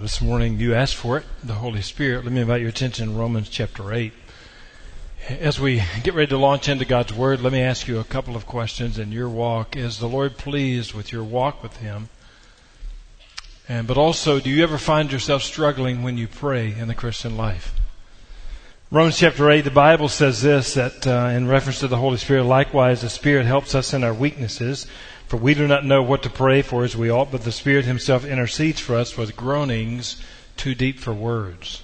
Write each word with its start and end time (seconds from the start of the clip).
this 0.00 0.20
morning. 0.20 0.58
You 0.58 0.74
asked 0.74 0.96
for 0.96 1.18
it, 1.18 1.24
the 1.42 1.54
Holy 1.54 1.80
Spirit. 1.80 2.24
Let 2.24 2.32
me 2.32 2.40
invite 2.40 2.60
your 2.60 2.70
attention 2.70 3.08
to 3.08 3.14
Romans 3.14 3.48
chapter 3.48 3.92
8. 3.92 4.12
As 5.28 5.58
we 5.58 5.82
get 6.02 6.14
ready 6.14 6.28
to 6.28 6.36
launch 6.36 6.68
into 6.68 6.84
God's 6.84 7.12
Word, 7.12 7.40
let 7.40 7.52
me 7.52 7.60
ask 7.60 7.88
you 7.88 7.98
a 7.98 8.04
couple 8.04 8.36
of 8.36 8.46
questions 8.46 8.98
in 8.98 9.10
your 9.10 9.28
walk. 9.28 9.74
Is 9.76 9.98
the 9.98 10.08
Lord 10.08 10.36
pleased 10.36 10.92
with 10.92 11.12
your 11.12 11.24
walk 11.24 11.62
with 11.62 11.78
Him? 11.78 12.08
And, 13.68 13.86
but 13.86 13.96
also, 13.96 14.38
do 14.38 14.50
you 14.50 14.62
ever 14.62 14.78
find 14.78 15.10
yourself 15.10 15.42
struggling 15.42 16.02
when 16.02 16.18
you 16.18 16.28
pray 16.28 16.74
in 16.78 16.88
the 16.88 16.94
Christian 16.94 17.36
life? 17.36 17.74
Romans 18.90 19.18
chapter 19.18 19.50
8, 19.50 19.62
the 19.62 19.70
Bible 19.70 20.08
says 20.08 20.42
this, 20.42 20.74
that 20.74 21.06
uh, 21.06 21.30
in 21.34 21.48
reference 21.48 21.80
to 21.80 21.88
the 21.88 21.96
Holy 21.96 22.18
Spirit, 22.18 22.44
likewise 22.44 23.00
the 23.00 23.10
Spirit 23.10 23.46
helps 23.46 23.74
us 23.74 23.92
in 23.92 24.04
our 24.04 24.14
weaknesses, 24.14 24.86
for 25.26 25.36
we 25.36 25.54
do 25.54 25.66
not 25.66 25.84
know 25.84 26.02
what 26.02 26.22
to 26.22 26.30
pray 26.30 26.62
for 26.62 26.84
as 26.84 26.96
we 26.96 27.10
ought, 27.10 27.32
but 27.32 27.42
the 27.42 27.52
Spirit 27.52 27.84
Himself 27.84 28.24
intercedes 28.24 28.80
for 28.80 28.94
us 28.94 29.16
with 29.16 29.36
groanings 29.36 30.22
too 30.56 30.74
deep 30.74 30.98
for 30.98 31.12
words. 31.12 31.82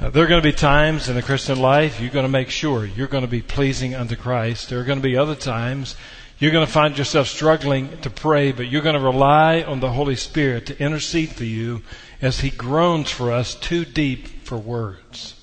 Uh, 0.00 0.10
there 0.10 0.24
are 0.24 0.28
going 0.28 0.42
to 0.42 0.48
be 0.48 0.56
times 0.56 1.08
in 1.08 1.14
the 1.14 1.22
Christian 1.22 1.60
life 1.60 2.00
you're 2.00 2.10
going 2.10 2.24
to 2.24 2.28
make 2.28 2.50
sure 2.50 2.84
you're 2.84 3.06
going 3.06 3.24
to 3.24 3.28
be 3.28 3.42
pleasing 3.42 3.94
unto 3.94 4.16
Christ. 4.16 4.68
There 4.68 4.80
are 4.80 4.84
going 4.84 4.98
to 4.98 5.08
be 5.08 5.16
other 5.16 5.36
times 5.36 5.96
you're 6.38 6.50
going 6.50 6.66
to 6.66 6.72
find 6.72 6.98
yourself 6.98 7.28
struggling 7.28 7.96
to 8.00 8.10
pray, 8.10 8.50
but 8.50 8.66
you're 8.66 8.82
going 8.82 8.98
to 8.98 9.00
rely 9.00 9.62
on 9.62 9.80
the 9.80 9.92
Holy 9.92 10.16
Spirit 10.16 10.66
to 10.66 10.78
intercede 10.78 11.30
for 11.30 11.44
you 11.44 11.82
as 12.20 12.40
He 12.40 12.50
groans 12.50 13.10
for 13.10 13.32
us 13.32 13.54
too 13.54 13.84
deep 13.84 14.26
for 14.44 14.58
words. 14.58 15.40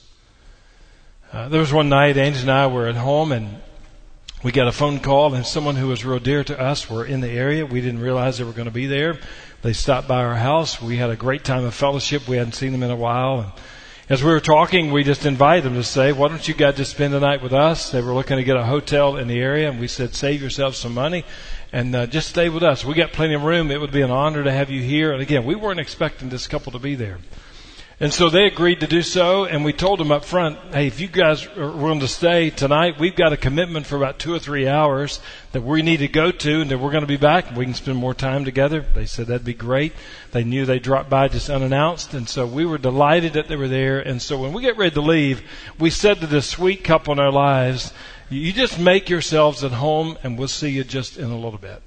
Uh, 1.32 1.48
there 1.48 1.62
was 1.62 1.72
one 1.72 1.88
night, 1.88 2.18
Angie 2.18 2.42
and 2.42 2.52
I 2.52 2.68
were 2.68 2.88
at 2.88 2.96
home 2.96 3.32
and 3.32 3.62
we 4.44 4.52
got 4.52 4.68
a 4.68 4.72
phone 4.72 5.00
call 5.00 5.36
and 5.36 5.46
someone 5.46 5.76
who 5.76 5.88
was 5.88 6.04
real 6.04 6.18
dear 6.18 6.44
to 6.44 6.60
us 6.60 6.90
were 6.90 7.06
in 7.06 7.22
the 7.22 7.30
area. 7.30 7.64
We 7.64 7.80
didn't 7.80 8.02
realize 8.02 8.38
they 8.38 8.44
were 8.44 8.54
going 8.54 8.66
to 8.66 8.72
be 8.72 8.88
there. 8.88 9.20
They 9.62 9.74
stopped 9.74 10.08
by 10.08 10.24
our 10.24 10.36
house. 10.36 10.82
We 10.82 10.98
had 10.98 11.12
a 11.12 11.16
great 11.16 11.44
time 11.44 11.64
of 11.64 11.76
fellowship. 11.76 12.28
We 12.28 12.38
hadn't 12.38 12.54
seen 12.54 12.72
them 12.72 12.82
in 12.82 12.90
a 12.90 12.96
while. 12.96 13.40
And 13.40 13.52
as 14.10 14.24
we 14.24 14.32
were 14.32 14.40
talking, 14.40 14.92
we 14.92 15.04
just 15.04 15.28
invited 15.28 15.64
them 15.64 15.76
to 15.76 15.84
say, 15.84 16.12
why 16.12 16.28
don't 16.28 16.48
you 16.48 16.56
guys 16.56 16.76
just 16.76 16.92
spend 16.92 17.14
the 17.14 17.20
night 17.20 17.44
with 17.44 17.54
us? 17.54 17.92
They 17.92 18.02
were 18.02 18.14
looking 18.14 18.38
to 18.38 18.44
get 18.44 18.58
a 18.58 18.64
hotel 18.64 19.16
in 19.16 19.28
the 19.28 19.40
area 19.40 19.70
and 19.70 19.80
we 19.80 19.88
said, 19.88 20.16
save 20.16 20.42
yourself 20.42 20.74
some 20.74 20.96
money 20.96 21.24
and 21.72 21.94
uh, 21.96 22.08
just 22.08 22.28
stay 22.28 22.50
with 22.50 22.64
us. 22.64 22.84
We 22.84 22.96
got 22.96 23.12
plenty 23.12 23.36
of 23.36 23.44
room. 23.44 23.70
It 23.70 23.80
would 23.80 23.92
be 23.92 24.02
an 24.02 24.12
honor 24.12 24.44
to 24.44 24.52
have 24.52 24.72
you 24.72 24.82
here. 24.82 25.14
And 25.14 25.22
again, 25.22 25.46
we 25.46 25.54
weren't 25.54 25.80
expecting 25.80 26.30
this 26.30 26.48
couple 26.48 26.72
to 26.72 26.80
be 26.80 26.96
there. 26.96 27.20
And 28.02 28.12
so 28.12 28.32
they 28.32 28.48
agreed 28.48 28.80
to 28.80 28.88
do 28.88 29.04
so, 29.04 29.46
and 29.46 29.64
we 29.64 29.74
told 29.74 30.00
them 30.00 30.12
up 30.12 30.26
front, 30.26 30.58
hey, 30.74 30.88
if 30.88 31.00
you 31.00 31.08
guys 31.08 31.46
are 31.56 31.70
willing 31.70 32.00
to 32.00 32.08
stay 32.08 32.50
tonight, 32.50 33.00
we've 33.00 33.16
got 33.16 33.32
a 33.32 33.38
commitment 33.38 33.86
for 33.86 33.96
about 33.96 34.18
two 34.18 34.34
or 34.34 34.40
three 34.40 34.68
hours 34.68 35.20
that 35.52 35.62
we 35.62 35.84
need 35.84 35.98
to 35.98 36.08
go 36.08 36.32
to, 36.32 36.62
and 36.62 36.72
that 36.72 36.80
we're 36.80 36.90
going 36.90 37.04
to 37.04 37.08
be 37.08 37.16
back, 37.16 37.50
and 37.50 37.58
we 37.58 37.66
can 37.66 37.76
spend 37.76 38.00
more 38.00 38.16
time 38.16 38.44
together. 38.44 38.82
They 38.82 39.06
said 39.06 39.28
that'd 39.28 39.46
be 39.46 39.54
great. 39.54 39.94
They 40.32 40.44
knew 40.44 40.66
they 40.66 40.80
dropped 40.80 41.12
by 41.12 41.28
just 41.28 41.48
unannounced, 41.48 42.16
and 42.16 42.28
so 42.28 42.48
we 42.48 42.66
were 42.66 42.80
delighted 42.80 43.34
that 43.34 43.48
they 43.48 43.56
were 43.56 43.68
there. 43.68 44.00
And 44.00 44.20
so 44.20 44.42
when 44.42 44.52
we 44.52 44.64
get 44.64 44.78
ready 44.78 44.96
to 44.96 45.02
leave, 45.02 45.44
we 45.78 45.92
said 45.92 46.22
to 46.22 46.26
this 46.28 46.50
sweet 46.50 46.84
couple 46.84 47.14
in 47.14 47.20
our 47.20 47.32
lives, 47.32 47.94
you 48.32 48.52
just 48.52 48.80
make 48.80 49.10
yourselves 49.10 49.64
at 49.64 49.74
home, 49.74 50.18
and 50.24 50.40
we'll 50.40 50.48
see 50.48 50.70
you 50.70 50.84
just 50.84 51.18
in 51.18 51.30
a 51.30 51.38
little 51.38 51.60
bit. 51.60 51.84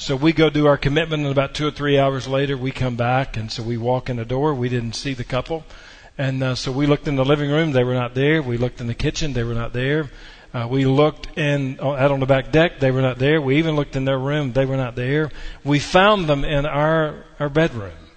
So 0.00 0.16
we 0.16 0.32
go 0.32 0.48
do 0.48 0.66
our 0.66 0.78
commitment 0.78 1.24
and 1.24 1.30
about 1.30 1.52
two 1.52 1.68
or 1.68 1.70
three 1.70 1.98
hours 1.98 2.26
later 2.26 2.56
we 2.56 2.70
come 2.70 2.96
back 2.96 3.36
and 3.36 3.52
so 3.52 3.62
we 3.62 3.76
walk 3.76 4.08
in 4.08 4.16
the 4.16 4.24
door. 4.24 4.54
We 4.54 4.70
didn't 4.70 4.94
see 4.94 5.12
the 5.12 5.24
couple. 5.24 5.62
And 6.16 6.42
uh, 6.42 6.54
so 6.54 6.72
we 6.72 6.86
looked 6.86 7.06
in 7.06 7.16
the 7.16 7.24
living 7.24 7.50
room. 7.50 7.72
They 7.72 7.84
were 7.84 7.92
not 7.92 8.14
there. 8.14 8.40
We 8.40 8.56
looked 8.56 8.80
in 8.80 8.86
the 8.86 8.94
kitchen. 8.94 9.34
They 9.34 9.44
were 9.44 9.52
not 9.52 9.74
there. 9.74 10.08
Uh, 10.54 10.66
we 10.70 10.86
looked 10.86 11.36
in 11.36 11.78
uh, 11.80 11.90
out 11.90 12.12
on 12.12 12.20
the 12.20 12.24
back 12.24 12.50
deck. 12.50 12.80
They 12.80 12.90
were 12.90 13.02
not 13.02 13.18
there. 13.18 13.42
We 13.42 13.58
even 13.58 13.76
looked 13.76 13.94
in 13.94 14.06
their 14.06 14.18
room. 14.18 14.54
They 14.54 14.64
were 14.64 14.78
not 14.78 14.96
there. 14.96 15.30
We 15.64 15.78
found 15.78 16.30
them 16.30 16.46
in 16.46 16.64
our 16.64 17.26
our 17.38 17.50
bedroom. 17.50 18.08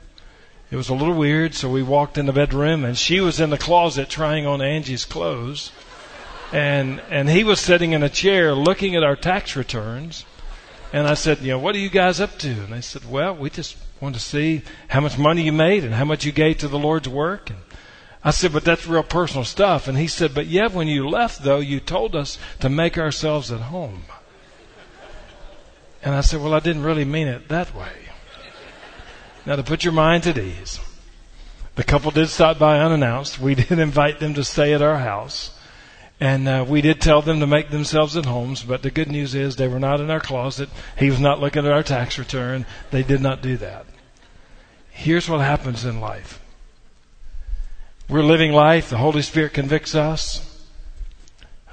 It 0.72 0.78
was 0.78 0.88
a 0.88 0.96
little 0.96 1.16
weird, 1.16 1.54
so 1.54 1.70
we 1.70 1.84
walked 1.84 2.18
in 2.18 2.28
the 2.28 2.32
bedroom, 2.32 2.86
and 2.86 2.98
she 2.98 3.20
was 3.20 3.42
in 3.42 3.50
the 3.50 3.58
closet 3.58 4.08
trying 4.08 4.48
on 4.48 4.62
Angie's 4.62 5.04
clothes, 5.04 5.74
and 6.54 7.02
and 7.10 7.30
he 7.30 7.44
was 7.44 7.60
sitting 7.60 7.92
in 7.92 8.04
a 8.04 8.10
chair 8.10 8.56
looking 8.56 8.96
at 8.96 9.04
our 9.04 9.18
tax 9.18 9.58
returns. 9.58 10.24
And 10.94 11.08
I 11.08 11.16
said, 11.16 11.40
you 11.40 11.50
know, 11.50 11.58
what 11.58 11.76
are 11.76 11.80
you 11.80 11.90
guys 11.90 12.22
up 12.22 12.38
to? 12.38 12.50
And 12.50 12.72
they 12.72 12.82
said, 12.82 13.10
well, 13.10 13.36
we 13.36 13.50
just 13.50 13.76
want 14.00 14.14
to 14.14 14.22
see 14.22 14.62
how 14.88 15.02
much 15.02 15.18
money 15.18 15.42
you 15.42 15.52
made 15.52 15.84
and 15.84 15.96
how 15.96 16.06
much 16.06 16.24
you 16.24 16.32
gave 16.32 16.60
to 16.60 16.68
the 16.68 16.78
Lord's 16.78 17.10
work. 17.10 17.50
And 17.50 17.58
I 18.24 18.30
said, 18.30 18.54
but 18.54 18.64
that's 18.64 18.86
real 18.86 19.02
personal 19.02 19.44
stuff. 19.44 19.88
And 19.88 19.98
he 19.98 20.06
said, 20.06 20.36
but 20.36 20.46
yeah, 20.46 20.68
when 20.68 20.88
you 20.88 21.10
left 21.10 21.42
though, 21.44 21.58
you 21.58 21.80
told 21.80 22.16
us 22.16 22.38
to 22.60 22.70
make 22.70 22.96
ourselves 22.96 23.52
at 23.52 23.60
home. 23.60 24.04
And 26.04 26.14
I 26.14 26.22
said, 26.22 26.42
well, 26.42 26.54
I 26.54 26.60
didn't 26.60 26.84
really 26.84 27.06
mean 27.06 27.28
it 27.28 27.50
that 27.50 27.74
way. 27.74 27.92
Now 29.48 29.56
to 29.56 29.64
put 29.64 29.84
your 29.84 29.94
mind 29.94 30.28
at 30.28 30.38
ease, 30.38 30.80
the 31.74 31.84
couple 31.84 32.12
did 32.12 32.30
stop 32.30 32.60
by 32.60 32.80
unannounced. 32.80 33.40
We 33.40 33.56
did 33.56 33.80
invite 33.80 34.20
them 34.20 34.36
to 34.36 34.44
stay 34.44 34.74
at 34.74 34.84
our 34.84 35.00
house. 35.00 35.58
And 36.24 36.48
uh, 36.48 36.66
we 36.66 36.80
did 36.80 37.02
tell 37.02 37.22
them 37.22 37.42
to 37.42 37.48
make 37.48 37.70
themselves 37.70 38.16
at 38.16 38.24
homes, 38.24 38.64
but 38.64 38.82
the 38.82 38.92
good 38.92 39.12
news 39.12 39.36
is 39.36 39.58
they 39.58 39.68
were 39.68 39.78
not 39.78 40.00
in 40.00 40.10
our 40.10 40.22
closet. 40.22 40.70
He 40.98 41.10
was 41.10 41.20
not 41.20 41.42
looking 41.42 41.66
at 41.66 41.72
our 41.74 41.84
tax 41.84 42.18
return. 42.18 42.66
They 42.92 43.04
did 43.04 43.20
not 43.20 43.42
do 43.42 43.58
that. 43.58 43.86
Here's 44.90 45.28
what 45.28 45.42
happens 45.42 45.84
in 45.84 46.00
life. 46.00 46.42
We're 48.08 48.24
living 48.24 48.54
life. 48.54 48.90
The 48.90 49.00
Holy 49.00 49.22
Spirit 49.22 49.54
convicts 49.54 49.96
us 49.96 50.66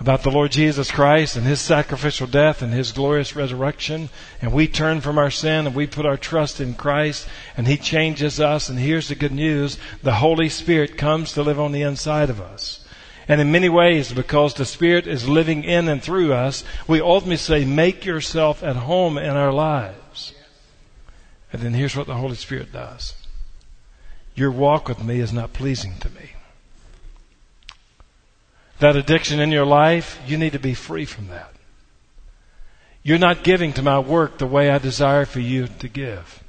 about 0.00 0.24
the 0.24 0.32
Lord 0.32 0.50
Jesus 0.50 0.90
Christ 0.90 1.36
and 1.36 1.46
His 1.46 1.60
sacrificial 1.60 2.26
death 2.26 2.60
and 2.60 2.72
His 2.72 2.90
glorious 2.90 3.36
resurrection. 3.36 4.08
And 4.42 4.52
we 4.52 4.66
turn 4.66 5.00
from 5.00 5.16
our 5.16 5.30
sin 5.30 5.68
and 5.68 5.76
we 5.76 5.86
put 5.86 6.06
our 6.06 6.16
trust 6.16 6.60
in 6.60 6.74
Christ 6.74 7.28
and 7.56 7.68
He 7.68 7.76
changes 7.76 8.40
us. 8.40 8.68
And 8.68 8.80
here's 8.80 9.06
the 9.06 9.14
good 9.14 9.30
news. 9.30 9.78
The 10.02 10.14
Holy 10.14 10.48
Spirit 10.48 10.98
comes 10.98 11.34
to 11.34 11.44
live 11.44 11.60
on 11.60 11.70
the 11.70 11.82
inside 11.82 12.30
of 12.30 12.40
us. 12.40 12.79
And 13.30 13.40
in 13.40 13.52
many 13.52 13.68
ways, 13.68 14.12
because 14.12 14.54
the 14.54 14.64
Spirit 14.64 15.06
is 15.06 15.28
living 15.28 15.62
in 15.62 15.86
and 15.86 16.02
through 16.02 16.32
us, 16.32 16.64
we 16.88 17.00
ultimately 17.00 17.36
say, 17.36 17.64
make 17.64 18.04
yourself 18.04 18.64
at 18.64 18.74
home 18.74 19.16
in 19.16 19.36
our 19.36 19.52
lives. 19.52 20.34
And 21.52 21.62
then 21.62 21.72
here's 21.72 21.94
what 21.94 22.08
the 22.08 22.16
Holy 22.16 22.34
Spirit 22.34 22.72
does. 22.72 23.14
Your 24.34 24.50
walk 24.50 24.88
with 24.88 25.04
me 25.04 25.20
is 25.20 25.32
not 25.32 25.52
pleasing 25.52 25.94
to 26.00 26.10
me. 26.10 26.32
That 28.80 28.96
addiction 28.96 29.38
in 29.38 29.52
your 29.52 29.64
life, 29.64 30.20
you 30.26 30.36
need 30.36 30.54
to 30.54 30.58
be 30.58 30.74
free 30.74 31.04
from 31.04 31.28
that. 31.28 31.52
You're 33.04 33.16
not 33.16 33.44
giving 33.44 33.72
to 33.74 33.82
my 33.82 34.00
work 34.00 34.38
the 34.38 34.46
way 34.46 34.70
I 34.70 34.78
desire 34.78 35.24
for 35.24 35.38
you 35.38 35.68
to 35.78 35.86
give. 35.86 36.42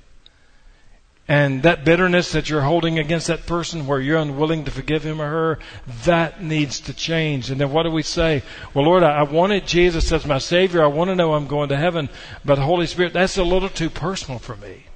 And 1.31 1.63
that 1.63 1.85
bitterness 1.85 2.33
that 2.33 2.49
you're 2.49 2.59
holding 2.59 2.99
against 2.99 3.27
that 3.27 3.45
person 3.45 3.87
where 3.87 4.01
you're 4.01 4.17
unwilling 4.17 4.65
to 4.65 4.71
forgive 4.71 5.05
him 5.05 5.21
or 5.21 5.29
her, 5.29 5.59
that 6.03 6.43
needs 6.43 6.81
to 6.81 6.93
change. 6.93 7.49
And 7.49 7.61
then 7.61 7.71
what 7.71 7.83
do 7.83 7.89
we 7.89 8.03
say? 8.03 8.43
Well, 8.73 8.83
Lord, 8.83 9.01
I 9.01 9.23
wanted 9.23 9.65
Jesus 9.65 10.11
as 10.11 10.25
my 10.25 10.39
Savior. 10.39 10.83
I 10.83 10.87
want 10.87 11.09
to 11.09 11.15
know 11.15 11.33
I'm 11.33 11.47
going 11.47 11.69
to 11.69 11.77
heaven. 11.77 12.09
But 12.43 12.55
the 12.55 12.63
Holy 12.63 12.85
Spirit, 12.85 13.13
that's 13.13 13.37
a 13.37 13.45
little 13.45 13.69
too 13.69 13.89
personal 13.89 14.39
for 14.39 14.57
me. 14.57 14.87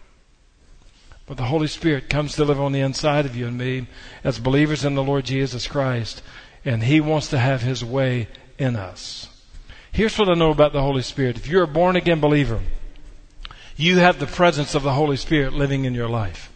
But 1.25 1.37
the 1.37 1.43
Holy 1.43 1.67
Spirit 1.67 2.09
comes 2.09 2.35
to 2.35 2.43
live 2.43 2.59
on 2.59 2.73
the 2.73 2.81
inside 2.81 3.25
of 3.25 3.37
you 3.37 3.47
and 3.47 3.57
me 3.57 3.87
as 4.21 4.37
believers 4.37 4.83
in 4.83 4.95
the 4.95 5.03
Lord 5.05 5.23
Jesus 5.23 5.67
Christ. 5.67 6.21
And 6.65 6.83
He 6.83 6.99
wants 6.99 7.29
to 7.29 7.39
have 7.39 7.61
His 7.61 7.81
way 7.81 8.27
in 8.57 8.75
us. 8.75 9.29
Here's 9.89 10.19
what 10.19 10.27
I 10.27 10.33
know 10.33 10.51
about 10.51 10.73
the 10.73 10.81
Holy 10.81 11.01
Spirit. 11.01 11.37
If 11.37 11.47
you're 11.47 11.63
a 11.63 11.67
born 11.67 11.95
again 11.95 12.19
believer, 12.19 12.59
you 13.75 13.97
have 13.97 14.19
the 14.19 14.27
presence 14.27 14.75
of 14.75 14.83
the 14.83 14.93
Holy 14.93 15.17
Spirit 15.17 15.53
living 15.53 15.85
in 15.85 15.93
your 15.93 16.09
life. 16.09 16.51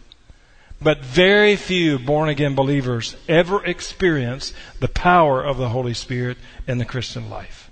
But 0.82 1.04
very 1.04 1.56
few 1.56 1.98
born 1.98 2.30
again 2.30 2.54
believers 2.54 3.16
ever 3.28 3.64
experience 3.64 4.54
the 4.78 4.88
power 4.88 5.42
of 5.42 5.58
the 5.58 5.68
Holy 5.68 5.92
Spirit 5.92 6.38
in 6.66 6.78
the 6.78 6.86
Christian 6.86 7.28
life. 7.28 7.69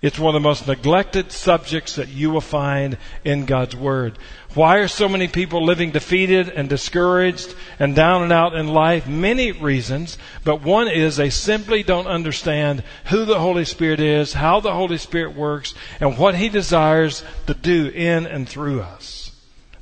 It's 0.00 0.18
one 0.18 0.34
of 0.34 0.40
the 0.40 0.48
most 0.48 0.68
neglected 0.68 1.32
subjects 1.32 1.96
that 1.96 2.08
you 2.08 2.30
will 2.30 2.40
find 2.40 2.98
in 3.24 3.46
God's 3.46 3.74
Word. 3.74 4.16
Why 4.54 4.76
are 4.76 4.86
so 4.86 5.08
many 5.08 5.26
people 5.26 5.64
living 5.64 5.90
defeated 5.90 6.48
and 6.48 6.68
discouraged 6.68 7.52
and 7.80 7.96
down 7.96 8.22
and 8.22 8.32
out 8.32 8.54
in 8.54 8.68
life? 8.68 9.08
Many 9.08 9.50
reasons, 9.50 10.16
but 10.44 10.62
one 10.62 10.86
is 10.86 11.16
they 11.16 11.30
simply 11.30 11.82
don't 11.82 12.06
understand 12.06 12.84
who 13.06 13.24
the 13.24 13.40
Holy 13.40 13.64
Spirit 13.64 13.98
is, 13.98 14.34
how 14.34 14.60
the 14.60 14.72
Holy 14.72 14.98
Spirit 14.98 15.34
works, 15.34 15.74
and 16.00 16.16
what 16.16 16.36
He 16.36 16.48
desires 16.48 17.24
to 17.48 17.54
do 17.54 17.88
in 17.88 18.24
and 18.24 18.48
through 18.48 18.82
us. 18.82 19.32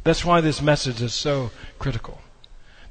That's 0.02 0.24
why 0.24 0.40
this 0.40 0.62
message 0.62 1.02
is 1.02 1.12
so 1.12 1.50
critical. 1.78 2.22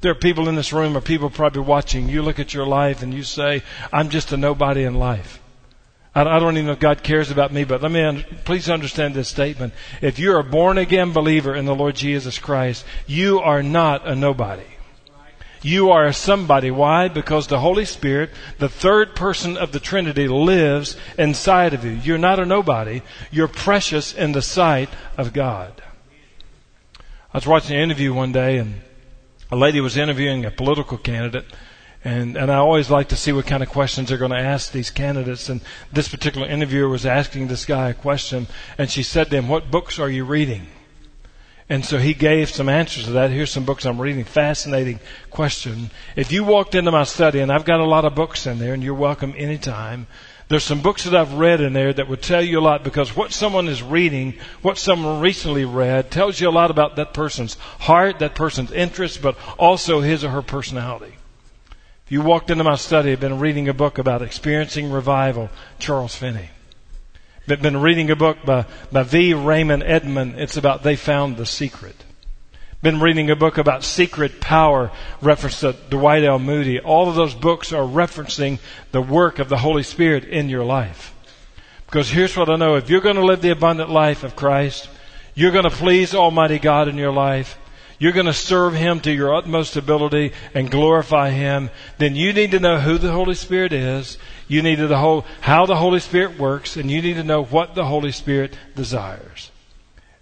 There 0.01 0.11
are 0.11 0.15
people 0.15 0.47
in 0.47 0.55
this 0.55 0.73
room 0.73 0.95
or 0.95 1.01
people 1.01 1.31
probably 1.31 1.63
watching. 1.63 2.07
You 2.07 2.21
look 2.21 2.37
at 2.37 2.53
your 2.53 2.67
life 2.67 3.01
and 3.01 3.11
you 3.11 3.23
say, 3.23 3.63
I'm 3.91 4.09
just 4.09 4.31
a 4.31 4.37
nobody 4.37 4.83
in 4.83 4.93
life. 4.93 5.39
I 6.15 6.39
don't 6.39 6.53
even 6.53 6.67
know 6.67 6.71
if 6.71 6.79
God 6.79 7.03
cares 7.03 7.29
about 7.29 7.51
me, 7.51 7.65
but 7.65 7.81
let 7.81 7.91
me, 7.91 8.25
please 8.45 8.69
understand 8.69 9.13
this 9.13 9.27
statement. 9.27 9.73
If 10.01 10.17
you're 10.17 10.39
a 10.39 10.45
born 10.45 10.77
again 10.77 11.11
believer 11.11 11.53
in 11.53 11.65
the 11.65 11.75
Lord 11.75 11.95
Jesus 11.95 12.39
Christ, 12.39 12.85
you 13.05 13.39
are 13.39 13.61
not 13.61 14.07
a 14.07 14.15
nobody. 14.15 14.63
You 15.61 15.89
are 15.89 16.05
a 16.05 16.13
somebody. 16.13 16.71
Why? 16.71 17.09
Because 17.09 17.47
the 17.47 17.59
Holy 17.59 17.83
Spirit, 17.83 18.29
the 18.59 18.69
third 18.69 19.13
person 19.15 19.57
of 19.57 19.73
the 19.73 19.79
Trinity, 19.79 20.27
lives 20.27 20.95
inside 21.17 21.73
of 21.73 21.83
you. 21.83 21.91
You're 21.91 22.17
not 22.17 22.39
a 22.39 22.45
nobody. 22.45 23.01
You're 23.29 23.49
precious 23.49 24.13
in 24.13 24.31
the 24.31 24.41
sight 24.41 24.89
of 25.17 25.33
God. 25.33 25.81
I 27.33 27.37
was 27.39 27.47
watching 27.47 27.75
an 27.75 27.81
interview 27.81 28.13
one 28.13 28.31
day 28.31 28.57
and 28.57 28.81
a 29.51 29.57
lady 29.57 29.81
was 29.81 29.97
interviewing 29.97 30.45
a 30.45 30.51
political 30.51 30.97
candidate 30.97 31.45
and, 32.05 32.37
and 32.37 32.51
I 32.51 32.57
always 32.57 32.91
like 32.91 33.09
to 33.09 33.15
see 33.15 33.31
what 33.31 33.47
kind 33.47 33.63
of 33.63 33.69
questions 33.69 34.09
they're 34.09 34.19
going 34.19 34.29
to 34.29 34.37
ask 34.37 34.71
these 34.71 34.91
candidates. 34.91 35.49
And 35.49 35.59
this 35.91 36.07
particular 36.07 36.47
interviewer 36.47 36.87
was 36.87 37.03
asking 37.03 37.47
this 37.47 37.65
guy 37.65 37.89
a 37.89 37.93
question, 37.95 38.45
and 38.77 38.91
she 38.91 39.01
said 39.01 39.31
to 39.31 39.37
him, 39.37 39.47
What 39.47 39.71
books 39.71 39.97
are 39.97 40.09
you 40.09 40.23
reading? 40.23 40.67
And 41.67 41.83
so 41.83 41.97
he 41.97 42.13
gave 42.13 42.49
some 42.49 42.69
answers 42.69 43.05
to 43.05 43.11
that. 43.13 43.31
Here's 43.31 43.49
some 43.49 43.65
books 43.65 43.87
I'm 43.87 43.99
reading. 43.99 44.23
Fascinating 44.23 44.99
question. 45.31 45.89
If 46.15 46.31
you 46.31 46.43
walked 46.43 46.75
into 46.75 46.91
my 46.91 47.05
study, 47.05 47.39
and 47.39 47.51
I've 47.51 47.65
got 47.65 47.79
a 47.79 47.85
lot 47.85 48.05
of 48.05 48.13
books 48.13 48.45
in 48.45 48.59
there, 48.59 48.75
and 48.75 48.83
you're 48.83 48.93
welcome 48.93 49.33
anytime, 49.35 50.05
there's 50.47 50.63
some 50.63 50.83
books 50.83 51.05
that 51.05 51.15
I've 51.15 51.33
read 51.33 51.59
in 51.59 51.73
there 51.73 51.91
that 51.91 52.07
would 52.07 52.21
tell 52.21 52.43
you 52.43 52.59
a 52.59 52.61
lot 52.61 52.83
because 52.83 53.15
what 53.15 53.33
someone 53.33 53.67
is 53.67 53.81
reading, 53.81 54.35
what 54.61 54.77
someone 54.77 55.21
recently 55.21 55.65
read, 55.65 56.11
tells 56.11 56.39
you 56.39 56.49
a 56.49 56.51
lot 56.51 56.69
about 56.69 56.97
that 56.97 57.15
person's 57.15 57.55
heart, 57.55 58.19
that 58.19 58.35
person's 58.35 58.71
interests, 58.71 59.17
but 59.17 59.35
also 59.57 60.01
his 60.01 60.23
or 60.23 60.29
her 60.29 60.43
personality. 60.43 61.15
If 62.05 62.11
you 62.11 62.21
walked 62.21 62.51
into 62.51 62.63
my 62.63 62.75
study, 62.75 63.13
I've 63.13 63.19
been 63.19 63.39
reading 63.39 63.67
a 63.67 63.73
book 63.73 63.97
about 63.97 64.21
experiencing 64.21 64.91
revival, 64.91 65.49
Charles 65.79 66.13
Finney. 66.13 66.51
I've 67.49 67.63
been 67.63 67.81
reading 67.81 68.11
a 68.11 68.15
book 68.15 68.37
by, 68.45 68.67
by 68.91 69.01
V. 69.01 69.33
Raymond 69.33 69.81
Edman. 69.81 70.37
It's 70.37 70.55
about 70.55 70.83
They 70.83 70.97
Found 70.97 71.35
the 71.35 71.47
Secret. 71.47 71.95
Been 72.83 72.99
reading 72.99 73.31
a 73.31 73.35
book 73.35 73.57
about 73.57 73.83
secret 73.83 74.39
power, 74.39 74.91
reference 75.19 75.61
to 75.61 75.73
Dwight 75.89 76.23
L. 76.23 76.37
Moody. 76.37 76.79
All 76.79 77.09
of 77.09 77.15
those 77.15 77.33
books 77.33 77.73
are 77.73 77.87
referencing 77.87 78.59
the 78.91 79.01
work 79.01 79.39
of 79.39 79.49
the 79.49 79.57
Holy 79.57 79.81
Spirit 79.81 80.25
in 80.25 80.47
your 80.47 80.63
life. 80.63 81.11
Because 81.87 82.11
here's 82.11 82.37
what 82.37 82.51
I 82.51 82.55
know. 82.55 82.75
If 82.75 82.87
you're 82.87 83.01
going 83.01 83.15
to 83.15 83.25
live 83.25 83.41
the 83.41 83.49
abundant 83.49 83.89
life 83.89 84.23
of 84.23 84.35
Christ, 84.35 84.89
you're 85.33 85.51
going 85.51 85.63
to 85.63 85.71
please 85.71 86.13
Almighty 86.13 86.59
God 86.59 86.87
in 86.87 86.97
your 86.97 87.11
life, 87.11 87.57
you're 87.99 88.11
going 88.11 88.25
to 88.25 88.33
serve 88.33 88.73
Him 88.73 88.99
to 89.01 89.11
your 89.11 89.33
utmost 89.33 89.75
ability 89.75 90.33
and 90.53 90.69
glorify 90.69 91.29
Him, 91.29 91.69
then 91.97 92.15
you 92.15 92.33
need 92.33 92.51
to 92.51 92.59
know 92.59 92.79
who 92.79 92.97
the 92.97 93.11
Holy 93.11 93.35
Spirit 93.35 93.73
is. 93.73 94.17
You 94.47 94.61
need 94.61 94.77
to 94.77 94.87
know 94.87 95.25
how 95.41 95.65
the 95.65 95.77
Holy 95.77 95.99
Spirit 95.99 96.37
works, 96.37 96.77
and 96.77 96.91
you 96.91 97.01
need 97.01 97.15
to 97.15 97.23
know 97.23 97.43
what 97.43 97.75
the 97.75 97.85
Holy 97.85 98.11
Spirit 98.11 98.57
desires. 98.75 99.51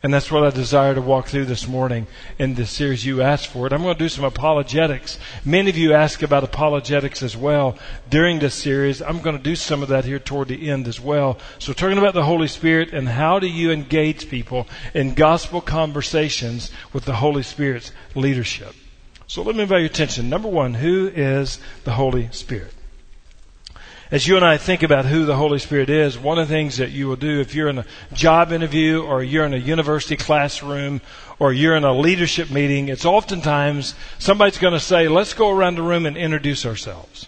And 0.03 0.13
that's 0.13 0.29
what 0.29 0.43
I 0.43 0.49
desire 0.49 0.93
to 0.93 1.01
walk 1.01 1.27
through 1.27 1.45
this 1.45 1.65
morning 1.65 2.07
in 2.37 2.55
this 2.55 2.71
series. 2.71 3.05
You 3.05 3.21
asked 3.21 3.47
for 3.47 3.65
it. 3.65 3.71
I'm 3.71 3.83
going 3.83 3.95
to 3.95 4.03
do 4.03 4.09
some 4.09 4.25
apologetics. 4.25 5.17
Many 5.45 5.69
of 5.69 5.77
you 5.77 5.93
ask 5.93 6.21
about 6.21 6.43
apologetics 6.43 7.23
as 7.23 7.37
well 7.37 7.77
during 8.09 8.39
this 8.39 8.53
series. 8.53 9.01
I'm 9.01 9.21
going 9.21 9.37
to 9.37 9.41
do 9.41 9.55
some 9.55 9.81
of 9.81 9.87
that 9.87 10.03
here 10.03 10.19
toward 10.19 10.49
the 10.49 10.69
end 10.69 10.89
as 10.89 10.99
well. 10.99 11.37
So 11.57 11.71
talking 11.71 11.97
about 11.97 12.15
the 12.15 12.25
Holy 12.25 12.49
Spirit 12.49 12.91
and 12.91 13.07
how 13.07 13.39
do 13.39 13.47
you 13.47 13.71
engage 13.71 14.29
people 14.29 14.67
in 14.93 15.13
gospel 15.13 15.61
conversations 15.61 16.69
with 16.91 17.05
the 17.05 17.15
Holy 17.15 17.43
Spirit's 17.43 17.93
leadership. 18.13 18.75
So 19.27 19.41
let 19.41 19.55
me 19.55 19.61
invite 19.61 19.79
your 19.79 19.85
attention. 19.85 20.29
Number 20.29 20.49
one, 20.49 20.73
who 20.73 21.07
is 21.15 21.59
the 21.85 21.93
Holy 21.93 22.27
Spirit? 22.31 22.73
As 24.13 24.27
you 24.27 24.35
and 24.35 24.45
I 24.45 24.57
think 24.57 24.83
about 24.83 25.05
who 25.05 25.25
the 25.25 25.35
Holy 25.35 25.57
Spirit 25.57 25.89
is, 25.89 26.19
one 26.19 26.37
of 26.37 26.47
the 26.47 26.53
things 26.53 26.77
that 26.77 26.91
you 26.91 27.07
will 27.07 27.15
do 27.15 27.41
if 27.41 27.55
you're 27.55 27.67
in 27.67 27.79
a 27.79 27.85
job 28.13 28.51
interview 28.51 29.01
or 29.01 29.23
you're 29.23 29.43
in 29.43 29.55
a 29.55 29.57
university 29.57 30.15
classroom 30.15 31.01
or 31.39 31.51
you're 31.51 31.75
in 31.75 31.83
a 31.83 31.97
leadership 31.97 32.51
meeting, 32.51 32.89
it's 32.89 33.05
oftentimes 33.05 33.95
somebody's 34.19 34.59
going 34.59 34.75
to 34.75 34.79
say, 34.79 35.07
let's 35.07 35.33
go 35.33 35.49
around 35.49 35.77
the 35.77 35.81
room 35.81 36.05
and 36.05 36.15
introduce 36.15 36.63
ourselves. 36.63 37.27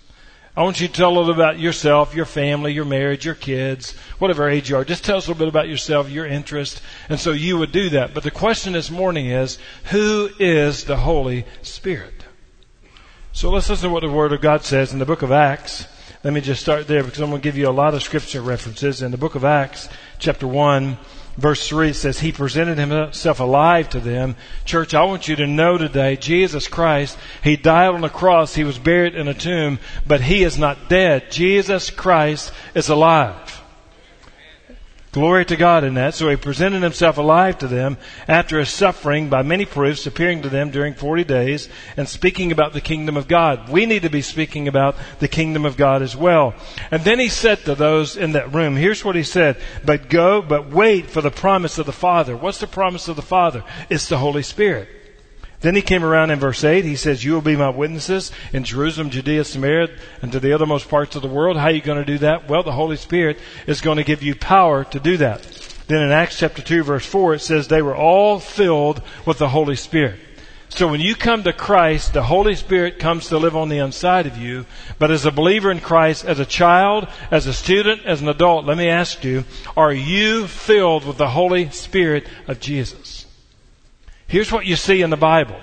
I 0.55 0.61
want 0.61 0.79
you 0.79 0.87
to 0.87 0.93
tell 0.93 1.09
a 1.09 1.17
little 1.17 1.33
about 1.33 1.57
yourself, 1.57 2.13
your 2.13 2.25
family, 2.25 2.71
your 2.71 2.85
marriage, 2.85 3.25
your 3.25 3.33
kids, 3.33 3.95
whatever 4.19 4.47
age 4.47 4.69
you 4.69 4.75
are. 4.75 4.85
Just 4.85 5.03
tell 5.03 5.17
us 5.17 5.25
a 5.25 5.31
little 5.31 5.39
bit 5.39 5.49
about 5.49 5.67
yourself, 5.67 6.11
your 6.11 6.27
interest. 6.27 6.83
And 7.09 7.19
so 7.19 7.31
you 7.31 7.57
would 7.57 7.71
do 7.71 7.89
that. 7.89 8.13
But 8.13 8.21
the 8.21 8.29
question 8.29 8.73
this 8.73 8.91
morning 8.91 9.25
is, 9.25 9.57
who 9.85 10.29
is 10.37 10.83
the 10.83 10.97
Holy 10.97 11.45
Spirit? 11.63 12.25
So 13.31 13.49
let's 13.49 13.71
listen 13.71 13.89
to 13.89 13.93
what 13.93 14.03
the 14.03 14.11
Word 14.11 14.33
of 14.33 14.41
God 14.41 14.63
says 14.63 14.93
in 14.93 14.99
the 14.99 15.05
book 15.05 15.23
of 15.23 15.31
Acts. 15.31 15.87
Let 16.25 16.33
me 16.33 16.41
just 16.41 16.59
start 16.59 16.87
there 16.87 17.03
because 17.03 17.19
I'm 17.19 17.29
going 17.29 17.39
to 17.39 17.43
give 17.43 17.55
you 17.55 17.69
a 17.69 17.69
lot 17.69 17.93
of 17.93 18.01
scripture 18.01 18.41
references. 18.41 19.03
In 19.03 19.11
the 19.11 19.17
book 19.17 19.35
of 19.35 19.45
Acts, 19.45 19.87
chapter 20.17 20.47
1, 20.47 20.97
verse 21.37 21.67
3 21.67 21.93
says, 21.93 22.19
He 22.19 22.31
presented 22.31 22.79
Himself 22.79 23.39
alive 23.39 23.89
to 23.89 23.99
them. 23.99 24.35
Church, 24.65 24.95
I 24.95 25.03
want 25.03 25.27
you 25.27 25.35
to 25.35 25.45
know 25.45 25.77
today, 25.77 26.15
Jesus 26.15 26.67
Christ, 26.67 27.15
He 27.43 27.57
died 27.57 27.89
on 27.89 28.01
the 28.01 28.09
cross, 28.09 28.55
He 28.55 28.63
was 28.63 28.79
buried 28.79 29.13
in 29.13 29.27
a 29.27 29.35
tomb, 29.35 29.77
but 30.07 30.19
He 30.19 30.41
is 30.41 30.57
not 30.57 30.89
dead. 30.89 31.29
Jesus 31.29 31.91
Christ 31.91 32.51
is 32.73 32.89
alive. 32.89 33.54
Glory 35.15 35.45
to 35.45 35.55
God 35.55 35.85
in 35.85 35.93
that. 35.93 36.13
So 36.13 36.27
he 36.29 36.35
presented 36.35 36.83
himself 36.83 37.17
alive 37.17 37.59
to 37.59 37.67
them 37.67 37.95
after 38.27 38.59
his 38.59 38.67
suffering 38.67 39.29
by 39.29 39.43
many 39.43 39.63
proofs, 39.63 40.05
appearing 40.05 40.41
to 40.41 40.49
them 40.49 40.71
during 40.71 40.93
40 40.93 41.23
days 41.23 41.69
and 41.95 42.09
speaking 42.09 42.51
about 42.51 42.73
the 42.73 42.81
kingdom 42.81 43.15
of 43.15 43.29
God. 43.29 43.69
We 43.69 43.85
need 43.85 44.01
to 44.01 44.09
be 44.09 44.21
speaking 44.21 44.67
about 44.67 44.97
the 45.19 45.29
kingdom 45.29 45.65
of 45.65 45.77
God 45.77 46.01
as 46.01 46.17
well. 46.17 46.53
And 46.91 47.05
then 47.05 47.17
he 47.17 47.29
said 47.29 47.59
to 47.59 47.75
those 47.75 48.17
in 48.17 48.33
that 48.33 48.53
room, 48.53 48.75
here's 48.75 49.05
what 49.05 49.15
he 49.15 49.23
said, 49.23 49.55
but 49.85 50.09
go, 50.09 50.41
but 50.41 50.69
wait 50.69 51.09
for 51.09 51.21
the 51.21 51.31
promise 51.31 51.77
of 51.77 51.85
the 51.85 51.93
Father. 51.93 52.35
What's 52.35 52.59
the 52.59 52.67
promise 52.67 53.07
of 53.07 53.15
the 53.15 53.21
Father? 53.21 53.63
It's 53.89 54.09
the 54.09 54.17
Holy 54.17 54.43
Spirit. 54.43 55.04
Then 55.65 55.75
he 55.75 55.81
came 55.81 56.03
around 56.03 56.29
in 56.29 56.37
verse 56.37 56.63
8. 56.63 56.85
He 56.85 56.95
says, 56.95 57.23
You 57.23 57.33
will 57.33 57.41
be 57.41 57.55
my 57.55 57.69
witnesses 57.69 58.31
in 58.53 58.65
Jerusalem, 58.65 59.09
Judea, 59.09 59.43
Samaria, 59.43 59.89
and 60.21 60.31
to 60.31 60.39
the 60.39 60.49
othermost 60.49 60.87
parts 60.87 61.15
of 61.15 61.23
the 61.23 61.27
world. 61.27 61.57
How 61.57 61.65
are 61.65 61.71
you 61.71 61.81
going 61.81 61.97
to 61.97 62.05
do 62.05 62.19
that? 62.19 62.47
Well, 62.47 62.61
the 62.61 62.71
Holy 62.71 62.97
Spirit 62.97 63.39
is 63.65 63.81
going 63.81 63.97
to 63.97 64.03
give 64.03 64.21
you 64.21 64.35
power 64.35 64.83
to 64.83 64.99
do 64.99 65.17
that. 65.17 65.41
Then 65.87 66.03
in 66.03 66.11
Acts 66.11 66.37
chapter 66.37 66.61
2 66.61 66.83
verse 66.83 67.03
4, 67.03 67.33
it 67.33 67.39
says, 67.39 67.67
They 67.67 67.81
were 67.81 67.95
all 67.95 68.37
filled 68.37 69.01
with 69.25 69.39
the 69.39 69.49
Holy 69.49 69.75
Spirit. 69.75 70.19
So 70.69 70.87
when 70.87 71.01
you 71.01 71.15
come 71.15 71.41
to 71.41 71.51
Christ, 71.51 72.13
the 72.13 72.21
Holy 72.21 72.53
Spirit 72.53 72.99
comes 72.99 73.29
to 73.29 73.39
live 73.39 73.55
on 73.55 73.69
the 73.69 73.79
inside 73.79 74.27
of 74.27 74.37
you. 74.37 74.67
But 74.99 75.09
as 75.09 75.25
a 75.25 75.31
believer 75.31 75.71
in 75.71 75.79
Christ, 75.79 76.25
as 76.25 76.37
a 76.37 76.45
child, 76.45 77.07
as 77.31 77.47
a 77.47 77.53
student, 77.53 78.05
as 78.05 78.21
an 78.21 78.29
adult, 78.29 78.65
let 78.65 78.77
me 78.77 78.87
ask 78.87 79.23
you, 79.23 79.45
are 79.75 79.91
you 79.91 80.45
filled 80.45 81.07
with 81.07 81.17
the 81.17 81.29
Holy 81.29 81.71
Spirit 81.71 82.27
of 82.47 82.59
Jesus? 82.59 83.14
Here's 84.27 84.51
what 84.51 84.65
you 84.65 84.75
see 84.75 85.01
in 85.01 85.09
the 85.09 85.17
Bible. 85.17 85.59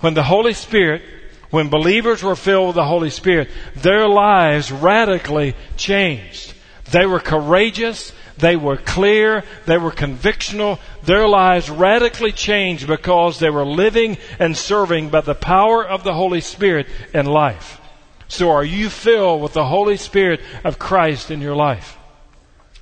When 0.00 0.14
the 0.14 0.22
Holy 0.22 0.54
Spirit, 0.54 1.02
when 1.50 1.68
believers 1.68 2.22
were 2.22 2.36
filled 2.36 2.68
with 2.68 2.76
the 2.76 2.84
Holy 2.84 3.10
Spirit, 3.10 3.48
their 3.76 4.08
lives 4.08 4.72
radically 4.72 5.54
changed. 5.76 6.54
They 6.90 7.06
were 7.06 7.20
courageous. 7.20 8.12
They 8.38 8.56
were 8.56 8.76
clear. 8.76 9.44
They 9.66 9.78
were 9.78 9.92
convictional. 9.92 10.78
Their 11.04 11.28
lives 11.28 11.70
radically 11.70 12.32
changed 12.32 12.86
because 12.86 13.38
they 13.38 13.50
were 13.50 13.64
living 13.64 14.18
and 14.38 14.56
serving 14.56 15.10
by 15.10 15.20
the 15.20 15.34
power 15.34 15.86
of 15.86 16.04
the 16.04 16.14
Holy 16.14 16.40
Spirit 16.40 16.86
in 17.14 17.26
life. 17.26 17.80
So 18.28 18.50
are 18.50 18.64
you 18.64 18.88
filled 18.88 19.42
with 19.42 19.52
the 19.52 19.66
Holy 19.66 19.96
Spirit 19.96 20.40
of 20.64 20.78
Christ 20.78 21.30
in 21.30 21.40
your 21.40 21.54
life? 21.54 21.98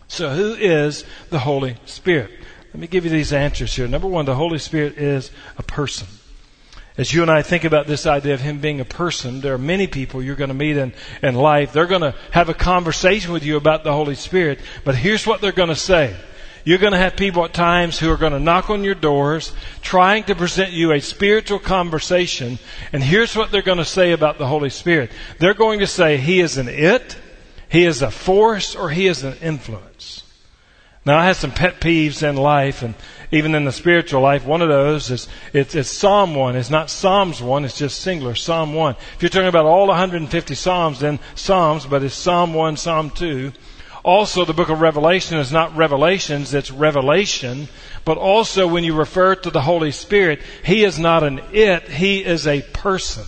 So 0.07 0.31
who 0.31 0.54
is 0.54 1.04
the 1.31 1.40
Holy 1.40 1.76
Spirit? 1.87 2.31
Let 2.73 2.81
me 2.81 2.87
give 2.87 3.05
you 3.05 3.11
these 3.11 3.33
answers 3.33 3.75
here. 3.75 3.89
Number 3.89 4.07
one, 4.07 4.27
the 4.27 4.35
Holy 4.35 4.59
Spirit 4.59 4.97
is 4.97 5.31
a 5.59 5.62
person. 5.62 6.07
As 6.97 7.12
you 7.12 7.23
and 7.23 7.31
I 7.31 7.43
think 7.43 7.65
about 7.65 7.87
this 7.87 8.07
idea 8.07 8.35
of 8.35 8.41
Him 8.41 8.61
being 8.61 8.81
a 8.81 8.85
person, 8.85 9.41
there 9.41 9.55
are 9.55 9.59
many 9.59 9.87
people 9.87 10.23
you're 10.23 10.37
going 10.37 10.49
to 10.49 10.55
meet 10.55 10.77
in, 10.77 10.93
in 11.23 11.35
life. 11.35 11.73
They're 11.73 11.87
going 11.87 12.03
to 12.03 12.15
have 12.31 12.49
a 12.49 12.55
conversation 12.55 13.33
with 13.33 13.45
you 13.45 13.57
about 13.57 13.85
the 13.85 13.93
Holy 13.93 14.15
Spirit, 14.15 14.61
but 14.85 14.95
here's 14.95 15.27
what 15.27 15.41
they're 15.41 15.50
going 15.50 15.71
to 15.71 15.77
say. 15.77 16.15
You're 16.65 16.79
going 16.79 16.93
to 16.93 16.99
have 16.99 17.17
people 17.17 17.45
at 17.45 17.55
times 17.55 17.99
who 17.99 18.11
are 18.11 18.19
going 18.19 18.35
to 18.35 18.39
knock 18.39 18.71
on 18.71 18.85
your 18.85 18.95
doors, 18.95 19.53
trying 19.81 20.25
to 20.25 20.35
present 20.35 20.73
you 20.73 20.93
a 20.93 21.00
spiritual 21.00 21.59
conversation, 21.59 22.59
and 22.93 23.03
here's 23.03 23.35
what 23.35 23.50
they're 23.50 23.62
going 23.62 23.79
to 23.79 23.85
say 23.85 24.12
about 24.12 24.39
the 24.39 24.47
Holy 24.47 24.71
Spirit. 24.71 25.11
They're 25.39 25.55
going 25.55 25.81
to 25.81 25.87
say 25.87 26.19
He 26.19 26.41
is 26.41 26.59
an 26.59 26.69
it, 26.69 27.17
He 27.69 27.85
is 27.85 28.03
a 28.03 28.11
force, 28.11 28.77
or 28.77 28.91
He 28.91 29.07
is 29.07 29.25
an 29.25 29.39
influence. 29.41 30.23
Now, 31.07 31.19
I 31.19 31.26
have 31.26 31.37
some 31.37 31.52
pet 31.52 31.80
peeves 31.80 32.23
in 32.23 32.37
life 32.37 32.83
and 32.83 32.95
even 33.30 33.54
in 33.54 33.64
the 33.64 33.73
spiritual 33.73 34.21
life. 34.21 34.45
One 34.45 34.61
of 34.61 34.69
those 34.69 35.11
is 35.11 35.28
it's, 35.54 35.75
it's 35.75 35.90
Psalm 35.90 36.35
1. 36.35 36.57
It's 36.57 36.69
not 36.69 36.90
Psalms 36.90 37.40
1. 37.40 37.64
It's 37.64 37.78
just 37.78 38.00
singular, 38.00 38.35
Psalm 38.35 38.75
1. 38.75 38.97
If 39.14 39.23
you're 39.23 39.30
talking 39.30 39.49
about 39.49 39.64
all 39.64 39.87
150 39.87 40.54
Psalms, 40.54 41.00
then 41.00 41.19
Psalms, 41.35 41.87
but 41.87 42.02
it's 42.02 42.14
Psalm 42.14 42.52
1, 42.52 42.76
Psalm 42.76 43.11
2. 43.11 43.52
Also, 44.02 44.45
the 44.45 44.54
book 44.54 44.69
of 44.69 44.80
Revelation 44.80 45.38
is 45.38 45.52
not 45.52 45.75
revelations, 45.76 46.52
it's 46.52 46.71
revelation. 46.71 47.69
But 48.04 48.19
also, 48.19 48.66
when 48.66 48.85
you 48.85 48.95
refer 48.95 49.35
to 49.37 49.50
the 49.50 49.62
Holy 49.62 49.92
Spirit, 49.92 50.40
He 50.64 50.85
is 50.85 50.99
not 50.99 51.23
an 51.23 51.40
it, 51.52 51.88
He 51.88 52.25
is 52.25 52.47
a 52.47 52.61
person. 52.61 53.25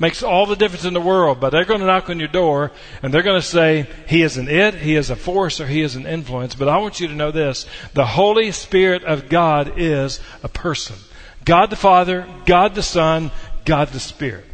Makes 0.00 0.22
all 0.22 0.46
the 0.46 0.54
difference 0.54 0.84
in 0.84 0.94
the 0.94 1.00
world, 1.00 1.40
but 1.40 1.50
they're 1.50 1.64
going 1.64 1.80
to 1.80 1.86
knock 1.86 2.08
on 2.08 2.20
your 2.20 2.28
door 2.28 2.70
and 3.02 3.12
they're 3.12 3.22
going 3.22 3.40
to 3.40 3.46
say, 3.46 3.88
He 4.06 4.22
is 4.22 4.36
an 4.36 4.48
it, 4.48 4.74
He 4.74 4.94
is 4.94 5.10
a 5.10 5.16
force, 5.16 5.60
or 5.60 5.66
He 5.66 5.82
is 5.82 5.96
an 5.96 6.06
influence. 6.06 6.54
But 6.54 6.68
I 6.68 6.78
want 6.78 7.00
you 7.00 7.08
to 7.08 7.14
know 7.14 7.32
this. 7.32 7.66
The 7.94 8.06
Holy 8.06 8.52
Spirit 8.52 9.02
of 9.02 9.28
God 9.28 9.74
is 9.76 10.20
a 10.44 10.48
person. 10.48 10.96
God 11.44 11.70
the 11.70 11.76
Father, 11.76 12.28
God 12.46 12.76
the 12.76 12.82
Son, 12.82 13.32
God 13.64 13.88
the 13.88 13.98
Spirit. 14.00 14.44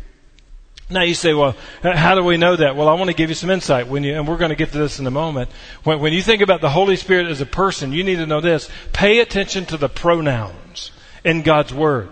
Now 0.90 1.02
you 1.02 1.14
say, 1.14 1.34
well, 1.34 1.56
how 1.82 2.14
do 2.14 2.22
we 2.22 2.36
know 2.36 2.56
that? 2.56 2.76
Well, 2.76 2.88
I 2.88 2.94
want 2.94 3.08
to 3.08 3.16
give 3.16 3.30
you 3.30 3.34
some 3.34 3.50
insight 3.50 3.88
when 3.88 4.04
you, 4.04 4.14
and 4.14 4.28
we're 4.28 4.36
going 4.36 4.50
to 4.50 4.56
get 4.56 4.72
to 4.72 4.78
this 4.78 4.98
in 4.98 5.06
a 5.06 5.10
moment. 5.10 5.50
When, 5.82 6.00
when 6.00 6.12
you 6.12 6.22
think 6.22 6.42
about 6.42 6.60
the 6.60 6.70
Holy 6.70 6.96
Spirit 6.96 7.26
as 7.26 7.40
a 7.40 7.46
person, 7.46 7.92
you 7.92 8.04
need 8.04 8.16
to 8.16 8.26
know 8.26 8.40
this. 8.40 8.70
Pay 8.92 9.20
attention 9.20 9.66
to 9.66 9.76
the 9.76 9.88
pronouns 9.88 10.90
in 11.24 11.42
God's 11.42 11.72
Word. 11.72 12.10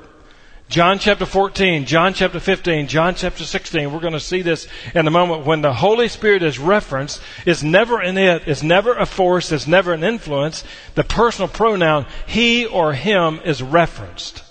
John 0.73 0.99
chapter 0.99 1.27
14, 1.27 1.85
John 1.85 2.15
chapter 2.15 2.41
15, 2.41 2.89
John 2.89 3.15
chapter 3.15 3.45
16, 3.45 3.93
we're 3.93 4.01
going 4.01 4.15
to 4.15 4.19
see 4.19 4.41
this 4.41 4.67
in 4.95 5.07
a 5.07 5.11
moment. 5.11 5.45
When 5.45 5.61
the 5.61 5.75
Holy 5.75 6.09
Spirit 6.09 6.43
is 6.43 6.59
referenced, 6.59 7.21
it's 7.45 7.63
never 7.63 8.01
an 8.01 8.17
it, 8.17 8.45
it's 8.47 8.63
never 8.63 8.95
a 8.95 9.05
force, 9.05 9.53
it's 9.53 9.67
never 9.67 9.93
an 9.93 10.03
influence. 10.03 10.65
The 10.95 11.05
personal 11.05 11.49
pronoun, 11.49 12.07
he 12.27 12.65
or 12.65 12.95
him, 12.95 13.39
is 13.45 13.63
referenced. 13.63 14.43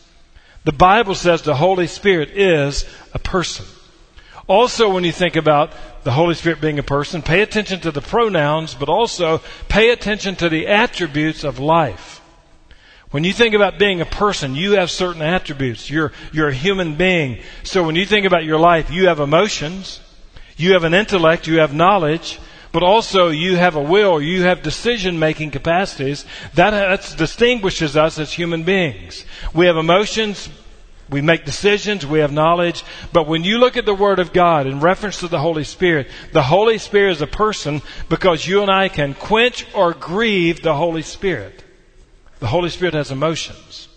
The 0.63 0.71
Bible 0.71 1.15
says 1.15 1.41
the 1.41 1.55
Holy 1.55 1.87
Spirit 1.87 2.29
is 2.29 2.85
a 3.15 3.19
person. 3.19 3.65
Also, 4.45 4.93
when 4.93 5.03
you 5.03 5.11
think 5.11 5.35
about 5.35 5.73
the 6.03 6.11
Holy 6.11 6.35
Spirit 6.35 6.61
being 6.61 6.77
a 6.77 6.83
person, 6.83 7.23
pay 7.23 7.41
attention 7.41 7.79
to 7.79 7.89
the 7.89 7.99
pronouns, 7.99 8.75
but 8.75 8.89
also 8.89 9.41
pay 9.69 9.89
attention 9.89 10.35
to 10.35 10.49
the 10.49 10.67
attributes 10.67 11.43
of 11.43 11.57
life. 11.57 12.20
When 13.11 13.25
you 13.25 13.33
think 13.33 13.53
about 13.53 13.77
being 13.77 13.99
a 13.99 14.05
person, 14.05 14.55
you 14.55 14.73
have 14.73 14.89
certain 14.89 15.21
attributes. 15.21 15.89
You're, 15.89 16.13
you're 16.31 16.47
a 16.47 16.53
human 16.53 16.95
being. 16.95 17.39
So 17.63 17.83
when 17.83 17.97
you 17.97 18.05
think 18.05 18.25
about 18.25 18.45
your 18.45 18.59
life, 18.59 18.89
you 18.89 19.07
have 19.07 19.19
emotions, 19.19 19.99
you 20.55 20.73
have 20.73 20.85
an 20.85 20.93
intellect, 20.93 21.45
you 21.45 21.59
have 21.59 21.73
knowledge, 21.73 22.39
but 22.71 22.83
also 22.83 23.27
you 23.27 23.57
have 23.57 23.75
a 23.75 23.81
will, 23.81 24.21
you 24.21 24.43
have 24.43 24.63
decision 24.63 25.19
making 25.19 25.51
capacities. 25.51 26.23
That, 26.53 26.71
that 26.71 27.17
distinguishes 27.17 27.97
us 27.97 28.17
as 28.17 28.31
human 28.31 28.63
beings. 28.63 29.25
We 29.53 29.65
have 29.65 29.75
emotions, 29.75 30.47
we 31.09 31.19
make 31.19 31.43
decisions, 31.43 32.05
we 32.05 32.19
have 32.19 32.31
knowledge, 32.31 32.85
but 33.11 33.27
when 33.27 33.43
you 33.43 33.57
look 33.57 33.75
at 33.75 33.85
the 33.85 33.93
Word 33.93 34.19
of 34.19 34.31
God 34.31 34.67
in 34.67 34.79
reference 34.79 35.19
to 35.19 35.27
the 35.27 35.39
Holy 35.39 35.65
Spirit, 35.65 36.07
the 36.31 36.43
Holy 36.43 36.77
Spirit 36.77 37.11
is 37.11 37.21
a 37.21 37.27
person 37.27 37.81
because 38.07 38.47
you 38.47 38.61
and 38.61 38.71
I 38.71 38.87
can 38.87 39.15
quench 39.15 39.67
or 39.75 39.93
grieve 39.93 40.61
the 40.61 40.75
Holy 40.75 41.01
Spirit. 41.01 41.65
The 42.41 42.47
Holy 42.47 42.71
Spirit 42.71 42.95
has 42.95 43.11
emotions. 43.11 43.87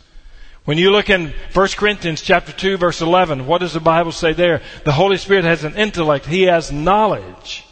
When 0.66 0.76
you 0.76 0.90
look 0.90 1.08
in 1.08 1.32
1 1.54 1.68
Corinthians 1.76 2.20
chapter 2.20 2.52
2 2.52 2.76
verse 2.76 3.00
11, 3.00 3.46
what 3.46 3.62
does 3.62 3.72
the 3.72 3.80
Bible 3.80 4.12
say 4.12 4.34
there? 4.34 4.60
The 4.84 4.92
Holy 4.92 5.16
Spirit 5.16 5.44
has 5.44 5.64
an 5.64 5.76
intellect. 5.76 6.26
He 6.26 6.42
has 6.42 6.70
knowledge. 6.70 7.64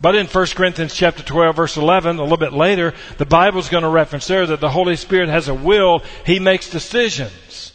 But 0.00 0.14
in 0.14 0.26
1 0.26 0.46
Corinthians 0.48 0.94
chapter 0.94 1.22
12 1.22 1.54
verse 1.54 1.76
11, 1.76 2.16
a 2.16 2.22
little 2.22 2.38
bit 2.38 2.54
later, 2.54 2.94
the 3.18 3.26
Bible's 3.26 3.68
going 3.68 3.82
to 3.82 3.90
reference 3.90 4.26
there 4.26 4.46
that 4.46 4.60
the 4.60 4.70
Holy 4.70 4.96
Spirit 4.96 5.28
has 5.28 5.48
a 5.48 5.54
will. 5.54 6.02
He 6.24 6.40
makes 6.40 6.70
decisions. 6.70 7.74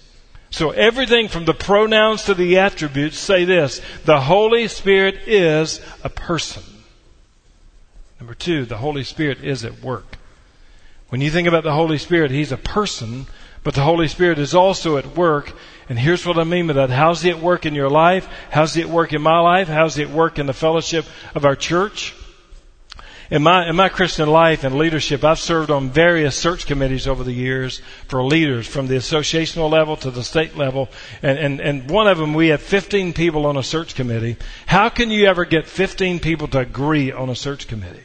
So 0.50 0.72
everything 0.72 1.27
from 1.27 1.46
the 1.46 1.53
pronouns 1.53 2.24
to 2.24 2.34
the 2.34 2.58
attributes 2.58 3.20
say 3.20 3.46
this. 3.46 3.82
The 4.05 4.22
Holy 4.22 4.67
Spirit 4.67 5.27
is 5.27 5.79
a 6.03 6.10
person. 6.10 6.63
Number 8.20 8.34
two, 8.34 8.65
the 8.65 8.77
Holy 8.77 9.03
Spirit 9.03 9.44
is 9.44 9.63
at 9.63 9.84
work. 9.84 10.17
When 11.15 11.22
you 11.22 11.31
think 11.31 11.48
about 11.48 11.63
the 11.63 11.72
Holy 11.72 11.98
Spirit, 11.98 12.29
He's 12.29 12.51
a 12.51 12.57
person, 12.57 13.27
but 13.63 13.74
the 13.74 13.84
Holy 13.84 14.10
Spirit 14.10 14.38
is 14.38 14.53
also 14.53 14.98
at 14.98 15.15
work. 15.15 15.53
And 15.88 15.98
here's 15.98 16.25
what 16.25 16.38
I 16.38 16.43
mean 16.43 16.67
by 16.67 16.74
that. 16.74 16.89
How's 16.89 17.22
He 17.22 17.29
at 17.29 17.39
work 17.39 17.65
in 17.65 17.74
your 17.74 17.89
life? 17.89 18.27
How's 18.51 18.74
He 18.74 18.81
at 18.81 18.89
work 18.89 19.13
in 19.13 19.22
my 19.22 19.39
life? 19.39 19.69
How's 19.69 19.95
He 19.95 20.03
at 20.03 20.10
work 20.10 20.39
in 20.39 20.45
the 20.45 20.51
fellowship 20.51 21.05
of 21.34 21.45
our 21.45 21.55
church? 21.55 22.13
In 23.31 23.43
my, 23.43 23.69
in 23.69 23.77
my 23.77 23.88
Christian 23.88 24.27
life 24.27 24.65
and 24.65 24.77
leadership, 24.77 25.24
I've 25.24 25.39
served 25.39 25.72
on 25.72 25.89
various 25.89 26.36
search 26.36 26.65
committees 26.65 27.07
over 27.07 27.24
the 27.24 27.31
years 27.31 27.81
for 28.10 28.22
leaders 28.22 28.67
from 28.67 28.88
the 28.88 28.98
associational 28.98 29.72
level 29.72 29.95
to 29.95 30.12
the 30.12 30.22
state 30.22 30.57
level. 30.57 30.89
And, 31.22 31.39
and, 31.39 31.62
and 31.62 31.89
one 31.89 32.10
of 32.10 32.17
them, 32.17 32.34
we 32.34 32.50
had 32.50 32.60
15 32.60 33.13
people 33.13 33.45
on 33.45 33.55
a 33.55 33.63
search 33.63 33.95
committee. 33.95 34.36
How 34.65 34.89
can 34.89 35.12
you 35.12 35.27
ever 35.27 35.45
get 35.45 35.65
15 35.65 36.19
people 36.19 36.50
to 36.50 36.60
agree 36.60 37.13
on 37.13 37.29
a 37.29 37.36
search 37.36 37.69
committee? 37.69 38.03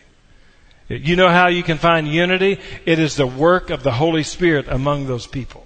You 0.91 1.15
know 1.15 1.29
how 1.29 1.47
you 1.47 1.63
can 1.63 1.79
find 1.79 2.09
unity? 2.09 2.59
It 2.85 2.99
is 2.99 3.15
the 3.15 3.27
work 3.27 3.71
of 3.71 3.85
the 3.85 3.93
Holy 3.93 4.25
Spirit 4.25 4.67
among 4.69 5.07
those 5.07 5.25
people. 5.25 5.65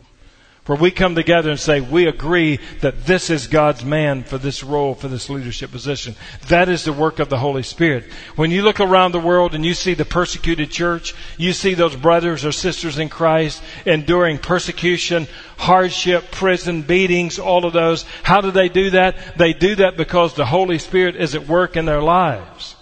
Where 0.67 0.79
we 0.79 0.91
come 0.91 1.15
together 1.15 1.51
and 1.51 1.61
say, 1.61 1.81
we 1.81 2.07
agree 2.07 2.59
that 2.81 3.07
this 3.07 3.31
is 3.31 3.47
God's 3.47 3.85
man 3.85 4.23
for 4.23 4.37
this 4.37 4.63
role, 4.63 4.95
for 4.95 5.09
this 5.09 5.29
leadership 5.29 5.71
position. 5.71 6.15
That 6.49 6.69
is 6.69 6.85
the 6.85 6.93
work 6.93 7.21
of 7.21 7.31
the 7.31 7.39
Holy 7.39 7.63
Spirit. 7.63 8.05
When 8.37 8.51
you 8.51 8.63
look 8.63 8.81
around 8.81 9.13
the 9.13 9.19
world 9.19 9.55
and 9.55 9.65
you 9.65 9.73
see 9.73 9.95
the 9.95 10.07
persecuted 10.07 10.71
church, 10.71 11.15
you 11.39 11.55
see 11.55 11.73
those 11.73 11.97
brothers 11.97 12.45
or 12.45 12.53
sisters 12.53 12.99
in 12.99 13.09
Christ 13.11 13.63
enduring 13.87 14.39
persecution, 14.39 15.27
hardship, 15.57 16.31
prison, 16.31 16.83
beatings, 16.83 17.39
all 17.39 17.65
of 17.65 17.73
those. 17.73 18.05
How 18.23 18.43
do 18.43 18.51
they 18.51 18.69
do 18.69 18.91
that? 18.91 19.39
They 19.39 19.55
do 19.55 19.75
that 19.77 19.99
because 19.99 20.35
the 20.35 20.47
Holy 20.47 20.79
Spirit 20.79 21.17
is 21.17 21.35
at 21.35 21.47
work 21.47 21.77
in 21.77 21.87
their 21.87 22.03
lives. 22.03 22.74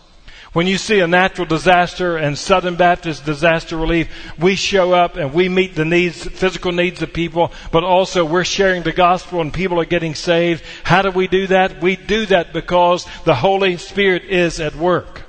When 0.52 0.66
you 0.66 0.76
see 0.76 1.00
a 1.00 1.06
natural 1.06 1.46
disaster 1.46 2.18
and 2.18 2.36
Southern 2.36 2.76
Baptist 2.76 3.24
disaster 3.24 3.74
relief, 3.78 4.10
we 4.38 4.54
show 4.54 4.92
up 4.92 5.16
and 5.16 5.32
we 5.32 5.48
meet 5.48 5.74
the 5.74 5.86
needs, 5.86 6.24
physical 6.24 6.72
needs 6.72 7.00
of 7.00 7.14
people, 7.14 7.52
but 7.70 7.84
also 7.84 8.26
we're 8.26 8.44
sharing 8.44 8.82
the 8.82 8.92
gospel 8.92 9.40
and 9.40 9.50
people 9.50 9.80
are 9.80 9.86
getting 9.86 10.14
saved. 10.14 10.62
How 10.84 11.00
do 11.00 11.10
we 11.10 11.26
do 11.26 11.46
that? 11.46 11.80
We 11.80 11.96
do 11.96 12.26
that 12.26 12.52
because 12.52 13.06
the 13.24 13.34
Holy 13.34 13.78
Spirit 13.78 14.24
is 14.24 14.60
at 14.60 14.76
work. 14.76 15.22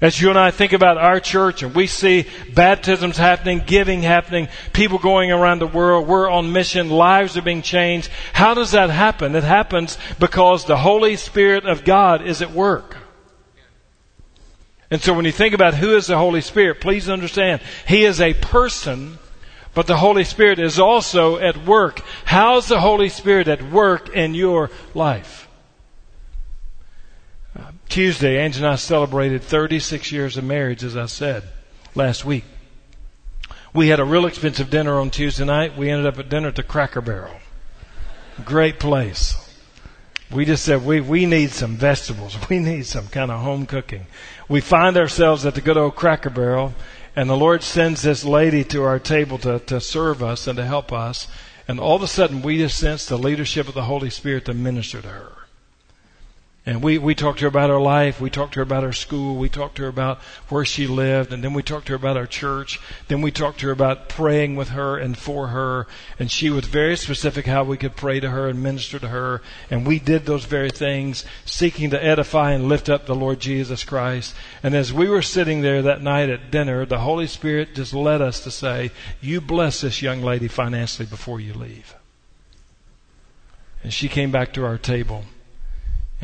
As 0.00 0.20
you 0.20 0.30
and 0.30 0.38
I 0.38 0.52
think 0.52 0.72
about 0.72 0.96
our 0.96 1.18
church 1.18 1.64
and 1.64 1.74
we 1.74 1.88
see 1.88 2.26
baptisms 2.52 3.16
happening, 3.16 3.62
giving 3.66 4.02
happening, 4.02 4.46
people 4.72 4.98
going 4.98 5.32
around 5.32 5.58
the 5.58 5.66
world, 5.66 6.06
we're 6.06 6.30
on 6.30 6.52
mission, 6.52 6.88
lives 6.88 7.36
are 7.36 7.42
being 7.42 7.62
changed. 7.62 8.10
How 8.32 8.54
does 8.54 8.72
that 8.72 8.90
happen? 8.90 9.34
It 9.34 9.42
happens 9.44 9.98
because 10.20 10.66
the 10.66 10.76
Holy 10.76 11.16
Spirit 11.16 11.64
of 11.64 11.84
God 11.84 12.24
is 12.24 12.42
at 12.42 12.52
work. 12.52 12.98
And 14.90 15.00
so 15.00 15.14
when 15.14 15.24
you 15.24 15.32
think 15.32 15.54
about 15.54 15.74
who 15.74 15.96
is 15.96 16.06
the 16.06 16.18
Holy 16.18 16.40
Spirit, 16.40 16.80
please 16.80 17.08
understand, 17.08 17.62
He 17.86 18.04
is 18.04 18.20
a 18.20 18.34
person, 18.34 19.18
but 19.72 19.86
the 19.86 19.96
Holy 19.96 20.24
Spirit 20.24 20.58
is 20.58 20.78
also 20.78 21.38
at 21.38 21.64
work. 21.64 22.00
How's 22.24 22.68
the 22.68 22.80
Holy 22.80 23.08
Spirit 23.08 23.48
at 23.48 23.62
work 23.70 24.10
in 24.10 24.34
your 24.34 24.70
life? 24.94 25.48
Uh, 27.58 27.72
Tuesday, 27.88 28.38
Angie 28.38 28.58
and 28.58 28.68
I 28.68 28.76
celebrated 28.76 29.42
36 29.42 30.12
years 30.12 30.36
of 30.36 30.44
marriage, 30.44 30.84
as 30.84 30.96
I 30.96 31.06
said 31.06 31.44
last 31.94 32.24
week. 32.24 32.44
We 33.72 33.88
had 33.88 33.98
a 33.98 34.04
real 34.04 34.26
expensive 34.26 34.70
dinner 34.70 35.00
on 35.00 35.10
Tuesday 35.10 35.44
night. 35.44 35.76
We 35.76 35.90
ended 35.90 36.06
up 36.06 36.18
at 36.18 36.28
dinner 36.28 36.48
at 36.48 36.56
the 36.56 36.62
Cracker 36.62 37.00
Barrel. 37.00 37.34
Great 38.44 38.78
place. 38.78 39.40
We 40.30 40.44
just 40.44 40.64
said 40.64 40.84
we, 40.84 41.00
we 41.00 41.26
need 41.26 41.50
some 41.50 41.76
vegetables. 41.76 42.36
We 42.48 42.58
need 42.58 42.86
some 42.86 43.08
kind 43.08 43.30
of 43.30 43.40
home 43.40 43.66
cooking 43.66 44.06
we 44.48 44.60
find 44.60 44.96
ourselves 44.96 45.46
at 45.46 45.54
the 45.54 45.60
good 45.60 45.76
old 45.76 45.94
cracker 45.94 46.30
barrel, 46.30 46.74
and 47.16 47.30
the 47.30 47.36
Lord 47.36 47.62
sends 47.62 48.02
this 48.02 48.24
lady 48.24 48.64
to 48.64 48.82
our 48.82 48.98
table 48.98 49.38
to, 49.38 49.58
to 49.60 49.80
serve 49.80 50.22
us 50.22 50.46
and 50.46 50.56
to 50.56 50.64
help 50.64 50.92
us. 50.92 51.28
And 51.66 51.80
all 51.80 51.96
of 51.96 52.02
a 52.02 52.08
sudden, 52.08 52.42
we 52.42 52.58
just 52.58 52.78
sense 52.78 53.06
the 53.06 53.16
leadership 53.16 53.68
of 53.68 53.74
the 53.74 53.84
Holy 53.84 54.10
Spirit 54.10 54.44
to 54.46 54.54
minister 54.54 55.00
to 55.00 55.08
her. 55.08 55.32
And 56.66 56.82
we, 56.82 56.96
we 56.96 57.14
talked 57.14 57.40
to 57.40 57.44
her 57.44 57.48
about 57.48 57.68
her 57.68 57.80
life. 57.80 58.22
We 58.22 58.30
talked 58.30 58.54
to 58.54 58.60
her 58.60 58.62
about 58.62 58.84
her 58.84 58.92
school. 58.92 59.36
We 59.36 59.50
talked 59.50 59.76
to 59.76 59.82
her 59.82 59.88
about 59.88 60.18
where 60.48 60.64
she 60.64 60.86
lived. 60.86 61.30
And 61.30 61.44
then 61.44 61.52
we 61.52 61.62
talked 61.62 61.86
to 61.86 61.92
her 61.92 61.96
about 61.96 62.16
our 62.16 62.26
church. 62.26 62.80
Then 63.08 63.20
we 63.20 63.30
talked 63.30 63.60
to 63.60 63.66
her 63.66 63.72
about 63.72 64.08
praying 64.08 64.56
with 64.56 64.70
her 64.70 64.96
and 64.96 65.16
for 65.16 65.48
her. 65.48 65.86
And 66.18 66.30
she 66.30 66.48
was 66.48 66.64
very 66.64 66.96
specific 66.96 67.44
how 67.44 67.64
we 67.64 67.76
could 67.76 67.96
pray 67.96 68.18
to 68.18 68.30
her 68.30 68.48
and 68.48 68.62
minister 68.62 68.98
to 68.98 69.08
her. 69.08 69.42
And 69.70 69.86
we 69.86 69.98
did 69.98 70.24
those 70.24 70.46
very 70.46 70.70
things, 70.70 71.26
seeking 71.44 71.90
to 71.90 72.02
edify 72.02 72.52
and 72.52 72.66
lift 72.66 72.88
up 72.88 73.04
the 73.04 73.14
Lord 73.14 73.40
Jesus 73.40 73.84
Christ. 73.84 74.34
And 74.62 74.74
as 74.74 74.90
we 74.90 75.06
were 75.06 75.20
sitting 75.20 75.60
there 75.60 75.82
that 75.82 76.00
night 76.00 76.30
at 76.30 76.50
dinner, 76.50 76.86
the 76.86 77.00
Holy 77.00 77.26
Spirit 77.26 77.74
just 77.74 77.92
led 77.92 78.22
us 78.22 78.40
to 78.40 78.50
say, 78.50 78.90
you 79.20 79.42
bless 79.42 79.82
this 79.82 80.00
young 80.00 80.22
lady 80.22 80.48
financially 80.48 81.04
before 81.04 81.40
you 81.40 81.52
leave. 81.52 81.94
And 83.82 83.92
she 83.92 84.08
came 84.08 84.30
back 84.30 84.54
to 84.54 84.64
our 84.64 84.78
table. 84.78 85.26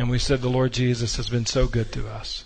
And 0.01 0.09
we 0.09 0.19
said, 0.19 0.41
The 0.41 0.49
Lord 0.49 0.73
Jesus 0.73 1.17
has 1.17 1.29
been 1.29 1.45
so 1.45 1.67
good 1.67 1.93
to 1.93 2.09
us. 2.09 2.45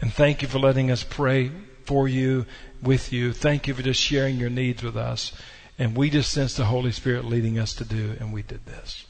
And 0.00 0.12
thank 0.12 0.42
you 0.42 0.48
for 0.48 0.58
letting 0.58 0.90
us 0.90 1.04
pray 1.04 1.52
for 1.84 2.08
you, 2.08 2.44
with 2.82 3.12
you. 3.12 3.32
Thank 3.32 3.68
you 3.68 3.74
for 3.74 3.84
just 3.84 4.00
sharing 4.00 4.38
your 4.38 4.50
needs 4.50 4.82
with 4.82 4.96
us. 4.96 5.30
And 5.78 5.96
we 5.96 6.10
just 6.10 6.32
sensed 6.32 6.56
the 6.56 6.64
Holy 6.64 6.90
Spirit 6.90 7.24
leading 7.24 7.56
us 7.56 7.72
to 7.74 7.84
do, 7.84 8.16
and 8.18 8.32
we 8.32 8.42
did 8.42 8.66
this. 8.66 9.06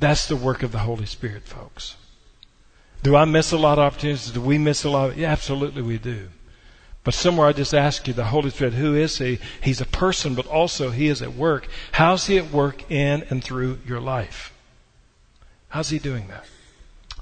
That's 0.00 0.28
the 0.28 0.36
work 0.36 0.62
of 0.62 0.70
the 0.70 0.80
Holy 0.80 1.06
Spirit, 1.06 1.44
folks. 1.44 1.96
Do 3.02 3.16
I 3.16 3.24
miss 3.24 3.50
a 3.50 3.56
lot 3.56 3.78
of 3.78 3.86
opportunities? 3.86 4.30
Do 4.30 4.42
we 4.42 4.58
miss 4.58 4.84
a 4.84 4.90
lot? 4.90 5.16
Yeah, 5.16 5.32
absolutely 5.32 5.80
we 5.80 5.96
do. 5.96 6.28
But 7.04 7.14
somewhere 7.14 7.46
I 7.46 7.54
just 7.54 7.72
ask 7.72 8.06
you, 8.06 8.12
the 8.12 8.24
Holy 8.24 8.50
Spirit, 8.50 8.74
who 8.74 8.94
is 8.94 9.16
He? 9.16 9.38
He's 9.62 9.80
a 9.80 9.86
person, 9.86 10.34
but 10.34 10.46
also 10.46 10.90
He 10.90 11.08
is 11.08 11.22
at 11.22 11.32
work. 11.32 11.68
How's 11.92 12.26
He 12.26 12.36
at 12.36 12.50
work 12.50 12.90
in 12.90 13.24
and 13.30 13.42
through 13.42 13.78
your 13.86 14.00
life? 14.00 14.52
How's 15.68 15.90
he 15.90 15.98
doing 15.98 16.28
that? 16.28 16.44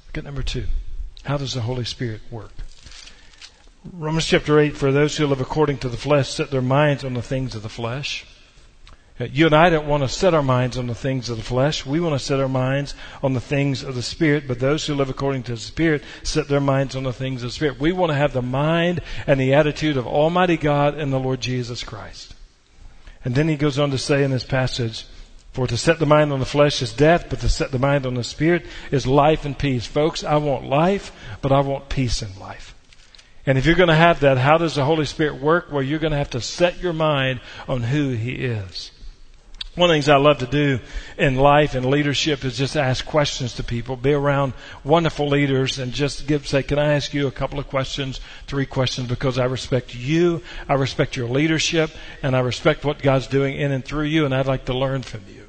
Look 0.07 0.17
at 0.17 0.23
number 0.23 0.43
two. 0.43 0.65
How 1.23 1.37
does 1.37 1.53
the 1.53 1.61
Holy 1.61 1.83
Spirit 1.83 2.21
work? 2.31 2.51
Romans 3.93 4.25
chapter 4.25 4.59
8, 4.59 4.75
for 4.75 4.91
those 4.91 5.17
who 5.17 5.27
live 5.27 5.41
according 5.41 5.77
to 5.79 5.89
the 5.89 5.97
flesh 5.97 6.29
set 6.29 6.51
their 6.51 6.61
minds 6.61 7.03
on 7.03 7.13
the 7.13 7.21
things 7.21 7.55
of 7.55 7.63
the 7.63 7.69
flesh. 7.69 8.25
Uh, 9.19 9.25
you 9.25 9.45
and 9.47 9.55
I 9.55 9.69
don't 9.69 9.87
want 9.87 10.03
to 10.03 10.09
set 10.09 10.33
our 10.33 10.43
minds 10.43 10.77
on 10.77 10.87
the 10.87 10.95
things 10.95 11.29
of 11.29 11.37
the 11.37 11.43
flesh. 11.43 11.85
We 11.85 11.99
want 11.99 12.13
to 12.13 12.23
set 12.23 12.39
our 12.39 12.49
minds 12.49 12.93
on 13.23 13.33
the 13.33 13.41
things 13.41 13.83
of 13.83 13.95
the 13.95 14.03
Spirit. 14.03 14.47
But 14.47 14.59
those 14.59 14.85
who 14.85 14.93
live 14.93 15.09
according 15.09 15.43
to 15.43 15.53
the 15.53 15.57
Spirit 15.57 16.03
set 16.23 16.47
their 16.47 16.61
minds 16.61 16.95
on 16.95 17.03
the 17.03 17.13
things 17.13 17.43
of 17.43 17.49
the 17.49 17.53
Spirit. 17.53 17.79
We 17.79 17.91
want 17.91 18.11
to 18.11 18.17
have 18.17 18.33
the 18.33 18.41
mind 18.41 19.01
and 19.25 19.39
the 19.39 19.53
attitude 19.53 19.97
of 19.97 20.05
Almighty 20.05 20.57
God 20.57 20.95
and 20.95 21.11
the 21.11 21.19
Lord 21.19 21.41
Jesus 21.41 21.83
Christ. 21.83 22.35
And 23.25 23.33
then 23.33 23.47
he 23.47 23.55
goes 23.55 23.79
on 23.79 23.91
to 23.91 23.97
say 23.97 24.23
in 24.23 24.31
this 24.31 24.45
passage, 24.45 25.05
For 25.57 25.65
to 25.65 25.75
set 25.75 25.97
the 25.97 26.05
mind 26.05 26.31
on 26.31 26.39
the 26.39 26.45
flesh 26.45 26.83
is 26.83 26.93
death, 26.93 27.31
but 27.31 27.39
to 27.39 27.49
set 27.49 27.71
the 27.71 27.79
mind 27.79 28.05
on 28.05 28.13
the 28.13 28.23
spirit 28.23 28.63
is 28.91 29.07
life 29.07 29.43
and 29.43 29.57
peace. 29.57 29.87
Folks, 29.87 30.23
I 30.23 30.35
want 30.35 30.69
life, 30.69 31.11
but 31.41 31.51
I 31.51 31.61
want 31.61 31.89
peace 31.89 32.21
in 32.21 32.37
life. 32.37 32.75
And 33.43 33.57
if 33.57 33.65
you're 33.65 33.73
going 33.73 33.89
to 33.89 33.95
have 33.95 34.19
that, 34.19 34.37
how 34.37 34.59
does 34.59 34.75
the 34.75 34.85
Holy 34.85 35.05
Spirit 35.05 35.41
work? 35.41 35.71
Well, 35.71 35.81
you're 35.81 35.97
going 35.97 36.11
to 36.11 36.17
have 36.19 36.29
to 36.29 36.41
set 36.41 36.79
your 36.79 36.93
mind 36.93 37.39
on 37.67 37.81
who 37.81 38.09
He 38.09 38.33
is. 38.33 38.91
One 39.73 39.89
of 39.89 39.95
the 39.95 39.95
things 39.95 40.09
I 40.09 40.17
love 40.17 40.37
to 40.39 40.45
do 40.45 40.79
in 41.17 41.37
life 41.37 41.73
and 41.73 41.87
leadership 41.87 42.45
is 42.45 42.55
just 42.55 42.77
ask 42.77 43.03
questions 43.03 43.53
to 43.53 43.63
people, 43.63 43.95
be 43.95 44.13
around 44.13 44.53
wonderful 44.83 45.27
leaders 45.27 45.79
and 45.79 45.91
just 45.91 46.27
give, 46.27 46.47
say, 46.47 46.61
can 46.61 46.77
I 46.77 46.93
ask 46.93 47.15
you 47.15 47.25
a 47.25 47.31
couple 47.31 47.57
of 47.57 47.67
questions, 47.67 48.19
three 48.45 48.67
questions, 48.67 49.07
because 49.07 49.39
I 49.39 49.45
respect 49.45 49.95
you, 49.95 50.43
I 50.69 50.75
respect 50.75 51.15
your 51.15 51.27
leadership, 51.27 51.89
and 52.21 52.35
I 52.35 52.41
respect 52.41 52.85
what 52.85 53.01
God's 53.01 53.25
doing 53.25 53.55
in 53.55 53.71
and 53.71 53.83
through 53.83 54.05
you, 54.05 54.23
and 54.23 54.35
I'd 54.35 54.45
like 54.45 54.65
to 54.65 54.77
learn 54.77 55.01
from 55.01 55.21
you. 55.27 55.46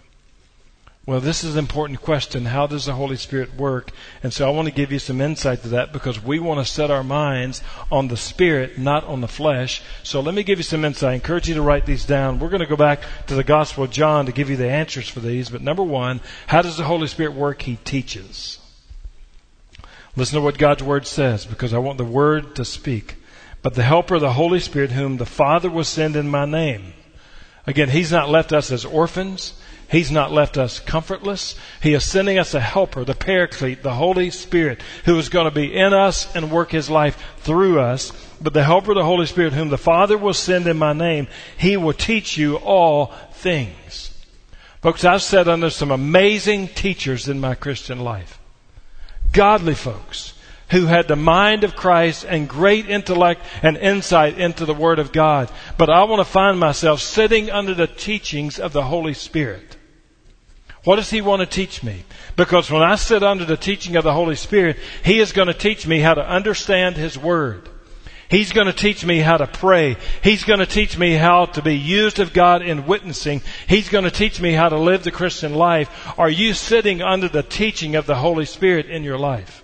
Well, 1.09 1.21
this 1.21 1.43
is 1.43 1.55
an 1.55 1.61
important 1.61 2.03
question. 2.03 2.45
How 2.45 2.67
does 2.67 2.85
the 2.85 2.93
Holy 2.93 3.17
Spirit 3.17 3.57
work? 3.57 3.93
And 4.23 4.31
so 4.31 4.47
I 4.47 4.51
want 4.51 4.69
to 4.69 4.75
give 4.75 4.93
you 4.93 4.99
some 4.99 5.23
insight 5.23 5.63
to 5.63 5.69
that 5.69 5.91
because 5.91 6.23
we 6.23 6.39
want 6.39 6.61
to 6.61 6.71
set 6.71 6.91
our 6.91 7.03
minds 7.03 7.63
on 7.91 8.09
the 8.09 8.17
Spirit, 8.19 8.77
not 8.77 9.05
on 9.05 9.23
the 9.23 9.27
flesh. 9.27 9.81
So 10.03 10.21
let 10.21 10.35
me 10.35 10.43
give 10.43 10.59
you 10.59 10.65
some 10.65 10.85
insight. 10.85 11.13
I 11.13 11.15
encourage 11.15 11.49
you 11.49 11.55
to 11.55 11.63
write 11.63 11.87
these 11.87 12.05
down. 12.05 12.39
We're 12.39 12.51
going 12.51 12.61
to 12.61 12.67
go 12.67 12.77
back 12.77 13.01
to 13.29 13.35
the 13.35 13.43
Gospel 13.43 13.85
of 13.85 13.91
John 13.91 14.27
to 14.27 14.33
give 14.33 14.51
you 14.51 14.57
the 14.59 14.69
answers 14.69 15.09
for 15.09 15.21
these. 15.21 15.49
But 15.49 15.63
number 15.63 15.83
one, 15.83 16.21
how 16.47 16.61
does 16.61 16.77
the 16.77 16.85
Holy 16.85 17.07
Spirit 17.07 17.33
work? 17.33 17.63
He 17.63 17.77
teaches. 17.77 18.59
Listen 20.15 20.37
to 20.37 20.43
what 20.43 20.59
God's 20.59 20.83
Word 20.83 21.07
says 21.07 21.47
because 21.47 21.73
I 21.73 21.79
want 21.79 21.97
the 21.97 22.05
Word 22.05 22.55
to 22.57 22.67
speak. 22.67 23.17
But 23.63 23.73
the 23.73 23.83
Helper, 23.83 24.19
the 24.19 24.35
Holy 24.35 24.61
Spirit, 24.61 24.93
whom 24.93 25.17
the 25.17 25.25
Father 25.25 25.71
will 25.71 25.85
send 25.85 26.17
in 26.17 26.29
my 26.29 26.45
name. 26.45 26.93
Again, 27.67 27.89
He's 27.89 28.13
not 28.13 28.29
left 28.29 28.53
us 28.53 28.71
as 28.71 28.85
orphans. 28.85 29.55
He's 29.91 30.11
not 30.11 30.33
left 30.33 30.59
us 30.59 30.81
comfortless. 30.81 31.55
He 31.83 31.95
is 31.95 32.05
sending 32.05 32.39
us 32.39 32.53
a 32.53 32.61
helper, 32.61 33.05
the 33.05 33.15
paraclete, 33.15 33.83
the 33.83 33.95
Holy 33.95 34.31
Spirit, 34.31 34.83
who 35.07 35.19
is 35.19 35.31
going 35.31 35.47
to 35.47 35.51
be 35.51 35.75
in 35.75 35.95
us 35.95 36.35
and 36.37 36.51
work 36.51 36.71
his 36.71 36.91
life 36.91 37.23
through 37.39 37.81
us. 37.81 38.13
But 38.39 38.53
the 38.53 38.65
helper, 38.65 38.93
the 38.93 39.05
Holy 39.05 39.25
Spirit, 39.25 39.55
whom 39.55 39.71
the 39.71 39.79
Father 39.79 40.19
will 40.19 40.35
send 40.35 40.67
in 40.67 40.77
my 40.77 40.93
name, 40.93 41.27
he 41.57 41.79
will 41.79 41.95
teach 41.95 42.37
you 42.37 42.57
all 42.57 43.15
things. 43.33 44.15
Folks, 44.83 45.05
I've 45.05 45.23
sat 45.23 45.49
under 45.49 45.71
some 45.71 45.91
amazing 45.91 46.69
teachers 46.69 47.27
in 47.27 47.41
my 47.41 47.55
Christian 47.55 48.01
life. 48.01 48.39
Godly 49.33 49.75
folks 49.75 50.35
who 50.71 50.85
had 50.85 51.09
the 51.09 51.17
mind 51.17 51.65
of 51.65 51.75
Christ 51.75 52.27
and 52.29 52.47
great 52.47 52.91
intellect 52.91 53.43
and 53.63 53.79
insight 53.79 54.39
into 54.39 54.67
the 54.67 54.75
Word 54.75 54.99
of 54.99 55.13
God. 55.13 55.51
But 55.79 55.89
I 55.89 56.05
want 56.05 56.21
to 56.21 56.31
find 56.31 56.61
myself 56.61 57.01
sitting 57.01 57.51
under 57.51 57.73
the 57.73 57.87
teachings 57.87 58.61
of 58.61 58.75
the 58.75 58.83
Holy 58.83 59.15
Spirit. 59.15 59.78
What 60.89 60.97
does 60.97 61.11
He 61.11 61.21
want 61.21 61.41
to 61.41 61.47
teach 61.47 61.83
me? 61.83 62.03
Because 62.35 62.71
when 62.71 62.81
I 62.81 62.95
sit 62.95 63.23
under 63.23 63.45
the 63.45 63.59
teaching 63.59 63.97
of 63.97 64.05
the 64.05 64.15
Holy 64.15 64.37
Spirit, 64.37 64.79
He 65.05 65.21
is 65.21 65.33
going 65.33 65.49
to 65.49 65.53
teach 65.53 65.87
me 65.87 65.99
how 65.99 66.15
to 66.15 66.27
understand 66.27 66.97
His 66.97 67.19
Word. 67.19 67.69
He's 68.31 68.53
going 68.53 68.69
to 68.69 68.73
teach 68.73 69.05
me 69.05 69.19
how 69.19 69.37
to 69.37 69.47
pray. 69.47 69.99
He's 70.25 70.45
going 70.45 70.61
to 70.61 70.67
teach 70.67 70.97
me 70.97 71.13
how 71.13 71.45
to 71.45 71.61
be 71.61 71.77
used 71.77 72.21
of 72.21 72.33
God 72.33 72.63
in 72.63 72.87
witnessing. 72.87 73.43
He's 73.69 73.91
going 73.91 74.05
to 74.05 74.11
teach 74.11 74.41
me 74.41 74.53
how 74.53 74.71
to 74.71 74.79
live 74.79 75.05
the 75.05 75.11
Christian 75.11 75.55
life. 75.55 75.91
Are 76.19 76.31
you 76.31 76.55
sitting 76.55 77.03
under 77.03 77.29
the 77.29 77.43
teaching 77.43 77.95
of 77.95 78.07
the 78.07 78.17
Holy 78.17 78.47
Spirit 78.47 78.87
in 78.87 79.05
your 79.05 79.19
life? 79.19 79.63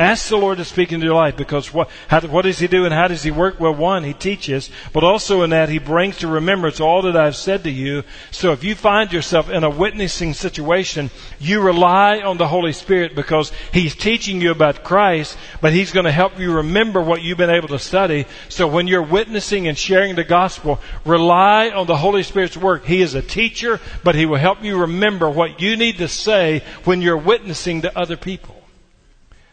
Ask 0.00 0.30
the 0.30 0.38
Lord 0.38 0.56
to 0.56 0.64
speak 0.64 0.92
into 0.92 1.04
your 1.04 1.14
life 1.14 1.36
because 1.36 1.74
what, 1.74 1.90
how, 2.08 2.22
what 2.22 2.46
does 2.46 2.58
He 2.58 2.68
do 2.68 2.86
and 2.86 2.94
how 2.94 3.06
does 3.06 3.22
He 3.22 3.30
work? 3.30 3.60
Well, 3.60 3.74
one, 3.74 4.02
He 4.02 4.14
teaches, 4.14 4.70
but 4.94 5.04
also 5.04 5.42
in 5.42 5.50
that 5.50 5.68
He 5.68 5.78
brings 5.78 6.16
to 6.18 6.26
remembrance 6.26 6.80
all 6.80 7.02
that 7.02 7.16
I've 7.16 7.36
said 7.36 7.64
to 7.64 7.70
you. 7.70 8.04
So 8.30 8.52
if 8.52 8.64
you 8.64 8.74
find 8.74 9.12
yourself 9.12 9.50
in 9.50 9.62
a 9.62 9.68
witnessing 9.68 10.32
situation, 10.32 11.10
you 11.38 11.60
rely 11.60 12.20
on 12.20 12.38
the 12.38 12.48
Holy 12.48 12.72
Spirit 12.72 13.14
because 13.14 13.52
He's 13.74 13.94
teaching 13.94 14.40
you 14.40 14.52
about 14.52 14.84
Christ, 14.84 15.36
but 15.60 15.74
He's 15.74 15.92
going 15.92 16.06
to 16.06 16.12
help 16.12 16.38
you 16.38 16.54
remember 16.54 17.02
what 17.02 17.20
you've 17.20 17.36
been 17.36 17.50
able 17.50 17.68
to 17.68 17.78
study. 17.78 18.24
So 18.48 18.66
when 18.66 18.86
you're 18.86 19.02
witnessing 19.02 19.68
and 19.68 19.76
sharing 19.76 20.14
the 20.14 20.24
gospel, 20.24 20.80
rely 21.04 21.68
on 21.68 21.86
the 21.86 21.98
Holy 21.98 22.22
Spirit's 22.22 22.56
work. 22.56 22.86
He 22.86 23.02
is 23.02 23.14
a 23.14 23.20
teacher, 23.20 23.78
but 24.02 24.14
He 24.14 24.24
will 24.24 24.38
help 24.38 24.64
you 24.64 24.78
remember 24.78 25.28
what 25.28 25.60
you 25.60 25.76
need 25.76 25.98
to 25.98 26.08
say 26.08 26.62
when 26.84 27.02
you're 27.02 27.18
witnessing 27.18 27.82
to 27.82 27.98
other 27.98 28.16
people. 28.16 28.59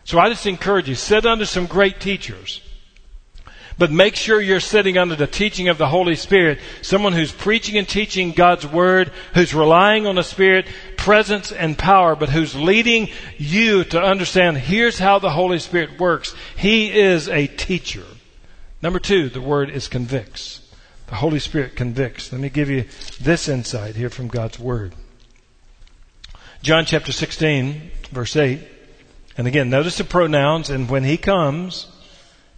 So 0.08 0.20
I 0.20 0.30
just 0.30 0.46
encourage 0.46 0.88
you, 0.88 0.96
sit 0.96 1.26
under 1.26 1.46
some 1.46 1.66
great 1.66 2.00
teachers. 2.00 2.62
But 3.78 3.92
make 3.92 4.16
sure 4.16 4.40
you're 4.40 4.62
sitting 4.62 4.98
under 4.98 5.18
the 5.18 5.28
teaching 5.28 5.68
of 5.68 5.78
the 5.78 5.90
Holy 5.90 6.16
Spirit, 6.16 6.60
someone 6.82 7.12
who's 7.12 7.34
preaching 7.34 7.76
and 7.78 7.88
teaching 7.88 8.32
God's 8.32 8.66
Word, 8.66 9.12
who's 9.34 9.54
relying 9.54 10.08
on 10.08 10.16
the 10.16 10.24
Spirit, 10.24 10.66
presence 10.96 11.52
and 11.52 11.78
power, 11.78 12.16
but 12.16 12.30
who's 12.30 12.56
leading 12.56 13.10
you 13.38 13.84
to 13.84 14.02
understand 14.02 14.58
here's 14.58 14.98
how 14.98 15.20
the 15.20 15.32
Holy 15.32 15.60
Spirit 15.60 16.00
works. 16.00 16.34
He 16.56 16.90
is 16.90 17.28
a 17.28 17.48
teacher. 17.48 18.06
Number 18.82 19.00
two, 19.00 19.28
the 19.28 19.42
word 19.42 19.70
is 19.70 19.90
convicts. 19.90 20.62
The 21.08 21.16
Holy 21.16 21.40
Spirit 21.40 21.76
convicts. 21.76 22.32
Let 22.32 22.40
me 22.40 22.48
give 22.48 22.70
you 22.70 22.86
this 23.20 23.50
insight 23.50 23.98
here 23.98 24.10
from 24.10 24.30
God's 24.30 24.58
Word. 24.58 24.96
John 26.62 26.86
chapter 26.86 27.12
16, 27.12 27.92
verse 28.10 28.38
8. 28.38 28.77
And 29.38 29.46
again, 29.48 29.70
notice 29.70 29.98
the 29.98 30.04
pronouns, 30.04 30.70
and 30.70 30.90
when 30.90 31.04
he 31.04 31.16
comes, 31.16 31.88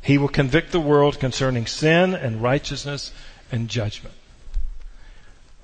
he 0.02 0.18
will 0.18 0.30
convict 0.30 0.72
the 0.72 0.80
world 0.80 1.20
concerning 1.20 1.65
sin 1.65 2.13
and 2.13 2.42
righteousness 2.42 3.12
and 3.52 3.68
judgment. 3.68 4.15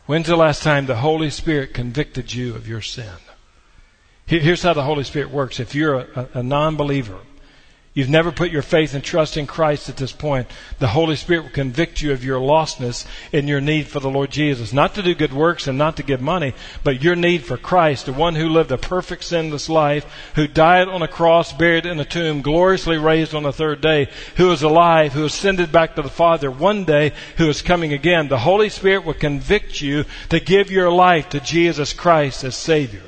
When's 0.06 0.28
the 0.28 0.36
last 0.36 0.62
time 0.62 0.86
the 0.86 0.98
Holy 0.98 1.30
Spirit 1.30 1.74
convicted 1.74 2.34
you 2.34 2.54
of 2.54 2.68
your 2.68 2.82
sin? 2.82 3.16
Here's 4.28 4.64
how 4.64 4.74
the 4.74 4.84
Holy 4.84 5.04
Spirit 5.04 5.32
works. 5.32 5.60
If 5.60 5.74
you're 5.74 6.00
a, 6.00 6.30
a 6.36 6.44
non-believer, 6.44 7.20
You've 7.96 8.10
never 8.10 8.34
put 8.34 8.52
your 8.52 8.62
faith 8.62 8.94
and 8.94 9.02
trust 9.02 9.38
in 9.38 9.48
Christ 9.48 9.88
at 9.88 9.96
this 9.96 10.12
point. 10.12 10.50
The 10.80 10.90
Holy 10.90 11.16
Spirit 11.16 11.44
will 11.44 11.52
convict 11.52 12.02
you 12.02 12.12
of 12.12 12.26
your 12.26 12.42
lostness 12.42 13.06
and 13.32 13.48
your 13.48 13.62
need 13.62 13.88
for 13.88 14.02
the 14.02 14.10
Lord 14.10 14.32
Jesus. 14.32 14.74
Not 14.74 14.96
to 14.96 15.02
do 15.02 15.16
good 15.16 15.32
works 15.32 15.66
and 15.66 15.78
not 15.78 15.96
to 15.96 16.04
give 16.04 16.20
money, 16.20 16.54
but 16.84 17.02
your 17.02 17.16
need 17.16 17.46
for 17.46 17.56
Christ, 17.56 18.06
the 18.06 18.12
one 18.12 18.36
who 18.36 18.50
lived 18.50 18.74
a 18.74 18.78
perfect 18.78 19.24
sinless 19.24 19.70
life, 19.70 20.06
who 20.36 20.46
died 20.46 20.90
on 20.90 21.04
a 21.04 21.08
cross, 21.08 21.54
buried 21.54 21.86
in 21.86 21.98
a 22.02 22.04
tomb, 22.04 22.42
gloriously 22.42 22.98
raised 22.98 23.34
on 23.34 23.44
the 23.44 23.54
third 23.54 23.80
day, 23.80 24.10
who 24.36 24.52
is 24.52 24.62
alive, 24.62 25.14
who 25.14 25.24
ascended 25.24 25.72
back 25.72 25.96
to 25.96 26.02
the 26.02 26.10
Father 26.10 26.52
one 26.52 26.84
day, 26.84 27.14
who 27.38 27.48
is 27.48 27.62
coming 27.62 27.94
again. 27.94 28.28
The 28.28 28.40
Holy 28.40 28.68
Spirit 28.68 29.06
will 29.06 29.14
convict 29.14 29.80
you 29.80 30.04
to 30.28 30.42
give 30.42 30.70
your 30.70 30.92
life 30.92 31.30
to 31.30 31.40
Jesus 31.40 31.94
Christ 31.94 32.44
as 32.44 32.58
Savior. 32.58 33.04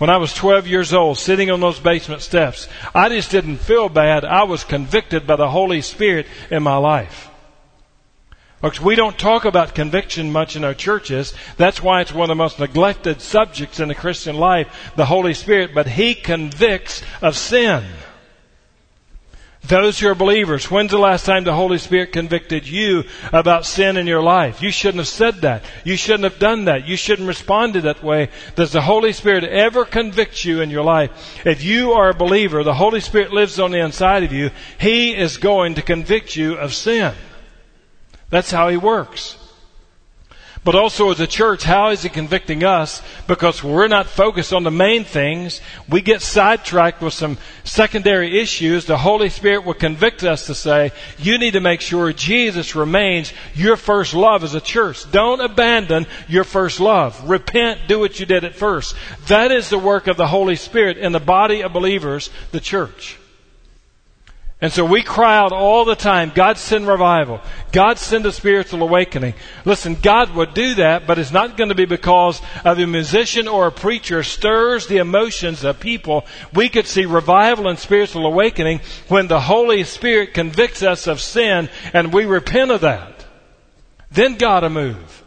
When 0.00 0.08
I 0.08 0.16
was 0.16 0.32
12 0.32 0.66
years 0.66 0.94
old, 0.94 1.18
sitting 1.18 1.50
on 1.50 1.60
those 1.60 1.78
basement 1.78 2.22
steps, 2.22 2.68
I 2.94 3.10
just 3.10 3.30
didn't 3.30 3.58
feel 3.58 3.90
bad. 3.90 4.24
I 4.24 4.44
was 4.44 4.64
convicted 4.64 5.26
by 5.26 5.36
the 5.36 5.50
Holy 5.50 5.82
Spirit 5.82 6.26
in 6.50 6.62
my 6.62 6.78
life. 6.78 7.28
Folks, 8.62 8.80
we 8.80 8.94
don't 8.94 9.18
talk 9.18 9.44
about 9.44 9.74
conviction 9.74 10.32
much 10.32 10.56
in 10.56 10.64
our 10.64 10.72
churches. 10.72 11.34
That's 11.58 11.82
why 11.82 12.00
it's 12.00 12.14
one 12.14 12.24
of 12.24 12.28
the 12.28 12.42
most 12.42 12.58
neglected 12.58 13.20
subjects 13.20 13.78
in 13.78 13.88
the 13.88 13.94
Christian 13.94 14.36
life, 14.36 14.92
the 14.96 15.04
Holy 15.04 15.34
Spirit, 15.34 15.74
but 15.74 15.86
He 15.86 16.14
convicts 16.14 17.02
of 17.20 17.36
sin. 17.36 17.84
Those 19.62 20.00
who 20.00 20.08
are 20.08 20.14
believers, 20.14 20.70
when's 20.70 20.90
the 20.90 20.98
last 20.98 21.26
time 21.26 21.44
the 21.44 21.54
Holy 21.54 21.76
Spirit 21.76 22.12
convicted 22.12 22.66
you 22.66 23.04
about 23.30 23.66
sin 23.66 23.98
in 23.98 24.06
your 24.06 24.22
life? 24.22 24.62
You 24.62 24.70
shouldn't 24.70 24.98
have 24.98 25.08
said 25.08 25.42
that. 25.42 25.64
You 25.84 25.96
shouldn't 25.96 26.24
have 26.24 26.38
done 26.38 26.64
that. 26.64 26.88
You 26.88 26.96
shouldn't 26.96 27.28
respond 27.28 27.74
that 27.74 28.02
way. 28.02 28.30
Does 28.56 28.72
the 28.72 28.80
Holy 28.80 29.12
Spirit 29.12 29.44
ever 29.44 29.84
convict 29.84 30.44
you 30.44 30.62
in 30.62 30.70
your 30.70 30.82
life? 30.82 31.46
If 31.46 31.62
you 31.62 31.92
are 31.92 32.08
a 32.08 32.14
believer, 32.14 32.64
the 32.64 32.74
Holy 32.74 33.00
Spirit 33.00 33.32
lives 33.32 33.60
on 33.60 33.70
the 33.70 33.84
inside 33.84 34.24
of 34.24 34.32
you. 34.32 34.50
He 34.78 35.14
is 35.14 35.36
going 35.36 35.74
to 35.74 35.82
convict 35.82 36.36
you 36.36 36.54
of 36.54 36.72
sin. 36.72 37.14
That's 38.30 38.50
how 38.50 38.70
He 38.70 38.78
works. 38.78 39.36
But 40.62 40.74
also 40.74 41.10
as 41.10 41.20
a 41.20 41.26
church, 41.26 41.62
how 41.62 41.88
is 41.88 42.02
He 42.02 42.10
convicting 42.10 42.64
us? 42.64 43.00
Because 43.26 43.64
we're 43.64 43.88
not 43.88 44.06
focused 44.06 44.52
on 44.52 44.62
the 44.62 44.70
main 44.70 45.04
things. 45.04 45.62
We 45.88 46.02
get 46.02 46.20
sidetracked 46.20 47.00
with 47.00 47.14
some 47.14 47.38
secondary 47.64 48.38
issues. 48.38 48.84
The 48.84 48.98
Holy 48.98 49.30
Spirit 49.30 49.64
will 49.64 49.72
convict 49.72 50.22
us 50.22 50.46
to 50.46 50.54
say, 50.54 50.92
you 51.18 51.38
need 51.38 51.52
to 51.52 51.60
make 51.60 51.80
sure 51.80 52.12
Jesus 52.12 52.76
remains 52.76 53.32
your 53.54 53.78
first 53.78 54.12
love 54.12 54.44
as 54.44 54.54
a 54.54 54.60
church. 54.60 55.10
Don't 55.10 55.40
abandon 55.40 56.06
your 56.28 56.44
first 56.44 56.78
love. 56.78 57.28
Repent, 57.28 57.80
do 57.88 57.98
what 57.98 58.20
you 58.20 58.26
did 58.26 58.44
at 58.44 58.54
first. 58.54 58.94
That 59.28 59.52
is 59.52 59.70
the 59.70 59.78
work 59.78 60.08
of 60.08 60.18
the 60.18 60.26
Holy 60.26 60.56
Spirit 60.56 60.98
in 60.98 61.12
the 61.12 61.20
body 61.20 61.62
of 61.62 61.72
believers, 61.72 62.28
the 62.52 62.60
church. 62.60 63.19
And 64.62 64.70
so 64.70 64.84
we 64.84 65.02
cry 65.02 65.38
out 65.38 65.52
all 65.52 65.86
the 65.86 65.96
time, 65.96 66.32
God 66.34 66.58
send 66.58 66.86
revival. 66.86 67.40
God 67.72 67.98
send 67.98 68.26
a 68.26 68.32
spiritual 68.32 68.82
awakening. 68.82 69.32
Listen, 69.64 69.94
God 69.94 70.34
would 70.34 70.52
do 70.52 70.74
that, 70.74 71.06
but 71.06 71.18
it's 71.18 71.32
not 71.32 71.56
going 71.56 71.70
to 71.70 71.74
be 71.74 71.86
because 71.86 72.42
of 72.62 72.78
a 72.78 72.86
musician 72.86 73.48
or 73.48 73.68
a 73.68 73.72
preacher 73.72 74.22
stirs 74.22 74.86
the 74.86 74.98
emotions 74.98 75.64
of 75.64 75.80
people. 75.80 76.26
We 76.52 76.68
could 76.68 76.86
see 76.86 77.06
revival 77.06 77.68
and 77.68 77.78
spiritual 77.78 78.26
awakening 78.26 78.80
when 79.08 79.28
the 79.28 79.40
Holy 79.40 79.82
Spirit 79.84 80.34
convicts 80.34 80.82
us 80.82 81.06
of 81.06 81.22
sin 81.22 81.70
and 81.94 82.12
we 82.12 82.26
repent 82.26 82.70
of 82.70 82.82
that. 82.82 83.24
Then 84.10 84.34
God 84.36 84.62
will 84.62 84.70
move. 84.70 85.19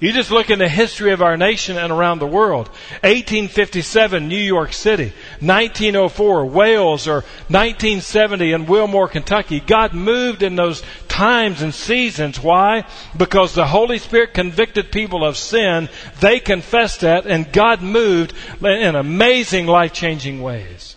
You 0.00 0.12
just 0.12 0.30
look 0.30 0.50
in 0.50 0.58
the 0.58 0.68
history 0.68 1.12
of 1.12 1.22
our 1.22 1.36
nation 1.36 1.78
and 1.78 1.92
around 1.92 2.18
the 2.18 2.26
world. 2.26 2.68
1857, 3.02 4.28
New 4.28 4.36
York 4.36 4.72
City. 4.72 5.12
1904, 5.40 6.46
Wales, 6.46 7.06
or 7.06 7.22
1970 7.48 8.52
in 8.52 8.66
Wilmore, 8.66 9.08
Kentucky. 9.08 9.60
God 9.60 9.94
moved 9.94 10.42
in 10.42 10.56
those 10.56 10.82
times 11.08 11.62
and 11.62 11.72
seasons. 11.72 12.42
Why? 12.42 12.84
Because 13.16 13.54
the 13.54 13.66
Holy 13.66 13.98
Spirit 13.98 14.34
convicted 14.34 14.90
people 14.90 15.24
of 15.24 15.36
sin. 15.36 15.88
They 16.20 16.40
confessed 16.40 17.00
that, 17.02 17.24
and 17.24 17.52
God 17.52 17.80
moved 17.80 18.34
in 18.62 18.96
amazing, 18.96 19.66
life-changing 19.66 20.42
ways. 20.42 20.96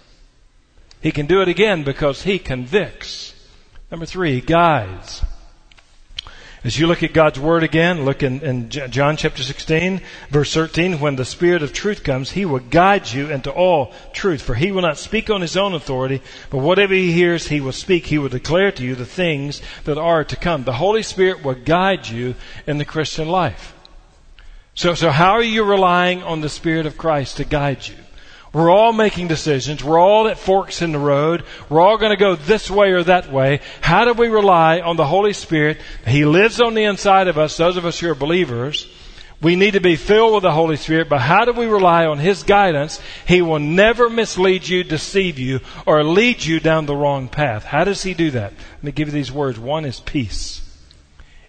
He 1.01 1.12
can 1.12 1.27
do 1.27 1.41
it 1.41 1.47
again 1.47 1.83
because 1.83 2.23
He 2.23 2.39
convicts. 2.39 3.36
Number 3.91 4.07
three, 4.07 4.41
guides. 4.41 5.21
As 6.67 6.77
you 6.77 6.86
look 6.86 7.01
at 7.01 7.13
God's 7.13 7.39
Word 7.39 7.63
again, 7.63 8.03
look 8.03 8.23
in, 8.23 8.41
in, 8.41 8.69
John 8.69 9.15
chapter 9.15 9.41
16, 9.41 10.01
verse 10.30 10.53
13, 10.53 10.99
when 10.99 11.15
the 11.15 11.23
Spirit 11.23 11.63
of 11.63 11.71
truth 11.71 12.03
comes, 12.03 12.32
He 12.32 12.43
will 12.43 12.60
guide 12.60 13.10
you 13.10 13.30
into 13.30 13.49
all 13.49 13.93
truth. 14.12 14.41
For 14.41 14.53
He 14.53 14.73
will 14.73 14.82
not 14.82 14.97
speak 14.97 15.30
on 15.30 15.39
His 15.39 15.56
own 15.56 15.73
authority, 15.73 16.21
but 16.49 16.58
whatever 16.58 16.93
He 16.93 17.13
hears, 17.13 17.47
He 17.47 17.62
will 17.62 17.71
speak. 17.71 18.08
He 18.08 18.17
will 18.17 18.27
declare 18.27 18.73
to 18.73 18.84
you 18.84 18.95
the 18.95 19.06
things 19.06 19.62
that 19.86 19.97
are 19.97 20.25
to 20.25 20.36
come. 20.36 20.65
The 20.65 20.73
Holy 20.73 21.03
Spirit 21.03 21.41
will 21.41 21.56
guide 21.56 22.10
you 22.10 22.36
in 22.67 22.80
the 22.80 22.84
Christian 22.84 23.30
life. 23.30 23.73
So, 24.73 24.93
so 24.93 25.10
how 25.10 25.32
are 25.36 25.41
you 25.41 25.63
relying 25.63 26.21
on 26.21 26.41
the 26.41 26.49
Spirit 26.49 26.86
of 26.86 26.97
Christ 26.97 27.38
to 27.38 27.45
guide 27.45 27.88
you? 27.88 27.95
We're 28.57 28.71
all 28.71 28.91
making 28.91 29.27
decisions. 29.27 29.83
We're 29.83 30.01
all 30.01 30.27
at 30.27 30.39
forks 30.39 30.81
in 30.81 30.91
the 30.91 30.97
road. 30.97 31.43
We're 31.69 31.79
all 31.79 31.99
going 31.99 32.09
to 32.09 32.17
go 32.17 32.35
this 32.35 32.71
way 32.71 32.89
or 32.89 33.03
that 33.03 33.31
way. 33.31 33.59
How 33.81 34.03
do 34.03 34.13
we 34.13 34.29
rely 34.29 34.79
on 34.79 34.95
the 34.95 35.05
Holy 35.05 35.33
Spirit? 35.33 35.77
He 36.07 36.25
lives 36.25 36.59
on 36.59 36.73
the 36.73 36.85
inside 36.85 37.27
of 37.27 37.37
us, 37.37 37.55
those 37.55 37.77
of 37.77 37.85
us 37.85 37.99
who 37.99 38.09
are 38.09 38.15
believers. 38.15 38.87
We 39.43 39.55
need 39.55 39.73
to 39.73 39.79
be 39.79 39.95
filled 39.95 40.33
with 40.33 40.41
the 40.41 40.51
Holy 40.51 40.75
Spirit, 40.75 41.07
but 41.07 41.21
how 41.21 41.45
do 41.45 41.53
we 41.53 41.67
rely 41.67 42.07
on 42.07 42.17
His 42.17 42.41
guidance? 42.41 42.99
He 43.27 43.43
will 43.43 43.59
never 43.59 44.09
mislead 44.09 44.67
you, 44.67 44.83
deceive 44.83 45.37
you, 45.37 45.59
or 45.85 46.03
lead 46.03 46.43
you 46.43 46.59
down 46.59 46.87
the 46.87 46.95
wrong 46.95 47.27
path. 47.27 47.63
How 47.63 47.83
does 47.83 48.01
He 48.01 48.15
do 48.15 48.31
that? 48.31 48.53
Let 48.53 48.83
me 48.83 48.91
give 48.91 49.09
you 49.09 49.13
these 49.13 49.31
words. 49.31 49.59
One 49.59 49.85
is 49.85 49.99
peace. 49.99 50.66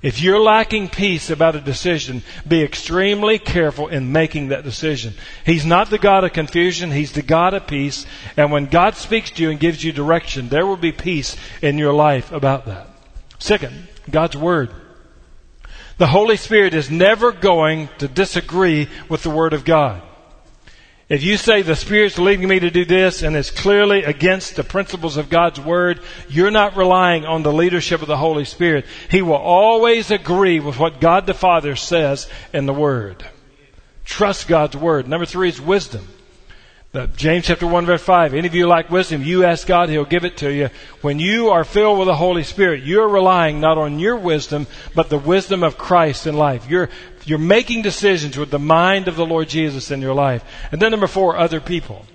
If 0.00 0.22
you're 0.22 0.40
lacking 0.40 0.88
peace 0.88 1.28
about 1.28 1.56
a 1.56 1.60
decision, 1.60 2.22
be 2.46 2.62
extremely 2.62 3.38
careful 3.38 3.88
in 3.88 4.12
making 4.12 4.48
that 4.48 4.62
decision. 4.62 5.14
He's 5.44 5.66
not 5.66 5.90
the 5.90 5.98
God 5.98 6.22
of 6.22 6.32
confusion, 6.32 6.92
He's 6.92 7.12
the 7.12 7.22
God 7.22 7.52
of 7.54 7.66
peace. 7.66 8.06
And 8.36 8.52
when 8.52 8.66
God 8.66 8.94
speaks 8.94 9.30
to 9.30 9.42
you 9.42 9.50
and 9.50 9.58
gives 9.58 9.82
you 9.82 9.90
direction, 9.90 10.48
there 10.48 10.66
will 10.66 10.76
be 10.76 10.92
peace 10.92 11.36
in 11.62 11.78
your 11.78 11.92
life 11.92 12.30
about 12.30 12.66
that. 12.66 12.88
Second, 13.40 13.88
God's 14.08 14.36
Word. 14.36 14.70
The 15.96 16.06
Holy 16.06 16.36
Spirit 16.36 16.74
is 16.74 16.90
never 16.90 17.32
going 17.32 17.88
to 17.98 18.06
disagree 18.06 18.88
with 19.08 19.24
the 19.24 19.30
Word 19.30 19.52
of 19.52 19.64
God. 19.64 20.02
If 21.08 21.22
you 21.22 21.38
say 21.38 21.62
the 21.62 21.74
Spirit's 21.74 22.18
leading 22.18 22.46
me 22.48 22.60
to 22.60 22.70
do 22.70 22.84
this 22.84 23.22
and 23.22 23.34
it's 23.34 23.50
clearly 23.50 24.04
against 24.04 24.56
the 24.56 24.64
principles 24.64 25.16
of 25.16 25.30
God's 25.30 25.58
Word, 25.58 26.00
you're 26.28 26.50
not 26.50 26.76
relying 26.76 27.24
on 27.24 27.42
the 27.42 27.52
leadership 27.52 28.02
of 28.02 28.08
the 28.08 28.16
Holy 28.18 28.44
Spirit. 28.44 28.84
He 29.10 29.22
will 29.22 29.32
always 29.32 30.10
agree 30.10 30.60
with 30.60 30.78
what 30.78 31.00
God 31.00 31.24
the 31.24 31.32
Father 31.32 31.76
says 31.76 32.28
in 32.52 32.66
the 32.66 32.74
Word. 32.74 33.24
Trust 34.04 34.48
God's 34.48 34.76
Word. 34.76 35.08
Number 35.08 35.24
three 35.24 35.48
is 35.48 35.60
wisdom. 35.60 36.06
James 37.16 37.46
chapter 37.46 37.66
1 37.66 37.86
verse 37.86 38.02
5. 38.02 38.34
Any 38.34 38.46
of 38.46 38.54
you 38.54 38.66
like 38.66 38.90
wisdom, 38.90 39.22
you 39.22 39.44
ask 39.44 39.66
God, 39.66 39.88
He'll 39.88 40.04
give 40.04 40.24
it 40.24 40.38
to 40.38 40.52
you. 40.52 40.68
When 41.00 41.18
you 41.18 41.50
are 41.50 41.64
filled 41.64 41.98
with 41.98 42.06
the 42.06 42.16
Holy 42.16 42.42
Spirit, 42.42 42.82
you're 42.82 43.08
relying 43.08 43.60
not 43.60 43.78
on 43.78 43.98
your 43.98 44.16
wisdom, 44.16 44.66
but 44.94 45.08
the 45.08 45.18
wisdom 45.18 45.62
of 45.62 45.78
Christ 45.78 46.26
in 46.26 46.36
life. 46.36 46.68
You're, 46.68 46.88
you're 47.28 47.38
making 47.38 47.82
decisions 47.82 48.38
with 48.38 48.50
the 48.50 48.58
mind 48.58 49.08
of 49.08 49.16
the 49.16 49.26
Lord 49.26 49.48
Jesus 49.48 49.90
in 49.90 50.00
your 50.00 50.14
life. 50.14 50.44
And 50.72 50.80
then 50.80 50.90
number 50.90 51.06
four, 51.06 51.36
other 51.36 51.60
people. 51.60 52.06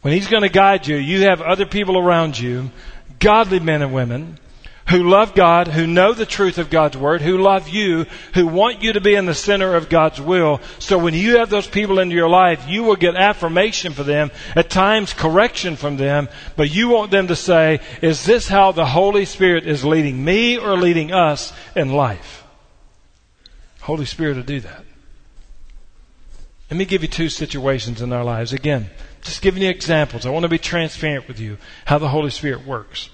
When 0.00 0.14
He's 0.14 0.28
going 0.28 0.42
to 0.42 0.48
guide 0.48 0.86
you, 0.86 0.96
you 0.96 1.22
have 1.22 1.40
other 1.40 1.66
people 1.66 1.98
around 1.98 2.38
you, 2.38 2.70
godly 3.18 3.60
men 3.60 3.82
and 3.82 3.94
women, 3.94 4.38
who 4.88 5.08
love 5.08 5.34
God, 5.34 5.68
who 5.68 5.86
know 5.86 6.12
the 6.12 6.26
truth 6.26 6.58
of 6.58 6.70
God's 6.70 6.96
Word, 6.96 7.22
who 7.22 7.38
love 7.38 7.68
you, 7.68 8.06
who 8.34 8.46
want 8.46 8.82
you 8.82 8.94
to 8.94 9.00
be 9.00 9.14
in 9.14 9.26
the 9.26 9.34
center 9.34 9.74
of 9.76 9.88
God's 9.88 10.20
will. 10.20 10.60
So 10.78 10.98
when 10.98 11.14
you 11.14 11.38
have 11.38 11.50
those 11.50 11.68
people 11.68 11.98
into 11.98 12.16
your 12.16 12.28
life, 12.28 12.68
you 12.68 12.82
will 12.82 12.96
get 12.96 13.14
affirmation 13.14 13.92
for 13.92 14.02
them, 14.02 14.30
at 14.56 14.70
times 14.70 15.12
correction 15.12 15.76
from 15.76 15.96
them, 15.96 16.28
but 16.56 16.70
you 16.70 16.88
want 16.88 17.10
them 17.10 17.28
to 17.28 17.36
say, 17.36 17.80
is 18.02 18.24
this 18.24 18.48
how 18.48 18.72
the 18.72 18.86
Holy 18.86 19.24
Spirit 19.24 19.66
is 19.66 19.84
leading 19.84 20.24
me 20.24 20.58
or 20.58 20.76
leading 20.76 21.12
us 21.12 21.52
in 21.76 21.92
life? 21.92 22.41
Holy 23.82 24.04
Spirit 24.04 24.36
will 24.36 24.44
do 24.44 24.60
that. 24.60 24.84
Let 26.70 26.76
me 26.76 26.84
give 26.84 27.02
you 27.02 27.08
two 27.08 27.28
situations 27.28 28.00
in 28.00 28.12
our 28.12 28.24
lives. 28.24 28.52
Again, 28.52 28.88
just 29.22 29.42
giving 29.42 29.62
you 29.62 29.68
examples. 29.68 30.24
I 30.24 30.30
want 30.30 30.44
to 30.44 30.48
be 30.48 30.58
transparent 30.58 31.28
with 31.28 31.40
you 31.40 31.58
how 31.84 31.98
the 31.98 32.08
Holy 32.08 32.30
Spirit 32.30 32.66
works. 32.66 33.10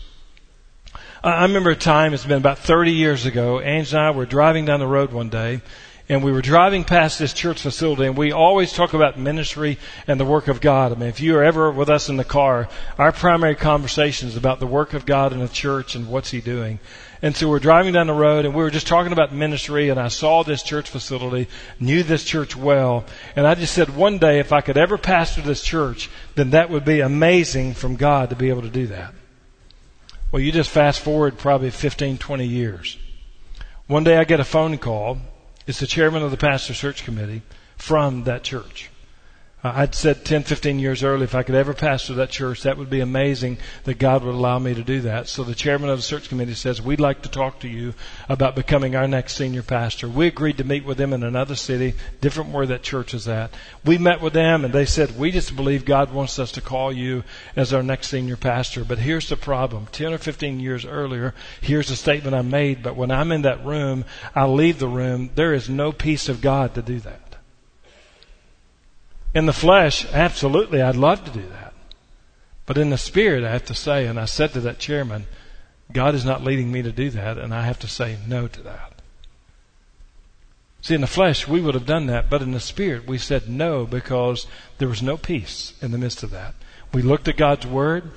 I 1.24 1.42
remember 1.42 1.70
a 1.70 1.76
time, 1.76 2.14
it's 2.14 2.24
been 2.24 2.36
about 2.36 2.58
30 2.58 2.92
years 2.92 3.26
ago, 3.26 3.60
Ange 3.60 3.92
and 3.92 4.00
I 4.00 4.10
were 4.12 4.26
driving 4.26 4.66
down 4.66 4.78
the 4.78 4.86
road 4.86 5.10
one 5.10 5.30
day, 5.30 5.62
and 6.08 6.22
we 6.22 6.30
were 6.30 6.42
driving 6.42 6.84
past 6.84 7.18
this 7.18 7.32
church 7.32 7.60
facility, 7.60 8.04
and 8.04 8.16
we 8.16 8.30
always 8.30 8.72
talk 8.72 8.92
about 8.92 9.18
ministry 9.18 9.78
and 10.06 10.20
the 10.20 10.24
work 10.24 10.48
of 10.48 10.60
God. 10.60 10.92
I 10.92 10.94
mean, 10.94 11.08
if 11.08 11.20
you 11.20 11.36
are 11.36 11.42
ever 11.42 11.72
with 11.72 11.88
us 11.88 12.08
in 12.08 12.18
the 12.18 12.24
car, 12.24 12.68
our 12.98 13.10
primary 13.10 13.56
conversation 13.56 14.28
is 14.28 14.36
about 14.36 14.60
the 14.60 14.66
work 14.66 14.94
of 14.94 15.06
God 15.06 15.32
in 15.32 15.40
the 15.40 15.48
church 15.48 15.96
and 15.96 16.08
what's 16.08 16.30
He 16.30 16.40
doing. 16.40 16.78
And 17.20 17.34
so 17.34 17.48
we're 17.48 17.58
driving 17.58 17.94
down 17.94 18.06
the 18.06 18.12
road, 18.12 18.44
and 18.44 18.54
we 18.54 18.62
were 18.62 18.70
just 18.70 18.86
talking 18.86 19.12
about 19.12 19.32
ministry, 19.32 19.88
and 19.88 19.98
I 19.98 20.08
saw 20.08 20.44
this 20.44 20.62
church 20.62 20.88
facility, 20.88 21.48
knew 21.80 22.02
this 22.04 22.22
church 22.22 22.54
well, 22.54 23.04
and 23.34 23.46
I 23.46 23.56
just 23.56 23.74
said, 23.74 23.96
one 23.96 24.18
day, 24.18 24.38
if 24.38 24.52
I 24.52 24.60
could 24.60 24.78
ever 24.78 24.96
pastor 24.96 25.40
this 25.40 25.62
church, 25.62 26.08
then 26.36 26.50
that 26.50 26.70
would 26.70 26.84
be 26.84 27.00
amazing 27.00 27.74
from 27.74 27.96
God 27.96 28.30
to 28.30 28.36
be 28.36 28.50
able 28.50 28.62
to 28.62 28.70
do 28.70 28.86
that. 28.88 29.14
Well, 30.30 30.42
you 30.42 30.52
just 30.52 30.70
fast 30.70 31.00
forward 31.00 31.38
probably 31.38 31.70
15, 31.70 32.18
20 32.18 32.46
years. 32.46 32.98
One 33.88 34.04
day 34.04 34.18
I 34.18 34.24
get 34.24 34.40
a 34.40 34.44
phone 34.44 34.76
call. 34.78 35.18
It's 35.66 35.80
the 35.80 35.86
chairman 35.86 36.22
of 36.22 36.30
the 36.30 36.36
pastor 36.36 36.74
search 36.74 37.04
committee 37.04 37.42
from 37.76 38.24
that 38.24 38.44
church. 38.44 38.90
Uh, 39.64 39.72
I'd 39.74 39.94
said 39.96 40.24
10, 40.24 40.44
15 40.44 40.78
years 40.78 41.02
earlier, 41.02 41.24
if 41.24 41.34
I 41.34 41.42
could 41.42 41.56
ever 41.56 41.74
pastor 41.74 42.14
that 42.14 42.30
church, 42.30 42.62
that 42.62 42.78
would 42.78 42.88
be 42.88 43.00
amazing 43.00 43.58
that 43.84 43.98
God 43.98 44.22
would 44.22 44.34
allow 44.34 44.60
me 44.60 44.72
to 44.72 44.84
do 44.84 45.00
that. 45.00 45.26
So 45.26 45.42
the 45.42 45.54
chairman 45.54 45.90
of 45.90 45.98
the 45.98 46.02
search 46.02 46.28
committee 46.28 46.54
says, 46.54 46.80
we'd 46.80 47.00
like 47.00 47.22
to 47.22 47.28
talk 47.28 47.58
to 47.60 47.68
you 47.68 47.94
about 48.28 48.54
becoming 48.54 48.94
our 48.94 49.08
next 49.08 49.34
senior 49.34 49.64
pastor. 49.64 50.08
We 50.08 50.28
agreed 50.28 50.58
to 50.58 50.64
meet 50.64 50.84
with 50.84 50.96
them 50.96 51.12
in 51.12 51.24
another 51.24 51.56
city, 51.56 51.94
different 52.20 52.50
where 52.50 52.66
that 52.66 52.84
church 52.84 53.14
is 53.14 53.26
at. 53.26 53.52
We 53.84 53.98
met 53.98 54.20
with 54.20 54.32
them 54.32 54.64
and 54.64 54.72
they 54.72 54.86
said, 54.86 55.18
we 55.18 55.32
just 55.32 55.56
believe 55.56 55.84
God 55.84 56.12
wants 56.12 56.38
us 56.38 56.52
to 56.52 56.60
call 56.60 56.92
you 56.92 57.24
as 57.56 57.72
our 57.72 57.82
next 57.82 58.10
senior 58.10 58.36
pastor. 58.36 58.84
But 58.84 58.98
here's 58.98 59.28
the 59.28 59.36
problem. 59.36 59.88
10 59.90 60.12
or 60.12 60.18
15 60.18 60.60
years 60.60 60.84
earlier, 60.84 61.34
here's 61.60 61.88
the 61.88 61.96
statement 61.96 62.36
I 62.36 62.42
made, 62.42 62.84
but 62.84 62.94
when 62.94 63.10
I'm 63.10 63.32
in 63.32 63.42
that 63.42 63.64
room, 63.64 64.04
I 64.36 64.46
leave 64.46 64.78
the 64.78 64.86
room, 64.86 65.30
there 65.34 65.52
is 65.52 65.68
no 65.68 65.90
peace 65.90 66.28
of 66.28 66.40
God 66.40 66.76
to 66.76 66.82
do 66.82 67.00
that. 67.00 67.27
In 69.38 69.46
the 69.46 69.52
flesh, 69.52 70.04
absolutely, 70.12 70.82
I'd 70.82 70.96
love 70.96 71.24
to 71.24 71.30
do 71.30 71.46
that. 71.46 71.72
But 72.66 72.76
in 72.76 72.90
the 72.90 72.98
spirit, 72.98 73.44
I 73.44 73.52
have 73.52 73.66
to 73.66 73.74
say, 73.74 74.06
and 74.06 74.18
I 74.18 74.24
said 74.24 74.52
to 74.54 74.60
that 74.62 74.80
chairman, 74.80 75.26
God 75.92 76.16
is 76.16 76.24
not 76.24 76.42
leading 76.42 76.72
me 76.72 76.82
to 76.82 76.90
do 76.90 77.08
that, 77.10 77.38
and 77.38 77.54
I 77.54 77.62
have 77.62 77.78
to 77.78 77.86
say 77.86 78.18
no 78.26 78.48
to 78.48 78.62
that. 78.62 78.94
See, 80.82 80.96
in 80.96 81.02
the 81.02 81.06
flesh, 81.06 81.46
we 81.46 81.60
would 81.60 81.74
have 81.74 81.86
done 81.86 82.06
that, 82.06 82.28
but 82.28 82.42
in 82.42 82.50
the 82.50 82.58
spirit, 82.58 83.06
we 83.06 83.16
said 83.16 83.48
no 83.48 83.86
because 83.86 84.48
there 84.78 84.88
was 84.88 85.02
no 85.02 85.16
peace 85.16 85.72
in 85.80 85.92
the 85.92 85.98
midst 85.98 86.24
of 86.24 86.30
that. 86.30 86.56
We 86.92 87.02
looked 87.02 87.28
at 87.28 87.36
God's 87.36 87.64
word, 87.64 88.10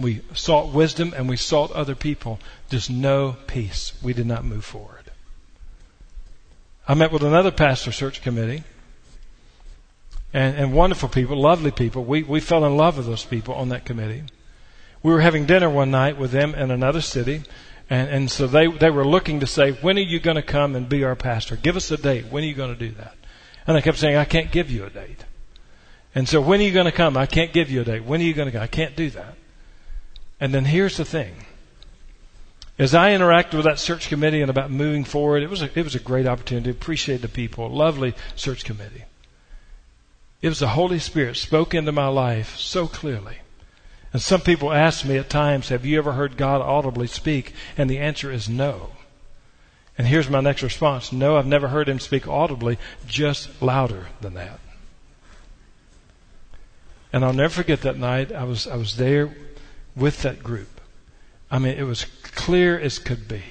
we 0.00 0.22
sought 0.34 0.74
wisdom, 0.74 1.14
and 1.16 1.28
we 1.28 1.36
sought 1.36 1.70
other 1.70 1.94
people. 1.94 2.40
Just 2.70 2.90
no 2.90 3.36
peace. 3.46 3.92
We 4.02 4.12
did 4.14 4.26
not 4.26 4.44
move 4.44 4.64
forward. 4.64 5.12
I 6.88 6.94
met 6.94 7.12
with 7.12 7.22
another 7.22 7.52
pastor 7.52 7.92
search 7.92 8.20
committee 8.20 8.64
and, 10.34 10.56
and 10.56 10.74
wonderful 10.74 11.08
people, 11.08 11.40
lovely 11.40 11.70
people. 11.70 12.04
We, 12.04 12.24
we 12.24 12.40
fell 12.40 12.64
in 12.64 12.76
love 12.76 12.96
with 12.96 13.06
those 13.06 13.24
people 13.24 13.54
on 13.54 13.68
that 13.68 13.84
committee. 13.84 14.24
We 15.02 15.12
were 15.12 15.20
having 15.20 15.46
dinner 15.46 15.70
one 15.70 15.92
night 15.92 16.18
with 16.18 16.32
them 16.32 16.54
in 16.56 16.72
another 16.72 17.00
city. 17.00 17.42
And, 17.88 18.08
and 18.10 18.30
so 18.30 18.48
they, 18.48 18.66
they 18.66 18.90
were 18.90 19.06
looking 19.06 19.40
to 19.40 19.46
say, 19.46 19.70
when 19.70 19.96
are 19.96 20.02
you 20.02 20.18
going 20.18 20.36
to 20.36 20.42
come 20.42 20.74
and 20.74 20.88
be 20.88 21.04
our 21.04 21.14
pastor? 21.14 21.54
Give 21.54 21.76
us 21.76 21.90
a 21.92 21.96
date. 21.96 22.26
When 22.26 22.42
are 22.42 22.46
you 22.46 22.54
going 22.54 22.76
to 22.76 22.78
do 22.78 22.90
that? 22.96 23.14
And 23.66 23.76
I 23.76 23.80
kept 23.80 23.98
saying, 23.98 24.16
I 24.16 24.24
can't 24.24 24.50
give 24.50 24.70
you 24.70 24.84
a 24.84 24.90
date. 24.90 25.24
And 26.16 26.28
so 26.28 26.40
when 26.40 26.60
are 26.60 26.64
you 26.64 26.72
going 26.72 26.86
to 26.86 26.92
come? 26.92 27.16
I 27.16 27.26
can't 27.26 27.52
give 27.52 27.70
you 27.70 27.82
a 27.82 27.84
date. 27.84 28.04
When 28.04 28.20
are 28.20 28.24
you 28.24 28.34
going 28.34 28.46
to 28.46 28.52
go? 28.52 28.60
I 28.60 28.66
can't 28.66 28.96
do 28.96 29.10
that. 29.10 29.34
And 30.40 30.52
then 30.52 30.64
here's 30.64 30.96
the 30.96 31.04
thing. 31.04 31.34
As 32.76 32.92
I 32.92 33.10
interacted 33.10 33.54
with 33.54 33.66
that 33.66 33.78
search 33.78 34.08
committee 34.08 34.40
and 34.40 34.50
about 34.50 34.70
moving 34.70 35.04
forward, 35.04 35.44
it 35.44 35.50
was 35.50 35.62
a, 35.62 35.78
it 35.78 35.84
was 35.84 35.94
a 35.94 36.00
great 36.00 36.26
opportunity. 36.26 36.72
To 36.72 36.76
appreciate 36.76 37.22
the 37.22 37.28
people. 37.28 37.68
Lovely 37.70 38.14
search 38.34 38.64
committee. 38.64 39.04
It 40.44 40.50
was 40.50 40.58
the 40.58 40.68
Holy 40.68 40.98
Spirit 40.98 41.38
spoke 41.38 41.72
into 41.72 41.90
my 41.90 42.08
life 42.08 42.58
so 42.58 42.86
clearly. 42.86 43.36
And 44.12 44.20
some 44.20 44.42
people 44.42 44.74
ask 44.74 45.02
me 45.02 45.16
at 45.16 45.30
times, 45.30 45.70
have 45.70 45.86
you 45.86 45.96
ever 45.96 46.12
heard 46.12 46.36
God 46.36 46.60
audibly 46.60 47.06
speak? 47.06 47.54
And 47.78 47.88
the 47.88 47.98
answer 47.98 48.30
is 48.30 48.46
no. 48.46 48.90
And 49.96 50.06
here's 50.06 50.28
my 50.28 50.42
next 50.42 50.62
response. 50.62 51.12
No, 51.12 51.38
I've 51.38 51.46
never 51.46 51.68
heard 51.68 51.88
him 51.88 51.98
speak 51.98 52.28
audibly, 52.28 52.76
just 53.06 53.62
louder 53.62 54.08
than 54.20 54.34
that. 54.34 54.60
And 57.10 57.24
I'll 57.24 57.32
never 57.32 57.54
forget 57.54 57.80
that 57.80 57.96
night. 57.96 58.30
I 58.30 58.44
was, 58.44 58.66
I 58.66 58.76
was 58.76 58.98
there 58.98 59.34
with 59.96 60.20
that 60.24 60.42
group. 60.42 60.78
I 61.50 61.58
mean, 61.58 61.78
it 61.78 61.84
was 61.84 62.04
clear 62.34 62.78
as 62.78 62.98
could 62.98 63.26
be. 63.28 63.44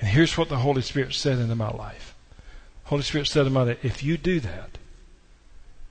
And 0.00 0.10
here's 0.10 0.38
what 0.38 0.48
the 0.48 0.58
Holy 0.58 0.82
Spirit 0.82 1.14
said 1.14 1.40
into 1.40 1.56
my 1.56 1.70
life. 1.70 2.14
Holy 2.84 3.02
Spirit 3.02 3.26
said 3.26 3.42
to 3.42 3.50
my 3.50 3.64
life, 3.64 3.84
if 3.84 4.04
you 4.04 4.16
do 4.16 4.38
that, 4.38 4.77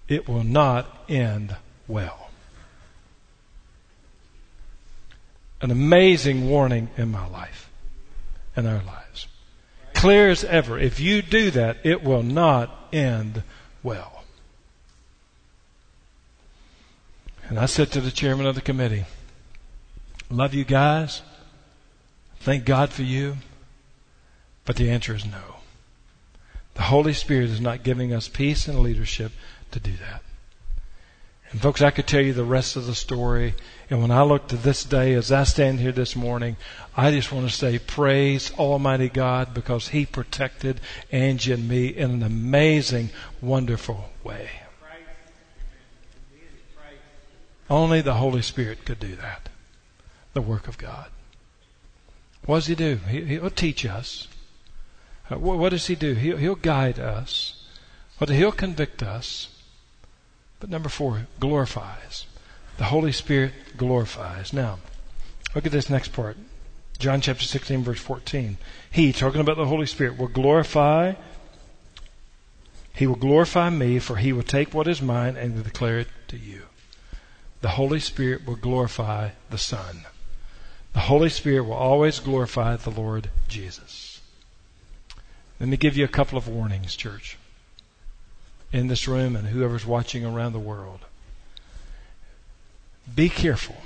it 0.07 0.27
will 0.27 0.43
not 0.43 1.05
end 1.09 1.55
well. 1.87 2.29
An 5.61 5.71
amazing 5.71 6.47
warning 6.49 6.89
in 6.97 7.11
my 7.11 7.27
life, 7.27 7.69
in 8.55 8.65
our 8.65 8.83
lives. 8.83 9.27
Clear 9.93 10.29
as 10.29 10.43
ever. 10.43 10.77
If 10.77 10.99
you 10.99 11.21
do 11.21 11.49
that, 11.51 11.77
it 11.83 12.03
will 12.03 12.21
not 12.21 12.89
end 12.93 13.41
well. 13.81 14.23
And 17.49 17.57
I 17.57 17.65
said 17.65 17.91
to 17.91 18.01
the 18.01 18.11
chairman 18.11 18.45
of 18.45 18.55
the 18.55 18.61
committee, 18.61 19.05
Love 20.29 20.53
you 20.53 20.65
guys. 20.65 21.21
Thank 22.41 22.65
God 22.65 22.91
for 22.91 23.03
you. 23.03 23.37
But 24.65 24.75
the 24.75 24.89
answer 24.89 25.15
is 25.15 25.25
no. 25.25 25.55
The 26.73 26.83
Holy 26.83 27.13
Spirit 27.13 27.49
is 27.49 27.61
not 27.61 27.83
giving 27.83 28.13
us 28.13 28.27
peace 28.27 28.67
and 28.67 28.79
leadership 28.79 29.31
to 29.77 29.91
do 29.91 29.97
that. 29.97 30.23
And 31.51 31.61
folks, 31.61 31.81
I 31.81 31.91
could 31.91 32.07
tell 32.07 32.21
you 32.21 32.33
the 32.33 32.43
rest 32.43 32.75
of 32.75 32.87
the 32.87 32.95
story. 32.95 33.55
And 33.89 34.01
when 34.01 34.11
I 34.11 34.23
look 34.23 34.49
to 34.49 34.57
this 34.57 34.83
day, 34.83 35.13
as 35.13 35.31
I 35.31 35.43
stand 35.43 35.79
here 35.79 35.93
this 35.93 36.15
morning, 36.15 36.57
I 36.95 37.11
just 37.11 37.31
want 37.31 37.49
to 37.49 37.55
say 37.55 37.79
praise 37.79 38.51
Almighty 38.57 39.07
God 39.07 39.53
because 39.53 39.89
He 39.89 40.05
protected 40.05 40.81
Angie 41.09 41.53
and 41.53 41.67
me 41.67 41.87
in 41.87 42.11
an 42.11 42.23
amazing, 42.23 43.11
wonderful 43.41 44.09
way. 44.23 44.49
Only 47.69 48.01
the 48.01 48.15
Holy 48.15 48.41
Spirit 48.41 48.85
could 48.85 48.99
do 48.99 49.15
that. 49.17 49.49
The 50.33 50.41
work 50.41 50.67
of 50.67 50.77
God. 50.77 51.07
What 52.45 52.57
does 52.57 52.67
He 52.67 52.75
do? 52.75 52.95
He, 53.09 53.39
will 53.39 53.49
teach 53.49 53.85
us. 53.85 54.27
Uh, 55.29 55.37
what 55.37 55.69
does 55.69 55.87
He 55.87 55.95
do? 55.95 56.13
He'll, 56.13 56.37
he'll 56.37 56.55
guide 56.55 56.99
us. 56.99 57.63
But 58.19 58.29
He'll 58.29 58.51
convict 58.51 59.03
us. 59.03 59.49
But 60.59 60.69
number 60.69 60.89
four, 60.89 61.27
glorifies. 61.39 62.25
The 62.77 62.85
Holy 62.85 63.11
Spirit 63.11 63.53
glorifies. 63.77 64.53
Now, 64.53 64.79
look 65.53 65.65
at 65.65 65.71
this 65.71 65.89
next 65.89 66.13
part. 66.13 66.37
John 66.99 67.21
chapter 67.21 67.43
16 67.43 67.83
verse 67.83 67.99
14. 67.99 68.57
He, 68.89 69.13
talking 69.13 69.41
about 69.41 69.57
the 69.57 69.65
Holy 69.65 69.85
Spirit, 69.85 70.17
will 70.17 70.27
glorify, 70.27 71.13
He 72.93 73.05
will 73.05 73.15
glorify 73.15 73.69
me 73.69 73.99
for 73.99 74.15
He 74.17 74.33
will 74.33 74.43
take 74.43 74.73
what 74.73 74.87
is 74.87 75.01
mine 75.01 75.35
and 75.35 75.63
declare 75.63 75.99
it 75.99 76.07
to 76.29 76.37
you 76.37 76.63
the 77.61 77.69
Holy 77.69 77.99
Spirit 77.99 78.45
will 78.45 78.55
glorify 78.55 79.31
the 79.49 79.57
Son. 79.57 80.05
The 80.93 81.01
Holy 81.01 81.29
Spirit 81.29 81.63
will 81.63 81.73
always 81.73 82.19
glorify 82.19 82.75
the 82.75 82.91
Lord 82.91 83.29
Jesus. 83.47 84.21
Let 85.59 85.69
me 85.69 85.77
give 85.77 85.97
you 85.97 86.05
a 86.05 86.09
couple 86.09 86.37
of 86.37 86.47
warnings, 86.47 86.95
church, 86.95 87.37
in 88.71 88.87
this 88.87 89.07
room 89.07 89.35
and 89.35 89.47
whoever's 89.47 89.85
watching 89.85 90.25
around 90.25 90.53
the 90.53 90.59
world. 90.59 90.99
Be 93.13 93.29
careful 93.29 93.77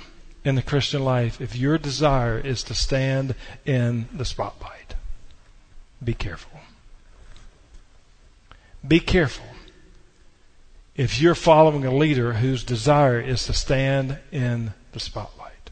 in 0.44 0.56
the 0.56 0.62
Christian 0.62 1.04
life 1.04 1.40
if 1.40 1.54
your 1.54 1.78
desire 1.78 2.38
is 2.38 2.62
to 2.64 2.74
stand 2.74 3.34
in 3.64 4.08
the 4.12 4.24
spotlight. 4.24 4.94
Be 6.02 6.14
careful. 6.14 6.60
Be 8.86 8.98
careful 8.98 9.46
if 10.96 11.20
you're 11.20 11.34
following 11.34 11.84
a 11.84 11.94
leader 11.94 12.34
whose 12.34 12.64
desire 12.64 13.20
is 13.20 13.46
to 13.46 13.52
stand 13.52 14.18
in 14.32 14.74
the 14.92 15.00
spotlight. 15.00 15.70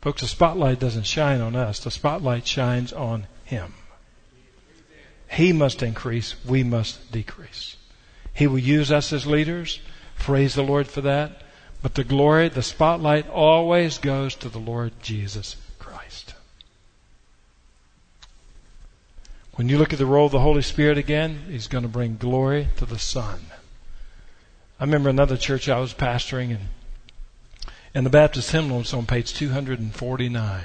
Folks, 0.00 0.22
the 0.22 0.28
spotlight 0.28 0.78
doesn't 0.78 1.06
shine 1.06 1.40
on 1.40 1.54
us. 1.56 1.80
The 1.80 1.90
spotlight 1.90 2.46
shines 2.46 2.92
on 2.92 3.26
Him. 3.44 3.74
He 5.32 5.52
must 5.52 5.82
increase. 5.82 6.34
We 6.44 6.62
must 6.62 7.10
decrease. 7.10 7.76
He 8.34 8.46
will 8.46 8.58
use 8.58 8.92
us 8.92 9.12
as 9.12 9.26
leaders. 9.26 9.80
Praise 10.18 10.54
the 10.54 10.62
Lord 10.62 10.88
for 10.88 11.00
that. 11.02 11.42
But 11.82 11.94
the 11.94 12.04
glory, 12.04 12.48
the 12.48 12.62
spotlight 12.62 13.28
always 13.28 13.98
goes 13.98 14.34
to 14.36 14.48
the 14.48 14.58
Lord 14.58 14.92
Jesus 15.02 15.56
Christ. 15.78 16.34
When 19.54 19.68
you 19.68 19.78
look 19.78 19.92
at 19.92 19.98
the 19.98 20.06
role 20.06 20.26
of 20.26 20.32
the 20.32 20.40
Holy 20.40 20.62
Spirit 20.62 20.96
again, 20.96 21.44
He's 21.48 21.66
going 21.66 21.82
to 21.82 21.88
bring 21.88 22.16
glory 22.16 22.68
to 22.76 22.86
the 22.86 22.98
Son. 22.98 23.40
I 24.78 24.84
remember 24.84 25.10
another 25.10 25.36
church 25.36 25.68
I 25.68 25.80
was 25.80 25.94
pastoring 25.94 26.50
and 26.50 26.68
and 27.94 28.06
the 28.06 28.10
Baptist 28.10 28.50
hymnal 28.52 28.80
is 28.80 28.94
on 28.94 29.04
page 29.04 29.34
249. 29.34 30.62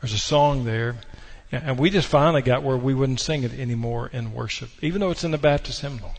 There's 0.00 0.12
a 0.12 0.18
song 0.18 0.64
there, 0.64 0.96
and 1.52 1.78
we 1.78 1.90
just 1.90 2.08
finally 2.08 2.42
got 2.42 2.62
where 2.62 2.76
we 2.76 2.94
wouldn't 2.94 3.20
sing 3.20 3.44
it 3.44 3.52
anymore 3.58 4.08
in 4.12 4.32
worship, 4.32 4.70
even 4.82 5.00
though 5.00 5.10
it's 5.10 5.24
in 5.24 5.30
the 5.30 5.38
Baptist 5.38 5.80
hymnal. 5.80 6.14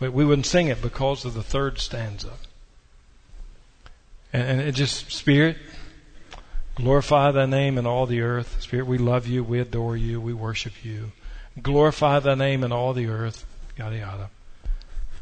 We 0.00 0.24
wouldn't 0.24 0.46
sing 0.46 0.68
it 0.68 0.80
because 0.80 1.24
of 1.24 1.34
the 1.34 1.42
third 1.42 1.78
stanza. 1.78 2.34
And, 4.32 4.60
it 4.60 4.72
just, 4.72 5.10
Spirit, 5.10 5.56
glorify 6.76 7.32
thy 7.32 7.46
name 7.46 7.78
in 7.78 7.86
all 7.86 8.06
the 8.06 8.20
earth. 8.20 8.60
Spirit, 8.60 8.86
we 8.86 8.98
love 8.98 9.26
you, 9.26 9.42
we 9.42 9.58
adore 9.58 9.96
you, 9.96 10.20
we 10.20 10.32
worship 10.32 10.84
you. 10.84 11.12
Glorify 11.60 12.20
thy 12.20 12.34
name 12.34 12.62
in 12.62 12.70
all 12.70 12.92
the 12.92 13.08
earth, 13.08 13.46
yada 13.76 13.96
yada. 13.96 14.30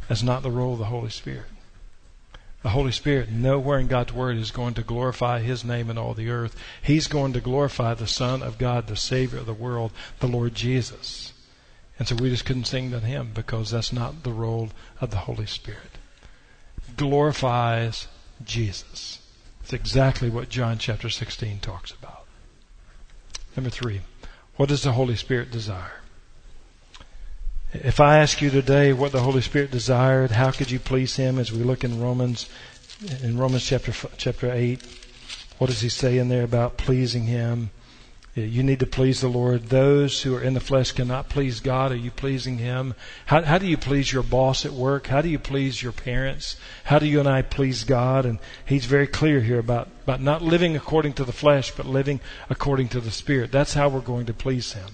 That's 0.08 0.22
not 0.22 0.42
the 0.42 0.50
role 0.50 0.74
of 0.74 0.78
the 0.78 0.86
Holy 0.86 1.10
Spirit. 1.10 1.46
The 2.66 2.72
Holy 2.72 2.90
Spirit, 2.90 3.30
nowhere 3.30 3.78
in 3.78 3.86
God's 3.86 4.12
Word, 4.12 4.36
is 4.38 4.50
going 4.50 4.74
to 4.74 4.82
glorify 4.82 5.38
His 5.38 5.64
name 5.64 5.88
in 5.88 5.96
all 5.96 6.14
the 6.14 6.30
earth. 6.30 6.56
He's 6.82 7.06
going 7.06 7.32
to 7.34 7.40
glorify 7.40 7.94
the 7.94 8.08
Son 8.08 8.42
of 8.42 8.58
God, 8.58 8.88
the 8.88 8.96
Savior 8.96 9.38
of 9.38 9.46
the 9.46 9.54
world, 9.54 9.92
the 10.18 10.26
Lord 10.26 10.56
Jesus. 10.56 11.32
And 11.96 12.08
so 12.08 12.16
we 12.16 12.28
just 12.28 12.44
couldn't 12.44 12.64
sing 12.64 12.90
to 12.90 12.98
Him 12.98 13.30
because 13.32 13.70
that's 13.70 13.92
not 13.92 14.24
the 14.24 14.32
role 14.32 14.70
of 15.00 15.12
the 15.12 15.18
Holy 15.18 15.46
Spirit. 15.46 15.92
Glorifies 16.96 18.08
Jesus. 18.44 19.20
It's 19.62 19.72
exactly 19.72 20.28
what 20.28 20.48
John 20.48 20.76
chapter 20.76 21.08
16 21.08 21.60
talks 21.60 21.92
about. 21.92 22.24
Number 23.56 23.70
three, 23.70 24.00
what 24.56 24.70
does 24.70 24.82
the 24.82 24.90
Holy 24.90 25.14
Spirit 25.14 25.52
desire? 25.52 26.00
If 27.72 27.98
I 27.98 28.18
ask 28.18 28.40
you 28.40 28.50
today 28.50 28.92
what 28.92 29.10
the 29.10 29.20
Holy 29.20 29.40
Spirit 29.40 29.72
desired, 29.72 30.30
how 30.30 30.52
could 30.52 30.70
you 30.70 30.78
please 30.78 31.16
Him 31.16 31.36
as 31.36 31.50
we 31.50 31.64
look 31.64 31.82
in 31.82 32.00
Romans, 32.00 32.48
in 33.22 33.38
Romans 33.38 33.66
chapter, 33.66 33.92
chapter 34.16 34.52
8, 34.52 34.80
what 35.58 35.66
does 35.66 35.80
He 35.80 35.88
say 35.88 36.18
in 36.18 36.28
there 36.28 36.44
about 36.44 36.76
pleasing 36.76 37.24
Him? 37.24 37.70
You 38.36 38.62
need 38.62 38.80
to 38.80 38.86
please 38.86 39.20
the 39.20 39.28
Lord. 39.28 39.70
Those 39.70 40.22
who 40.22 40.36
are 40.36 40.42
in 40.42 40.54
the 40.54 40.60
flesh 40.60 40.92
cannot 40.92 41.28
please 41.28 41.58
God. 41.58 41.90
Are 41.90 41.96
you 41.96 42.12
pleasing 42.12 42.58
Him? 42.58 42.94
How, 43.26 43.42
how 43.42 43.58
do 43.58 43.66
you 43.66 43.76
please 43.78 44.12
your 44.12 44.22
boss 44.22 44.64
at 44.64 44.72
work? 44.72 45.08
How 45.08 45.20
do 45.20 45.28
you 45.28 45.38
please 45.38 45.82
your 45.82 45.92
parents? 45.92 46.56
How 46.84 47.00
do 47.00 47.06
you 47.06 47.18
and 47.18 47.28
I 47.28 47.42
please 47.42 47.82
God? 47.82 48.26
And 48.26 48.38
He's 48.64 48.84
very 48.84 49.08
clear 49.08 49.40
here 49.40 49.58
about, 49.58 49.88
about 50.04 50.20
not 50.20 50.40
living 50.40 50.76
according 50.76 51.14
to 51.14 51.24
the 51.24 51.32
flesh, 51.32 51.72
but 51.72 51.86
living 51.86 52.20
according 52.48 52.90
to 52.90 53.00
the 53.00 53.10
Spirit. 53.10 53.50
That's 53.50 53.74
how 53.74 53.88
we're 53.88 54.00
going 54.00 54.26
to 54.26 54.34
please 54.34 54.74
Him. 54.74 54.90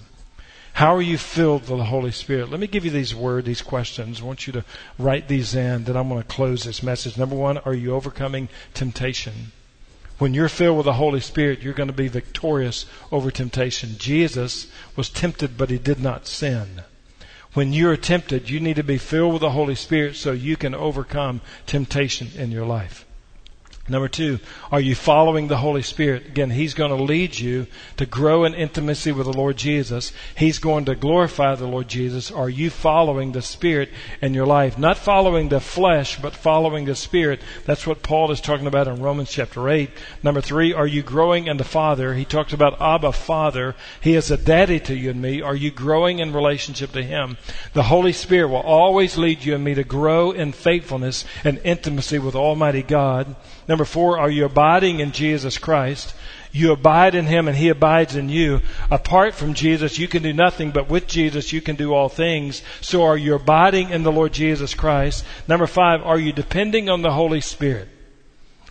How 0.75 0.97
are 0.97 1.03
you 1.03 1.19
filled 1.19 1.69
with 1.69 1.79
the 1.79 1.85
Holy 1.85 2.13
Spirit? 2.13 2.51
Let 2.51 2.59
me 2.59 2.67
give 2.67 2.85
you 2.85 2.91
these 2.91 3.15
words, 3.15 3.47
these 3.47 3.61
questions. 3.63 4.21
I 4.21 4.25
want 4.25 4.47
you 4.47 4.53
to 4.55 4.65
write 4.99 5.29
these 5.29 5.55
in. 5.55 5.85
Then 5.85 5.97
I'm 5.97 6.09
going 6.09 6.23
to 6.23 6.29
close 6.29 6.65
this 6.65 6.83
message. 6.83 7.19
Number 7.19 7.37
one, 7.37 7.59
are 7.59 7.75
you 7.75 7.95
overcoming 7.95 8.49
temptation? 8.73 9.53
When 10.19 10.35
you're 10.35 10.49
filled 10.49 10.79
with 10.79 10.87
the 10.87 10.95
Holy 10.95 11.21
Spirit, 11.21 11.61
you're 11.61 11.75
going 11.75 11.89
to 11.89 11.93
be 11.93 12.09
victorious 12.09 12.87
over 13.11 13.31
temptation. 13.31 13.97
Jesus 13.99 14.67
was 14.97 15.11
tempted, 15.11 15.59
but 15.59 15.69
he 15.69 15.79
did 15.79 16.01
not 16.01 16.27
sin. 16.27 16.83
When 17.55 17.75
you're 17.75 17.97
tempted, 17.99 18.49
you 18.49 18.59
need 18.59 18.77
to 18.77 18.83
be 18.83 18.99
filled 18.99 19.35
with 19.35 19.43
the 19.43 19.51
Holy 19.51 19.75
Spirit 19.75 20.17
so 20.17 20.33
you 20.33 20.57
can 20.57 20.75
overcome 20.75 21.43
temptation 21.67 22.31
in 22.37 22.51
your 22.51 22.65
life. 22.65 23.05
Number 23.93 24.09
two, 24.09 24.41
are 24.71 24.81
you 24.81 24.95
following 24.95 25.49
the 25.49 25.59
Holy 25.59 25.83
Spirit? 25.83 26.29
Again, 26.29 26.49
He's 26.49 26.73
going 26.73 26.97
to 26.97 27.05
lead 27.05 27.39
you 27.39 27.67
to 27.99 28.07
grow 28.07 28.45
in 28.45 28.55
intimacy 28.55 29.13
with 29.13 29.27
the 29.27 29.37
Lord 29.37 29.59
Jesus. 29.59 30.13
He's 30.35 30.59
going 30.59 30.87
to 30.87 30.95
glorify 30.95 31.55
the 31.57 31.67
Lord 31.67 31.89
Jesus. 31.89 32.31
Are 32.31 32.49
you 32.49 32.71
following 32.71 33.33
the 33.33 33.43
Spirit 33.43 33.91
in 34.23 34.33
your 34.33 34.47
life? 34.47 34.79
Not 34.79 34.97
following 34.97 35.51
the 35.51 35.61
flesh, 35.61 36.19
but 36.19 36.33
following 36.33 36.87
the 36.87 36.95
Spirit. 36.95 37.43
That's 37.67 37.87
what 37.87 38.03
Paul 38.03 38.31
is 38.31 38.41
talking 38.41 38.67
about 38.67 38.89
in 38.89 39.03
Romans 39.03 39.31
chapter 39.31 39.69
8. 39.69 39.91
Number 40.23 40.41
three, 40.41 40.73
are 40.73 40.87
you 40.87 41.03
growing 41.03 41.47
in 41.47 41.59
the 41.59 41.63
Father? 41.63 42.15
He 42.15 42.25
talks 42.25 42.55
about 42.55 42.81
Abba, 42.81 43.13
Father. 43.13 43.75
He 44.01 44.15
is 44.15 44.31
a 44.31 44.39
daddy 44.39 44.81
to 44.81 44.95
you 44.95 45.11
and 45.11 45.21
me. 45.21 45.43
Are 45.43 45.55
you 45.55 45.71
growing 45.71 46.19
in 46.19 46.33
relationship 46.33 46.93
to 46.93 47.03
Him? 47.03 47.37
The 47.75 47.83
Holy 47.83 48.15
Spirit 48.15 48.49
will 48.49 48.57
always 48.57 49.19
lead 49.19 49.45
you 49.45 49.55
and 49.55 49.63
me 49.63 49.75
to 49.75 49.85
grow 49.85 50.31
in 50.31 50.53
faithfulness 50.53 51.27
and 51.45 51.61
intimacy 51.63 52.19
with 52.19 52.35
Almighty 52.35 52.83
God. 52.83 53.37
Number 53.69 53.85
four, 53.85 54.19
are 54.19 54.31
you 54.31 54.45
abiding 54.45 55.01
in 55.01 55.13
Jesus 55.13 55.59
Christ? 55.59 56.15
You 56.53 56.73
abide 56.73 57.15
in 57.15 57.27
Him 57.27 57.49
and 57.49 57.57
He 57.57 57.69
abides 57.71 58.15
in 58.15 58.29
you. 58.29 58.61
Apart 58.91 59.35
from 59.35 59.55
Jesus, 59.55 59.99
you 59.99 60.07
can 60.07 60.23
do 60.23 60.33
nothing, 60.33 60.71
but 60.71 60.89
with 60.89 61.07
Jesus, 61.07 61.53
you 61.53 61.63
can 61.63 61.77
do 61.77 61.95
all 61.95 62.11
things. 62.11 62.63
So 62.81 63.05
are 63.05 63.17
you 63.17 63.35
abiding 63.35 63.91
in 63.91 64.03
the 64.03 64.13
Lord 64.13 64.33
Jesus 64.33 64.75
Christ? 64.75 65.25
Number 65.49 65.67
five, 65.67 66.03
are 66.03 66.19
you 66.19 66.33
depending 66.33 66.91
on 66.91 67.01
the 67.01 67.13
Holy 67.13 67.41
Spirit? 67.41 67.89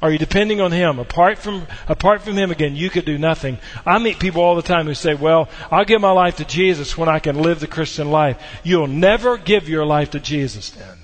Are 0.02 0.12
you 0.12 0.18
depending 0.18 0.62
on 0.62 0.72
Him? 0.72 1.00
Apart 1.00 1.38
from, 1.38 1.68
apart 1.88 2.22
from 2.22 2.36
Him 2.36 2.52
again, 2.52 2.76
you 2.76 2.90
could 2.90 3.06
do 3.06 3.18
nothing. 3.18 3.60
I 3.86 4.00
meet 4.00 4.20
people 4.20 4.42
all 4.42 4.56
the 4.56 4.62
time 4.62 4.86
who 4.88 4.96
say, 4.96 5.14
well, 5.14 5.50
I'll 5.70 5.86
give 5.86 6.02
my 6.02 6.12
life 6.12 6.38
to 6.38 6.46
Jesus 6.46 6.98
when 6.98 7.10
I 7.10 7.20
can 7.20 7.42
live 7.42 7.60
the 7.60 7.68
Christian 7.68 8.10
life. 8.10 8.42
You'll 8.64 8.88
never 8.88 9.38
give 9.38 9.70
your 9.70 9.86
life 9.86 10.12
to 10.12 10.20
Jesus 10.20 10.72
then. 10.72 11.01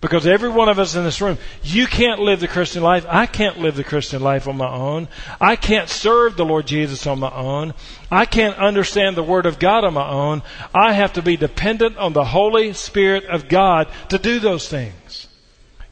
Because 0.00 0.26
every 0.26 0.50
one 0.50 0.68
of 0.68 0.78
us 0.78 0.94
in 0.94 1.04
this 1.04 1.22
room, 1.22 1.38
you 1.62 1.86
can't 1.86 2.20
live 2.20 2.40
the 2.40 2.48
Christian 2.48 2.82
life. 2.82 3.06
I 3.08 3.24
can't 3.24 3.58
live 3.58 3.76
the 3.76 3.84
Christian 3.84 4.22
life 4.22 4.46
on 4.46 4.56
my 4.56 4.68
own. 4.68 5.08
I 5.40 5.56
can't 5.56 5.88
serve 5.88 6.36
the 6.36 6.44
Lord 6.44 6.66
Jesus 6.66 7.06
on 7.06 7.18
my 7.18 7.30
own. 7.30 7.72
I 8.10 8.26
can't 8.26 8.58
understand 8.58 9.16
the 9.16 9.22
Word 9.22 9.46
of 9.46 9.58
God 9.58 9.84
on 9.84 9.94
my 9.94 10.06
own. 10.06 10.42
I 10.74 10.92
have 10.92 11.14
to 11.14 11.22
be 11.22 11.38
dependent 11.38 11.96
on 11.96 12.12
the 12.12 12.24
Holy 12.24 12.74
Spirit 12.74 13.24
of 13.24 13.48
God 13.48 13.88
to 14.10 14.18
do 14.18 14.38
those 14.38 14.68
things. 14.68 15.28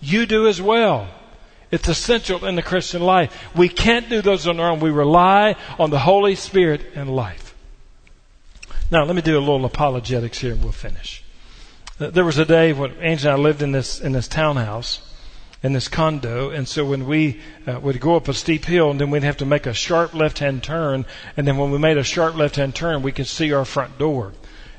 You 0.01 0.27
do 0.27 0.49
as 0.49 0.61
well. 0.61 1.09
It's 1.71 1.89
essential 1.89 2.45
in 2.45 2.57
the 2.57 2.63
Christian 2.63 3.03
life. 3.03 3.35
We 3.57 3.71
can't 3.71 4.11
do 4.11 4.21
those 4.21 4.47
on 4.47 4.61
our 4.61 4.71
own. 4.71 4.81
We 4.81 4.91
rely 4.91 5.57
on 5.79 5.89
the 5.89 5.99
Holy 5.99 6.35
Spirit 6.35 6.83
and 6.95 7.09
life. 7.09 7.55
Now, 8.91 9.05
let 9.05 9.17
me 9.17 9.23
do 9.23 9.39
a 9.39 9.41
little 9.41 9.65
apologetics 9.65 10.39
here 10.39 10.53
and 10.53 10.63
we'll 10.63 10.73
finish. 10.73 11.24
There 11.97 12.25
was 12.25 12.39
a 12.39 12.45
day 12.45 12.73
when 12.73 12.91
Angie 12.95 13.29
and 13.29 13.39
I 13.39 13.41
lived 13.41 13.63
in 13.63 13.71
this 13.71 14.01
in 14.01 14.11
this 14.11 14.27
townhouse, 14.27 15.01
in 15.63 15.75
this 15.75 15.87
condo, 15.87 16.51
and 16.51 16.67
so 16.67 16.85
when 16.85 17.07
we 17.07 17.41
uh, 17.69 17.79
would 17.79 18.01
go 18.01 18.17
up 18.17 18.27
a 18.27 18.35
steep 18.35 18.65
hill, 18.65 18.91
and 18.91 19.01
then 19.01 19.11
we'd 19.11 19.23
have 19.23 19.37
to 19.37 19.47
make 19.47 19.65
a 19.65 19.73
sharp 19.73 20.13
left-hand 20.13 20.65
turn, 20.65 21.07
and 21.37 21.47
then 21.47 21.57
when 21.57 21.71
we 21.71 21.79
made 21.79 21.97
a 21.97 22.03
sharp 22.03 22.35
left-hand 22.35 22.75
turn, 22.75 23.03
we 23.03 23.13
could 23.13 23.29
see 23.29 23.53
our 23.53 23.65
front 23.65 23.97
door. 23.97 24.33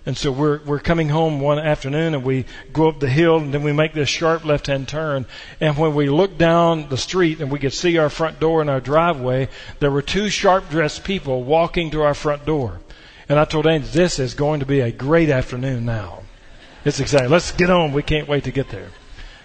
And 0.05 0.17
so 0.17 0.29
we're 0.29 0.59
we're 0.65 0.79
coming 0.79 1.07
home 1.07 1.39
one 1.39 1.57
afternoon, 1.57 2.15
and 2.15 2.25
we 2.25 2.43
go 2.73 2.89
up 2.89 2.99
the 2.99 3.07
hill, 3.07 3.37
and 3.37 3.53
then 3.53 3.63
we 3.63 3.71
make 3.71 3.93
this 3.93 4.09
sharp 4.09 4.43
left-hand 4.43 4.89
turn, 4.89 5.25
and 5.61 5.77
when 5.77 5.95
we 5.95 6.09
look 6.09 6.37
down 6.37 6.89
the 6.89 6.97
street 6.97 7.39
and 7.39 7.49
we 7.49 7.59
could 7.59 7.71
see 7.71 7.97
our 7.97 8.09
front 8.09 8.41
door 8.41 8.59
and 8.59 8.69
our 8.69 8.81
driveway, 8.81 9.47
there 9.79 9.89
were 9.89 10.01
two 10.01 10.29
sharp-dressed 10.29 11.05
people 11.05 11.45
walking 11.45 11.91
to 11.91 12.01
our 12.01 12.13
front 12.13 12.45
door. 12.45 12.81
And 13.29 13.39
I 13.39 13.45
told 13.45 13.67
Angie, 13.67 13.87
this 13.87 14.19
is 14.19 14.33
going 14.33 14.59
to 14.59 14.65
be 14.65 14.81
a 14.81 14.91
great 14.91 15.29
afternoon 15.29 15.85
now. 15.85 16.24
It's 16.85 16.99
exciting. 16.99 17.31
Let's 17.31 17.51
get 17.51 17.71
on. 17.71 17.93
We 17.93 18.03
can't 18.03 18.27
wait 18.27 18.43
to 18.43 18.51
get 18.51 18.69
there. 18.69 18.89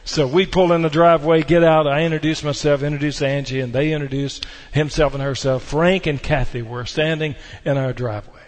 So 0.05 0.26
we 0.26 0.46
pull 0.46 0.72
in 0.72 0.83
the 0.83 0.90
driveway, 0.90 1.42
get 1.42 1.64
out. 1.64 1.87
I 1.87 2.05
introduce 2.05 2.42
myself, 2.42 2.83
introduce 2.83 3.22
Angie, 3.22 3.61
and 3.61 3.72
they 3.72 3.92
introduce 3.92 4.40
himself 4.72 5.14
and 5.14 5.22
herself. 5.22 5.62
Frank 5.62 6.07
and 6.07 6.22
Kathy 6.22 6.62
were 6.62 6.85
standing 6.87 7.35
in 7.64 7.76
our 7.76 7.92
driveway. 7.92 8.40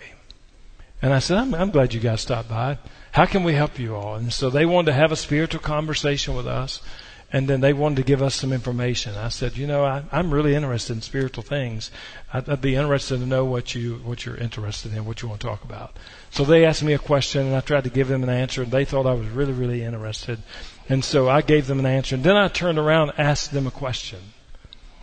And 1.01 1.13
I 1.13 1.19
said, 1.19 1.39
I'm, 1.39 1.55
I'm 1.55 1.71
glad 1.71 1.95
you 1.95 2.01
guys 2.01 2.21
stopped 2.21 2.49
by. 2.49 2.79
How 3.13 3.27
can 3.27 3.45
we 3.45 3.55
help 3.55 3.79
you 3.79 3.95
all? 3.95 4.15
And 4.17 4.33
so 4.33 4.51
they 4.51 4.65
wanted 4.65 4.87
to 4.87 4.93
have 4.95 5.13
a 5.13 5.17
spiritual 5.17 5.61
conversation 5.61 6.35
with 6.35 6.47
us. 6.47 6.81
And 7.35 7.49
then 7.49 7.63
they 7.63 7.73
wanted 7.73 7.97
to 7.97 8.03
give 8.03 8.21
us 8.21 8.35
some 8.35 8.53
information. 8.53 9.15
I 9.17 9.31
said, 9.31 9.57
you 9.57 9.67
know, 9.67 9.85
I, 9.85 10.05
I'm 10.13 10.33
really 10.33 10.55
interested 10.55 10.93
in 10.93 11.01
spiritual 11.01 11.43
things. 11.43 11.91
I'd, 12.33 12.47
I'd 12.49 12.61
be 12.61 12.75
interested 12.75 13.21
to 13.21 13.27
know 13.27 13.47
what 13.47 13.75
you 13.75 13.95
what 14.05 14.27
you're 14.27 14.37
interested 14.37 14.93
in, 14.93 15.07
what 15.07 15.23
you 15.23 15.29
want 15.29 15.41
to 15.41 15.47
talk 15.47 15.65
about. 15.65 15.97
So 16.31 16.45
they 16.45 16.67
asked 16.67 16.83
me 16.83 16.93
a 16.93 16.99
question, 16.99 17.47
and 17.47 17.57
I 17.57 17.61
tried 17.61 17.85
to 17.85 17.91
give 17.91 18.09
them 18.09 18.23
an 18.23 18.29
answer, 18.29 18.63
and 18.63 18.71
they 18.71 18.85
thought 18.85 19.07
I 19.07 19.15
was 19.15 19.29
really, 19.29 19.55
really 19.55 19.83
interested. 19.83 20.43
And 20.89 21.03
so 21.03 21.29
I 21.29 21.41
gave 21.41 21.67
them 21.67 21.79
an 21.79 21.87
answer, 21.87 22.17
and 22.17 22.25
then 22.25 22.37
I 22.37 22.49
turned 22.49 22.79
around 22.79 23.11
and 23.11 23.19
asked 23.19 23.53
them 23.53 23.67
a 23.67 23.71
question. 23.71 24.19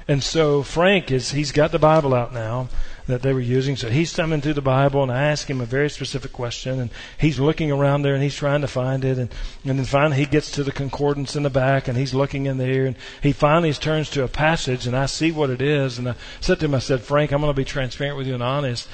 And 0.07 0.23
so 0.23 0.63
Frank 0.63 1.11
is, 1.11 1.31
he's 1.31 1.51
got 1.51 1.71
the 1.71 1.77
Bible 1.77 2.15
out 2.15 2.33
now 2.33 2.67
that 3.09 3.21
they 3.21 3.33
were 3.33 3.39
using. 3.39 3.75
So 3.75 3.89
he's 3.89 4.13
thumbing 4.13 4.41
through 4.41 4.53
the 4.53 4.61
Bible 4.61 5.03
and 5.03 5.11
I 5.11 5.23
ask 5.23 5.49
him 5.49 5.61
a 5.61 5.65
very 5.65 5.89
specific 5.89 6.31
question 6.31 6.79
and 6.79 6.89
he's 7.17 7.39
looking 7.39 7.71
around 7.71 8.01
there 8.01 8.13
and 8.13 8.23
he's 8.23 8.35
trying 8.35 8.61
to 8.61 8.67
find 8.67 9.03
it. 9.03 9.17
And, 9.17 9.33
and 9.65 9.79
then 9.79 9.85
finally 9.85 10.17
he 10.17 10.25
gets 10.25 10.51
to 10.51 10.63
the 10.63 10.71
concordance 10.71 11.35
in 11.35 11.43
the 11.43 11.49
back 11.49 11.87
and 11.87 11.97
he's 11.97 12.13
looking 12.13 12.45
in 12.45 12.57
there 12.57 12.85
and 12.85 12.95
he 13.21 13.31
finally 13.31 13.73
turns 13.73 14.09
to 14.11 14.23
a 14.23 14.27
passage 14.27 14.87
and 14.87 14.95
I 14.95 15.07
see 15.07 15.31
what 15.31 15.49
it 15.49 15.61
is. 15.61 15.97
And 15.97 16.09
I 16.09 16.15
said 16.39 16.59
to 16.59 16.65
him, 16.65 16.75
I 16.75 16.79
said, 16.79 17.01
Frank, 17.01 17.31
I'm 17.31 17.41
going 17.41 17.53
to 17.53 17.57
be 17.57 17.65
transparent 17.65 18.17
with 18.17 18.27
you 18.27 18.33
and 18.33 18.43
honest. 18.43 18.87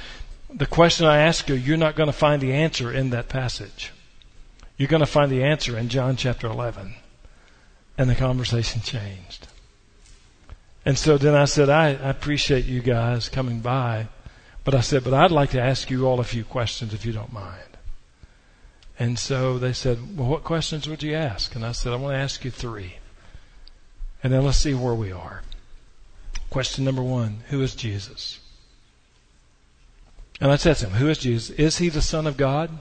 The 0.54 0.66
question 0.66 1.06
I 1.06 1.18
ask 1.18 1.50
you, 1.50 1.56
you're 1.56 1.78
not 1.78 1.96
going 1.96 2.08
to 2.08 2.14
find 2.14 2.42
the 2.42 2.54
answer 2.54 2.92
in 2.92 3.10
that 3.12 3.30
passage. 3.30 3.92
You're 4.78 4.90
going 4.90 5.02
to 5.02 5.06
find 5.06 5.32
the 5.32 5.44
answer 5.44 5.78
in 5.78 5.90
John 5.90 6.16
chapter 6.16 6.48
11. 6.48 6.96
And 7.98 8.10
the 8.10 8.16
conversation 8.16 8.82
changed. 8.82 9.48
And 10.86 10.98
so 10.98 11.18
then 11.18 11.34
I 11.34 11.46
said, 11.46 11.70
I, 11.70 11.88
I 11.90 12.10
appreciate 12.10 12.66
you 12.66 12.82
guys 12.82 13.28
coming 13.28 13.60
by. 13.60 14.08
But 14.64 14.76
I 14.76 14.82
said, 14.82 15.04
but 15.04 15.14
I'd 15.14 15.32
like 15.32 15.52
to 15.52 15.62
ask 15.62 15.90
you 15.90 16.08
all 16.08 16.20
a 16.20 16.24
few 16.24 16.44
questions 16.44 16.94
if 16.94 17.06
you 17.06 17.12
don't 17.12 17.34
mind. 17.34 17.78
And 18.98 19.20
so 19.20 19.60
they 19.60 19.74
said, 19.74 20.18
well, 20.18 20.28
what 20.28 20.44
questions 20.44 20.88
would 20.88 21.04
you 21.04 21.16
ask? 21.16 21.56
And 21.56 21.66
I 21.66 21.72
said, 21.72 21.92
I 21.92 21.98
want 21.98 22.14
to 22.14 22.20
ask 22.20 22.46
you 22.46 22.52
three. 22.52 22.96
And 24.24 24.32
then 24.32 24.44
let's 24.44 24.58
see 24.58 24.74
where 24.74 24.94
we 24.94 25.12
are. 25.12 25.42
Question 26.50 26.86
number 26.86 27.04
one, 27.04 27.42
who 27.50 27.62
is 27.62 27.76
Jesus? 27.76 28.40
And 30.40 30.52
I 30.52 30.56
said 30.56 30.78
to 30.78 30.88
him, 30.88 30.94
who 30.94 31.10
is 31.10 31.18
Jesus? 31.18 31.50
Is 31.58 31.78
he 31.78 31.90
the 31.90 32.02
Son 32.02 32.26
of 32.26 32.38
God? 32.38 32.72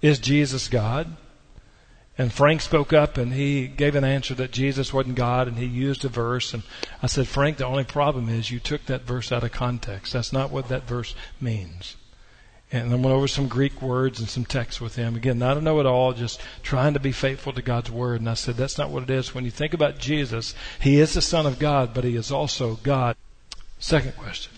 Is 0.00 0.18
Jesus 0.18 0.68
God? 0.68 1.16
And 2.18 2.32
Frank 2.32 2.62
spoke 2.62 2.94
up 2.94 3.18
and 3.18 3.34
he 3.34 3.66
gave 3.66 3.94
an 3.94 4.04
answer 4.04 4.34
that 4.34 4.50
Jesus 4.50 4.92
wasn't 4.92 5.16
God 5.16 5.48
and 5.48 5.58
he 5.58 5.66
used 5.66 6.04
a 6.04 6.08
verse. 6.08 6.54
And 6.54 6.62
I 7.02 7.08
said, 7.08 7.28
Frank, 7.28 7.58
the 7.58 7.66
only 7.66 7.84
problem 7.84 8.28
is 8.28 8.50
you 8.50 8.58
took 8.58 8.86
that 8.86 9.02
verse 9.02 9.30
out 9.30 9.44
of 9.44 9.52
context. 9.52 10.14
That's 10.14 10.32
not 10.32 10.50
what 10.50 10.68
that 10.68 10.84
verse 10.84 11.14
means. 11.40 11.96
And 12.72 12.90
I 12.90 12.96
went 12.96 13.06
over 13.06 13.28
some 13.28 13.48
Greek 13.48 13.80
words 13.80 14.18
and 14.18 14.28
some 14.28 14.44
text 14.44 14.80
with 14.80 14.96
him. 14.96 15.14
Again, 15.14 15.38
not 15.38 15.56
a 15.56 15.60
know 15.60 15.78
it 15.78 15.86
all, 15.86 16.12
just 16.14 16.40
trying 16.62 16.94
to 16.94 17.00
be 17.00 17.12
faithful 17.12 17.52
to 17.52 17.62
God's 17.62 17.90
word. 17.90 18.20
And 18.20 18.30
I 18.30 18.34
said, 18.34 18.56
that's 18.56 18.78
not 18.78 18.90
what 18.90 19.04
it 19.04 19.10
is. 19.10 19.34
When 19.34 19.44
you 19.44 19.50
think 19.50 19.74
about 19.74 19.98
Jesus, 19.98 20.54
he 20.80 20.98
is 20.98 21.14
the 21.14 21.20
Son 21.20 21.46
of 21.46 21.58
God, 21.58 21.94
but 21.94 22.02
he 22.02 22.16
is 22.16 22.32
also 22.32 22.76
God. 22.82 23.14
Second 23.78 24.16
question. 24.16 24.52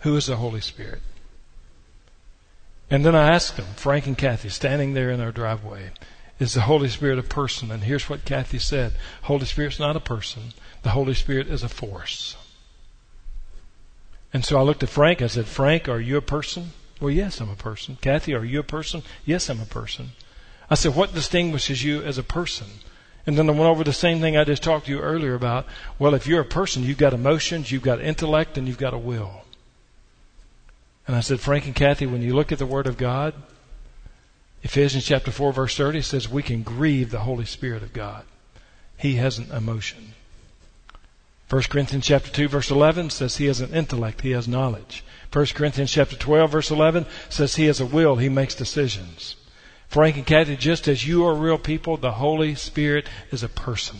Who 0.00 0.16
is 0.16 0.26
the 0.26 0.36
Holy 0.36 0.60
Spirit? 0.60 1.00
And 2.90 3.04
then 3.04 3.16
I 3.16 3.32
asked 3.32 3.56
them, 3.56 3.66
Frank 3.74 4.06
and 4.06 4.18
Kathy, 4.18 4.50
standing 4.50 4.92
there 4.94 5.10
in 5.10 5.20
our 5.20 5.32
driveway, 5.32 5.90
is 6.38 6.54
the 6.54 6.62
Holy 6.62 6.88
Spirit 6.88 7.18
a 7.18 7.22
person? 7.22 7.70
And 7.70 7.84
here's 7.84 8.08
what 8.08 8.24
Kathy 8.24 8.58
said. 8.58 8.92
Holy 9.22 9.46
Spirit's 9.46 9.78
not 9.78 9.96
a 9.96 10.00
person. 10.00 10.52
The 10.82 10.90
Holy 10.90 11.14
Spirit 11.14 11.48
is 11.48 11.62
a 11.62 11.68
force. 11.68 12.36
And 14.32 14.44
so 14.44 14.58
I 14.58 14.62
looked 14.62 14.82
at 14.82 14.88
Frank. 14.88 15.22
I 15.22 15.28
said, 15.28 15.46
Frank, 15.46 15.88
are 15.88 16.00
you 16.00 16.16
a 16.16 16.22
person? 16.22 16.72
Well, 17.00 17.10
yes, 17.10 17.40
I'm 17.40 17.50
a 17.50 17.56
person. 17.56 17.98
Kathy, 18.00 18.34
are 18.34 18.44
you 18.44 18.60
a 18.60 18.64
person? 18.64 19.02
Yes, 19.24 19.48
I'm 19.48 19.60
a 19.60 19.66
person. 19.66 20.10
I 20.68 20.74
said, 20.74 20.94
what 20.94 21.14
distinguishes 21.14 21.84
you 21.84 22.02
as 22.02 22.18
a 22.18 22.22
person? 22.22 22.66
And 23.26 23.38
then 23.38 23.48
I 23.48 23.52
went 23.52 23.64
over 23.64 23.84
the 23.84 23.92
same 23.92 24.20
thing 24.20 24.36
I 24.36 24.44
just 24.44 24.62
talked 24.62 24.86
to 24.86 24.92
you 24.92 25.00
earlier 25.00 25.34
about. 25.34 25.66
Well, 25.98 26.14
if 26.14 26.26
you're 26.26 26.40
a 26.40 26.44
person, 26.44 26.82
you've 26.82 26.98
got 26.98 27.14
emotions, 27.14 27.70
you've 27.70 27.82
got 27.82 28.00
intellect, 28.00 28.58
and 28.58 28.66
you've 28.66 28.78
got 28.78 28.92
a 28.92 28.98
will. 28.98 29.42
And 31.06 31.16
I 31.16 31.20
said, 31.20 31.40
Frank 31.40 31.66
and 31.66 31.74
Kathy, 31.74 32.06
when 32.06 32.22
you 32.22 32.34
look 32.34 32.52
at 32.52 32.58
the 32.58 32.66
Word 32.66 32.86
of 32.86 32.96
God, 32.96 33.34
Ephesians 34.76 35.04
chapter 35.04 35.30
4 35.30 35.52
verse 35.52 35.76
30 35.76 36.02
says 36.02 36.28
we 36.28 36.42
can 36.42 36.64
grieve 36.64 37.12
the 37.12 37.20
Holy 37.20 37.44
Spirit 37.44 37.84
of 37.84 37.92
God. 37.92 38.24
He 38.96 39.14
has 39.14 39.38
an 39.38 39.52
emotion. 39.52 40.14
1 41.48 41.62
Corinthians 41.70 42.04
chapter 42.04 42.28
2 42.28 42.48
verse 42.48 42.72
11 42.72 43.10
says 43.10 43.36
he 43.36 43.46
has 43.46 43.60
an 43.60 43.72
intellect, 43.72 44.22
he 44.22 44.32
has 44.32 44.48
knowledge. 44.48 45.04
1 45.32 45.46
Corinthians 45.54 45.92
chapter 45.92 46.16
12 46.16 46.50
verse 46.50 46.70
11 46.72 47.06
says 47.28 47.54
he 47.54 47.66
has 47.66 47.78
a 47.78 47.86
will, 47.86 48.16
he 48.16 48.28
makes 48.28 48.56
decisions. 48.56 49.36
Frank 49.86 50.16
and 50.16 50.26
Kathy, 50.26 50.56
just 50.56 50.88
as 50.88 51.06
you 51.06 51.24
are 51.24 51.36
real 51.36 51.56
people, 51.56 51.96
the 51.96 52.10
Holy 52.10 52.56
Spirit 52.56 53.06
is 53.30 53.44
a 53.44 53.48
person. 53.48 53.98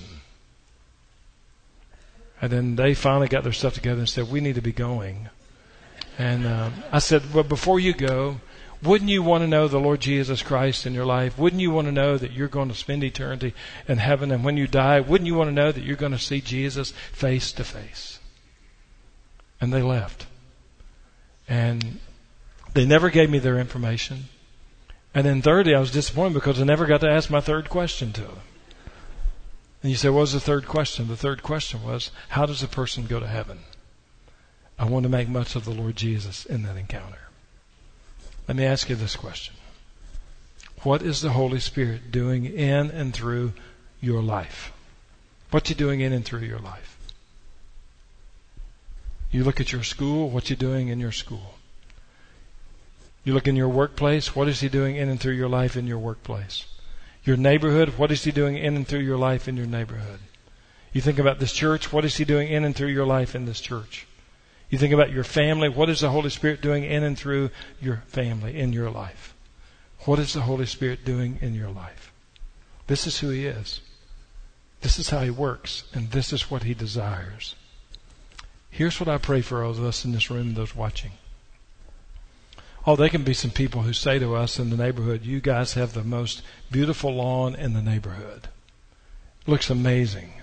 And 2.42 2.50
then 2.50 2.74
they 2.74 2.94
finally 2.94 3.28
got 3.28 3.44
their 3.44 3.52
stuff 3.52 3.74
together 3.74 4.00
and 4.00 4.08
said, 4.08 4.28
we 4.28 4.40
need 4.40 4.56
to 4.56 4.60
be 4.60 4.72
going. 4.72 5.28
And 6.18 6.44
uh, 6.44 6.70
I 6.90 6.98
said, 6.98 7.32
well, 7.32 7.44
before 7.44 7.78
you 7.78 7.92
go, 7.92 8.40
wouldn't 8.84 9.10
you 9.10 9.22
want 9.22 9.42
to 9.42 9.48
know 9.48 9.68
the 9.68 9.80
Lord 9.80 10.00
Jesus 10.00 10.42
Christ 10.42 10.86
in 10.86 10.94
your 10.94 11.06
life? 11.06 11.38
Wouldn't 11.38 11.62
you 11.62 11.70
want 11.70 11.86
to 11.86 11.92
know 11.92 12.16
that 12.16 12.32
you're 12.32 12.48
going 12.48 12.68
to 12.68 12.74
spend 12.74 13.02
eternity 13.02 13.54
in 13.88 13.98
heaven 13.98 14.30
and 14.30 14.44
when 14.44 14.56
you 14.56 14.66
die, 14.66 15.00
wouldn't 15.00 15.26
you 15.26 15.34
want 15.34 15.48
to 15.48 15.54
know 15.54 15.72
that 15.72 15.84
you're 15.84 15.96
going 15.96 16.12
to 16.12 16.18
see 16.18 16.40
Jesus 16.40 16.92
face 17.12 17.52
to 17.52 17.64
face? 17.64 18.18
And 19.60 19.72
they 19.72 19.82
left. 19.82 20.26
And 21.48 22.00
they 22.74 22.84
never 22.84 23.10
gave 23.10 23.30
me 23.30 23.38
their 23.38 23.58
information. 23.58 24.24
And 25.14 25.26
then 25.26 25.42
thirdly, 25.42 25.74
I 25.74 25.80
was 25.80 25.90
disappointed 25.90 26.34
because 26.34 26.60
I 26.60 26.64
never 26.64 26.86
got 26.86 27.00
to 27.02 27.10
ask 27.10 27.30
my 27.30 27.40
third 27.40 27.68
question 27.68 28.12
to 28.12 28.20
them. 28.22 28.40
And 29.82 29.90
you 29.90 29.96
say, 29.96 30.08
what 30.08 30.20
was 30.20 30.32
the 30.32 30.40
third 30.40 30.66
question? 30.66 31.08
The 31.08 31.16
third 31.16 31.42
question 31.42 31.82
was, 31.82 32.10
how 32.30 32.46
does 32.46 32.62
a 32.62 32.68
person 32.68 33.06
go 33.06 33.20
to 33.20 33.26
heaven? 33.26 33.60
I 34.78 34.86
want 34.86 35.04
to 35.04 35.08
make 35.08 35.28
much 35.28 35.54
of 35.54 35.64
the 35.64 35.70
Lord 35.70 35.94
Jesus 35.94 36.44
in 36.44 36.62
that 36.64 36.76
encounter. 36.76 37.23
Let 38.46 38.56
me 38.56 38.64
ask 38.64 38.88
you 38.88 38.96
this 38.96 39.16
question. 39.16 39.54
What 40.82 41.02
is 41.02 41.20
the 41.20 41.30
Holy 41.30 41.60
Spirit 41.60 42.10
doing 42.10 42.44
in 42.44 42.90
and 42.90 43.14
through 43.14 43.54
your 44.00 44.22
life? 44.22 44.72
What's 45.50 45.68
He 45.68 45.74
doing 45.74 46.00
in 46.00 46.12
and 46.12 46.24
through 46.24 46.40
your 46.40 46.58
life? 46.58 46.94
You 49.34 49.42
look 49.42 49.60
at 49.60 49.72
your 49.72 49.82
school, 49.82 50.30
what's 50.30 50.48
he 50.48 50.54
doing 50.54 50.86
in 50.86 51.00
your 51.00 51.10
school? 51.10 51.56
You 53.24 53.34
look 53.34 53.48
in 53.48 53.56
your 53.56 53.68
workplace, 53.68 54.36
what 54.36 54.46
is 54.46 54.60
he 54.60 54.68
doing 54.68 54.94
in 54.94 55.08
and 55.08 55.18
through 55.18 55.32
your 55.32 55.48
life 55.48 55.76
in 55.76 55.88
your 55.88 55.98
workplace? 55.98 56.66
Your 57.24 57.36
neighborhood, 57.36 57.98
what 57.98 58.12
is 58.12 58.22
he 58.22 58.30
doing 58.30 58.56
in 58.56 58.76
and 58.76 58.86
through 58.86 59.00
your 59.00 59.16
life 59.18 59.48
in 59.48 59.56
your 59.56 59.66
neighborhood? 59.66 60.20
You 60.92 61.00
think 61.00 61.18
about 61.18 61.40
this 61.40 61.52
church, 61.52 61.92
what 61.92 62.04
is 62.04 62.16
he 62.16 62.24
doing 62.24 62.46
in 62.46 62.64
and 62.64 62.76
through 62.76 62.90
your 62.90 63.06
life 63.06 63.34
in 63.34 63.44
this 63.44 63.60
church? 63.60 64.06
You 64.70 64.78
think 64.78 64.92
about 64.92 65.12
your 65.12 65.24
family, 65.24 65.68
what 65.68 65.90
is 65.90 66.00
the 66.00 66.10
Holy 66.10 66.30
Spirit 66.30 66.60
doing 66.60 66.84
in 66.84 67.02
and 67.02 67.18
through 67.18 67.50
your 67.80 68.02
family 68.06 68.58
in 68.58 68.72
your 68.72 68.90
life? 68.90 69.34
What 70.00 70.18
is 70.18 70.32
the 70.32 70.42
Holy 70.42 70.66
Spirit 70.66 71.04
doing 71.04 71.38
in 71.40 71.54
your 71.54 71.70
life? 71.70 72.12
This 72.86 73.06
is 73.06 73.20
who 73.20 73.30
he 73.30 73.46
is. 73.46 73.80
This 74.80 74.98
is 74.98 75.10
how 75.10 75.20
he 75.20 75.30
works, 75.30 75.84
and 75.94 76.10
this 76.10 76.32
is 76.32 76.50
what 76.50 76.64
he 76.64 76.74
desires. 76.74 77.54
Here's 78.70 79.00
what 79.00 79.08
I 79.08 79.18
pray 79.18 79.40
for 79.40 79.62
all 79.62 79.70
of 79.70 79.82
us 79.82 80.04
in 80.04 80.12
this 80.12 80.30
room 80.30 80.54
those 80.54 80.74
watching. 80.74 81.12
Oh, 82.86 82.96
there 82.96 83.08
can 83.08 83.22
be 83.22 83.32
some 83.32 83.50
people 83.50 83.82
who 83.82 83.94
say 83.94 84.18
to 84.18 84.34
us 84.34 84.58
in 84.58 84.68
the 84.68 84.76
neighborhood, 84.76 85.24
you 85.24 85.40
guys 85.40 85.72
have 85.72 85.94
the 85.94 86.04
most 86.04 86.42
beautiful 86.70 87.14
lawn 87.14 87.54
in 87.54 87.72
the 87.72 87.80
neighborhood. 87.80 88.48
It 89.40 89.50
looks 89.50 89.70
amazing. 89.70 90.34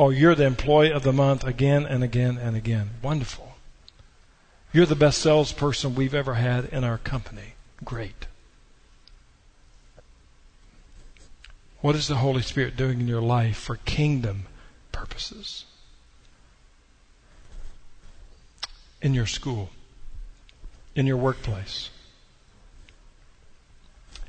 Oh, 0.00 0.08
you're 0.08 0.34
the 0.34 0.46
employee 0.46 0.92
of 0.92 1.02
the 1.02 1.12
month 1.12 1.44
again 1.44 1.84
and 1.84 2.02
again 2.02 2.38
and 2.38 2.56
again. 2.56 2.92
Wonderful. 3.02 3.56
You're 4.72 4.86
the 4.86 4.96
best 4.96 5.18
salesperson 5.18 5.94
we've 5.94 6.14
ever 6.14 6.36
had 6.36 6.64
in 6.64 6.84
our 6.84 6.96
company. 6.96 7.52
Great. 7.84 8.26
What 11.82 11.96
is 11.96 12.08
the 12.08 12.14
Holy 12.14 12.40
Spirit 12.40 12.78
doing 12.78 12.98
in 12.98 13.08
your 13.08 13.20
life 13.20 13.58
for 13.58 13.76
kingdom 13.76 14.46
purposes? 14.90 15.66
In 19.02 19.12
your 19.12 19.26
school, 19.26 19.68
in 20.94 21.06
your 21.06 21.18
workplace, 21.18 21.90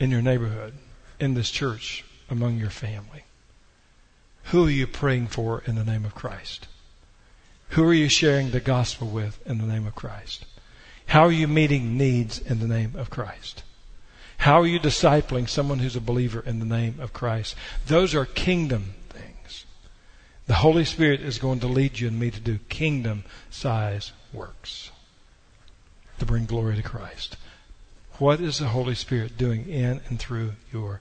in 0.02 0.12
your 0.12 0.22
neighborhood, 0.22 0.74
in 1.18 1.34
this 1.34 1.50
church, 1.50 2.04
among 2.30 2.58
your 2.58 2.70
family. 2.70 3.24
Who 4.52 4.68
are 4.68 4.70
you 4.70 4.86
praying 4.86 5.28
for 5.28 5.64
in 5.66 5.76
the 5.76 5.86
name 5.86 6.04
of 6.04 6.14
Christ? 6.14 6.68
Who 7.70 7.86
are 7.86 7.94
you 7.94 8.10
sharing 8.10 8.52
the 8.52 8.60
gospel 8.60 9.08
with 9.08 9.40
in 9.48 9.60
the 9.60 9.66
name 9.66 9.88
of 9.88 9.96
Christ? 9.96 10.46
How 11.06 11.22
are 11.22 11.32
you 11.32 11.48
meeting 11.48 11.98
needs 11.98 12.38
in 12.38 12.60
the 12.60 12.68
name 12.68 12.94
of 12.98 13.10
Christ? 13.10 13.64
How 14.40 14.60
are 14.60 14.68
you 14.68 14.78
discipling 14.78 15.48
someone 15.48 15.80
who's 15.80 15.96
a 15.96 16.02
believer 16.02 16.44
in 16.46 16.60
the 16.60 16.66
name 16.66 17.00
of 17.00 17.14
Christ? 17.14 17.56
Those 17.88 18.14
are 18.14 18.26
kingdom 18.26 18.96
things. 19.08 19.66
The 20.48 20.56
Holy 20.56 20.84
Spirit 20.84 21.22
is 21.22 21.38
going 21.38 21.62
to 21.62 21.68
lead 21.68 22.02
you 22.02 22.10
and 22.10 22.20
me 22.20 22.30
to 22.30 22.40
do 22.42 22.60
kingdom 22.68 23.24
size 23.50 24.12
works 24.34 24.92
to 26.20 26.26
bring 26.26 26.46
glory 26.46 26.76
to 26.76 26.84
Christ. 26.84 27.38
What 28.18 28.42
is 28.42 28.58
the 28.58 28.68
Holy 28.68 28.96
Spirit 28.96 29.38
doing 29.38 29.70
in 29.70 30.02
and 30.10 30.20
through 30.20 30.56
your? 30.74 31.00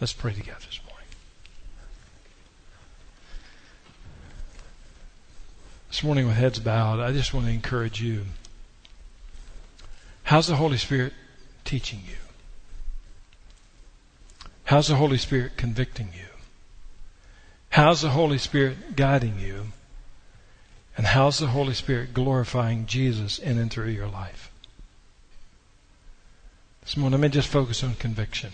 Let's 0.00 0.12
pray 0.12 0.32
together 0.32 0.58
this 0.66 0.80
morning. 0.88 1.06
This 5.88 6.02
morning, 6.02 6.26
with 6.26 6.36
heads 6.36 6.58
bowed, 6.58 6.98
I 6.98 7.12
just 7.12 7.32
want 7.32 7.46
to 7.46 7.52
encourage 7.52 8.02
you. 8.02 8.24
How's 10.24 10.48
the 10.48 10.56
Holy 10.56 10.78
Spirit 10.78 11.12
teaching 11.64 12.00
you? 12.06 12.16
How's 14.64 14.88
the 14.88 14.96
Holy 14.96 15.18
Spirit 15.18 15.56
convicting 15.56 16.08
you? 16.14 16.26
How's 17.70 18.02
the 18.02 18.10
Holy 18.10 18.38
Spirit 18.38 18.96
guiding 18.96 19.38
you? 19.38 19.66
And 20.96 21.06
how's 21.06 21.38
the 21.38 21.48
Holy 21.48 21.74
Spirit 21.74 22.14
glorifying 22.14 22.86
Jesus 22.86 23.38
in 23.38 23.58
and 23.58 23.70
through 23.70 23.90
your 23.90 24.08
life? 24.08 24.50
This 26.82 26.96
morning, 26.96 27.20
let 27.20 27.30
me 27.30 27.32
just 27.32 27.48
focus 27.48 27.84
on 27.84 27.94
conviction. 27.94 28.50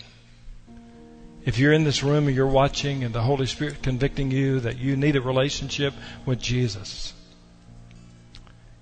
If 1.43 1.57
you're 1.57 1.73
in 1.73 1.83
this 1.83 2.03
room 2.03 2.27
and 2.27 2.35
you're 2.35 2.45
watching 2.45 3.03
and 3.03 3.15
the 3.15 3.21
Holy 3.21 3.47
Spirit 3.47 3.81
convicting 3.81 4.29
you 4.29 4.59
that 4.59 4.77
you 4.77 4.95
need 4.95 5.15
a 5.15 5.21
relationship 5.21 5.93
with 6.25 6.39
Jesus, 6.39 7.13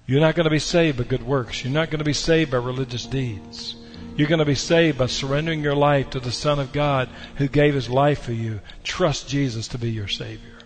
you're 0.05 0.19
not 0.19 0.35
going 0.35 0.45
to 0.45 0.49
be 0.49 0.59
saved 0.59 0.97
by 0.97 1.03
good 1.05 1.23
works. 1.23 1.63
You're 1.63 1.73
not 1.73 1.89
going 1.89 1.99
to 1.99 2.05
be 2.05 2.13
saved 2.13 2.51
by 2.51 2.57
religious 2.57 3.05
deeds. 3.05 3.75
You're 4.17 4.27
going 4.27 4.39
to 4.39 4.45
be 4.45 4.55
saved 4.55 4.97
by 4.97 5.05
surrendering 5.05 5.63
your 5.63 5.75
life 5.75 6.09
to 6.09 6.19
the 6.19 6.31
Son 6.31 6.59
of 6.59 6.73
God 6.73 7.07
who 7.35 7.47
gave 7.47 7.73
his 7.73 7.89
life 7.89 8.23
for 8.23 8.33
you. 8.33 8.59
Trust 8.83 9.29
Jesus 9.29 9.69
to 9.69 9.77
be 9.77 9.91
your 9.91 10.07
Savior. 10.09 10.57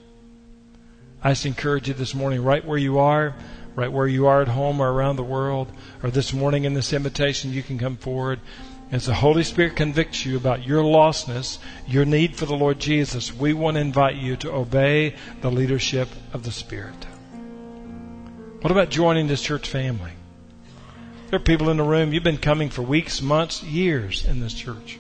I 1.22 1.32
just 1.32 1.46
encourage 1.46 1.88
you 1.88 1.94
this 1.94 2.16
morning, 2.16 2.44
right 2.44 2.66
where 2.66 2.78
you 2.78 2.98
are, 2.98 3.36
right 3.76 3.92
where 3.92 4.08
you 4.08 4.26
are 4.28 4.42
at 4.42 4.48
home 4.48 4.80
or 4.80 4.92
around 4.92 5.18
the 5.18 5.24
world, 5.24 5.72
or 6.02 6.10
this 6.10 6.34
morning 6.34 6.64
in 6.64 6.74
this 6.74 6.92
invitation, 6.92 7.54
you 7.54 7.62
can 7.62 7.78
come 7.78 7.98
forward. 7.98 8.40
As 8.94 9.08
the 9.08 9.14
Holy 9.16 9.42
Spirit 9.42 9.76
convicts 9.76 10.24
you 10.24 10.38
about 10.38 10.68
your 10.68 10.84
lostness, 10.84 11.58
your 11.88 12.06
need 12.06 12.36
for 12.36 12.46
the 12.46 12.56
Lord 12.56 12.80
Jesus, 12.80 13.34
we 13.34 13.52
want 13.52 13.74
to 13.74 13.82
invite 13.82 14.18
you 14.18 14.36
to 14.36 14.52
obey 14.52 15.16
the 15.42 15.50
leadership 15.50 16.08
of 16.32 16.44
the 16.44 16.52
Spirit. 16.52 17.08
What 18.62 18.70
about 18.70 18.92
joining 18.92 19.26
this 19.26 19.42
church 19.42 19.68
family? 19.68 20.12
There 21.28 21.38
are 21.38 21.44
people 21.44 21.72
in 21.72 21.78
the 21.78 21.84
room, 21.84 22.14
you've 22.14 22.22
been 22.22 22.38
coming 22.38 22.70
for 22.70 22.84
weeks, 22.84 23.20
months, 23.20 23.64
years 23.64 24.28
in 24.28 24.42
this 24.42 24.54
church. 24.54 25.00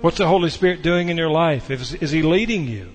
What's 0.00 0.16
the 0.16 0.26
Holy 0.26 0.48
Spirit 0.48 0.80
doing 0.80 1.10
in 1.10 1.18
your 1.18 1.28
life? 1.28 1.70
Is, 1.70 1.92
is 1.92 2.12
He 2.12 2.22
leading 2.22 2.66
you 2.66 2.90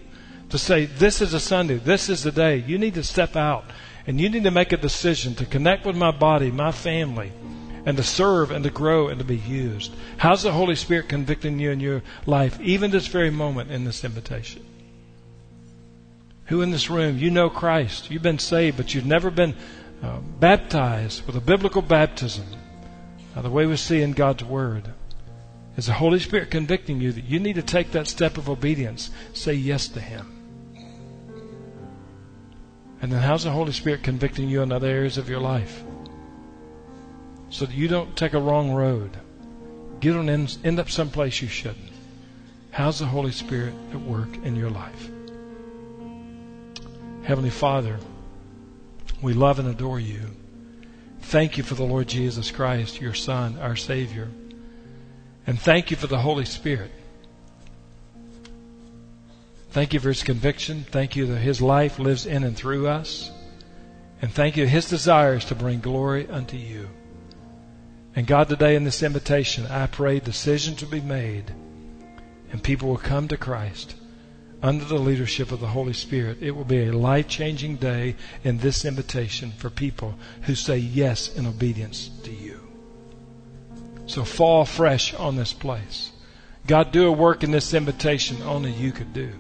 to 0.50 0.58
say, 0.58 0.86
this 0.86 1.22
is 1.22 1.36
a 1.36 1.40
Sunday, 1.40 1.76
this 1.76 2.10
is 2.10 2.24
the 2.24 2.32
day? 2.32 2.58
You 2.66 2.80
need 2.80 2.96
to 2.96 3.04
step 3.04 3.36
out 3.36 3.66
and 4.08 4.20
you 4.20 4.30
need 4.30 4.46
to 4.46 4.50
make 4.50 4.72
a 4.72 4.78
decision 4.78 5.36
to 5.36 5.46
connect 5.46 5.86
with 5.86 5.96
my 5.96 6.10
body, 6.10 6.50
my 6.50 6.72
family, 6.72 7.32
and 7.86 7.98
to 7.98 8.04
serve 8.04 8.52
and 8.52 8.64
to 8.64 8.70
grow 8.70 9.08
and 9.08 9.20
to 9.20 9.26
be 9.26 9.38
used. 9.38 9.94
How's 10.18 10.44
the 10.44 10.52
Holy 10.52 10.76
Spirit 10.76 11.08
convicting 11.08 11.60
you 11.60 11.72
in 11.72 11.80
your 11.80 12.02
life, 12.26 12.60
even 12.60 12.92
this 12.92 13.08
very 13.08 13.30
moment 13.30 13.72
in 13.72 13.84
this 13.84 14.04
invitation? 14.04 14.66
Who 16.46 16.62
in 16.62 16.72
this 16.72 16.90
room, 16.90 17.18
you 17.18 17.32
know 17.32 17.50
Christ, 17.50 18.12
you've 18.12 18.22
been 18.22 18.40
saved, 18.40 18.78
but 18.78 18.94
you've 18.94 19.06
never 19.06 19.32
been 19.32 19.56
uh, 20.04 20.20
baptized 20.40 21.26
with 21.26 21.36
a 21.36 21.42
biblical 21.42 21.82
baptism, 21.82 22.46
uh, 23.36 23.42
the 23.42 23.50
way 23.50 23.66
we 23.66 23.78
see 23.78 24.02
in 24.02 24.12
God's 24.12 24.44
Word, 24.44 24.90
is 25.78 25.88
the 25.88 25.94
Holy 25.94 26.20
Spirit 26.20 26.52
convicting 26.52 27.02
you 27.02 27.12
that 27.12 27.26
you 27.26 27.40
need 27.40 27.56
to 27.56 27.62
take 27.62 27.92
that 27.92 28.08
step 28.08 28.38
of 28.38 28.50
obedience, 28.50 29.10
say 29.34 29.54
yes 29.54 29.88
to 29.90 30.00
Him. 30.00 30.32
And 33.02 33.12
then 33.12 33.22
how's 33.22 33.44
the 33.44 33.52
Holy 33.52 33.72
Spirit 33.72 34.04
convicting 34.04 34.50
you 34.50 34.62
in 34.62 34.72
other 34.72 34.88
areas 34.88 35.18
of 35.18 35.30
your 35.30 35.40
life? 35.40 35.84
So 37.50 37.66
that 37.66 37.76
you 37.76 37.88
don't 37.88 38.16
take 38.16 38.34
a 38.34 38.40
wrong 38.40 38.72
road. 38.72 39.12
Get 40.00 40.14
don't 40.14 40.30
end, 40.30 40.58
end 40.64 40.80
up 40.80 40.90
someplace 40.90 41.42
you 41.42 41.48
shouldn't. 41.48 41.92
How's 42.72 43.00
the 43.00 43.06
Holy 43.06 43.32
Spirit 43.32 43.74
at 43.92 44.02
work 44.02 44.36
in 44.44 44.56
your 44.56 44.70
life? 44.70 45.10
Heavenly 47.24 47.50
Father, 47.50 47.98
we 49.22 49.34
love 49.34 49.60
and 49.60 49.70
adore 49.70 50.00
you. 50.00 50.36
Thank 51.22 51.58
you 51.58 51.64
for 51.64 51.74
the 51.76 51.86
Lord 51.86 52.08
Jesus 52.08 52.52
Christ, 52.52 53.02
your 53.02 53.14
Son, 53.14 53.58
our 53.60 53.76
Savior. 53.76 54.30
And 55.48 55.60
thank 55.60 55.90
you 55.90 55.98
for 55.98 56.08
the 56.08 56.20
Holy 56.20 56.46
Spirit. 56.46 56.92
Thank 59.72 59.94
you 59.94 60.00
for 60.00 60.10
his 60.10 60.24
conviction. 60.24 60.86
Thank 60.90 61.16
you 61.16 61.26
that 61.28 61.40
his 61.40 61.62
life 61.62 62.00
lives 62.00 62.26
in 62.26 62.44
and 62.44 62.56
through 62.56 62.88
us. 62.88 63.32
And 64.22 64.32
thank 64.32 64.56
you 64.56 64.68
his 64.68 64.90
desire 64.90 65.36
is 65.36 65.46
to 65.46 65.56
bring 65.56 65.80
glory 65.80 66.28
unto 66.30 66.58
you. 66.58 66.90
And 68.16 68.26
God, 68.26 68.48
today 68.48 68.76
in 68.76 68.86
this 68.86 69.04
invitation, 69.04 69.66
I 69.68 69.88
pray 69.88 70.20
decisions 70.20 70.82
will 70.82 70.90
be 70.90 71.02
made 71.02 71.54
and 72.52 72.64
people 72.64 72.90
will 72.90 72.98
come 72.98 73.28
to 73.28 73.38
Christ 73.38 73.96
under 74.66 74.86
the 74.86 74.98
leadership 74.98 75.52
of 75.52 75.60
the 75.60 75.68
Holy 75.68 75.94
Spirit, 75.94 76.40
it 76.42 76.50
will 76.50 76.66
be 76.66 76.86
a 76.86 76.92
life 76.92 77.28
changing 77.28 77.76
day 77.76 78.16
in 78.44 78.58
this 78.58 78.84
invitation 78.84 79.52
for 79.52 79.70
people 79.70 80.16
who 80.44 80.56
say 80.56 80.78
yes 80.78 81.36
in 81.36 81.46
obedience 81.46 82.10
to 82.24 82.32
you. 82.32 82.60
So 84.08 84.24
fall 84.24 84.66
fresh 84.66 85.14
on 85.14 85.36
this 85.36 85.54
place. 85.54 86.12
God, 86.66 86.92
do 86.92 87.08
a 87.08 87.12
work 87.12 87.44
in 87.44 87.52
this 87.52 87.76
invitation 87.76 88.42
only 88.42 88.72
you 88.72 88.92
could 88.92 89.14
do. 89.14 89.34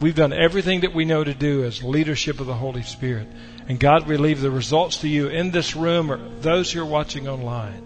We've 0.00 0.14
done 0.14 0.32
everything 0.32 0.80
that 0.80 0.94
we 0.94 1.04
know 1.04 1.22
to 1.22 1.34
do 1.34 1.64
as 1.64 1.82
leadership 1.82 2.40
of 2.40 2.46
the 2.46 2.54
Holy 2.54 2.82
Spirit. 2.82 3.28
And 3.68 3.80
God, 3.80 4.06
we 4.06 4.16
leave 4.16 4.40
the 4.40 4.50
results 4.50 4.98
to 4.98 5.08
you 5.08 5.28
in 5.28 5.50
this 5.50 5.74
room 5.74 6.10
or 6.10 6.18
those 6.40 6.70
who 6.72 6.82
are 6.82 6.86
watching 6.86 7.28
online. 7.28 7.82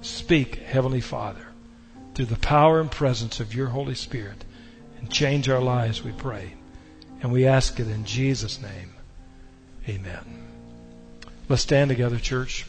Speak, 0.00 0.56
Heavenly 0.56 1.00
Father, 1.00 1.46
through 2.14 2.26
the 2.26 2.36
power 2.36 2.80
and 2.80 2.90
presence 2.90 3.40
of 3.40 3.54
your 3.54 3.66
Holy 3.66 3.94
Spirit 3.94 4.44
and 4.98 5.10
change 5.10 5.48
our 5.48 5.60
lives, 5.60 6.02
we 6.02 6.12
pray. 6.12 6.54
And 7.20 7.32
we 7.32 7.46
ask 7.46 7.78
it 7.80 7.88
in 7.88 8.04
Jesus' 8.04 8.62
name. 8.62 8.92
Amen. 9.88 10.48
Let's 11.48 11.62
stand 11.62 11.90
together, 11.90 12.18
church. 12.18 12.66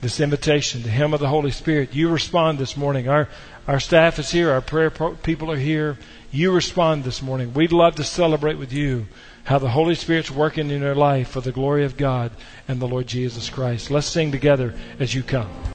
This 0.00 0.20
invitation, 0.20 0.82
the 0.82 0.88
hymn 0.88 1.14
of 1.14 1.20
the 1.20 1.28
Holy 1.28 1.50
Spirit. 1.50 1.94
You 1.94 2.08
respond 2.08 2.58
this 2.58 2.76
morning. 2.76 3.08
Our, 3.08 3.28
our 3.68 3.80
staff 3.80 4.18
is 4.18 4.30
here. 4.30 4.50
Our 4.50 4.60
prayer 4.60 4.90
people 4.90 5.50
are 5.50 5.56
here. 5.56 5.98
You 6.30 6.52
respond 6.52 7.04
this 7.04 7.22
morning. 7.22 7.54
We'd 7.54 7.72
love 7.72 7.96
to 7.96 8.04
celebrate 8.04 8.58
with 8.58 8.72
you 8.72 9.06
how 9.44 9.58
the 9.58 9.70
Holy 9.70 9.94
Spirit's 9.94 10.30
working 10.30 10.70
in 10.70 10.80
your 10.82 10.94
life 10.94 11.28
for 11.28 11.40
the 11.40 11.52
glory 11.52 11.84
of 11.84 11.96
God 11.96 12.32
and 12.68 12.80
the 12.80 12.88
Lord 12.88 13.06
Jesus 13.06 13.50
Christ. 13.50 13.90
Let's 13.90 14.06
sing 14.06 14.32
together 14.32 14.74
as 14.98 15.14
you 15.14 15.22
come. 15.22 15.50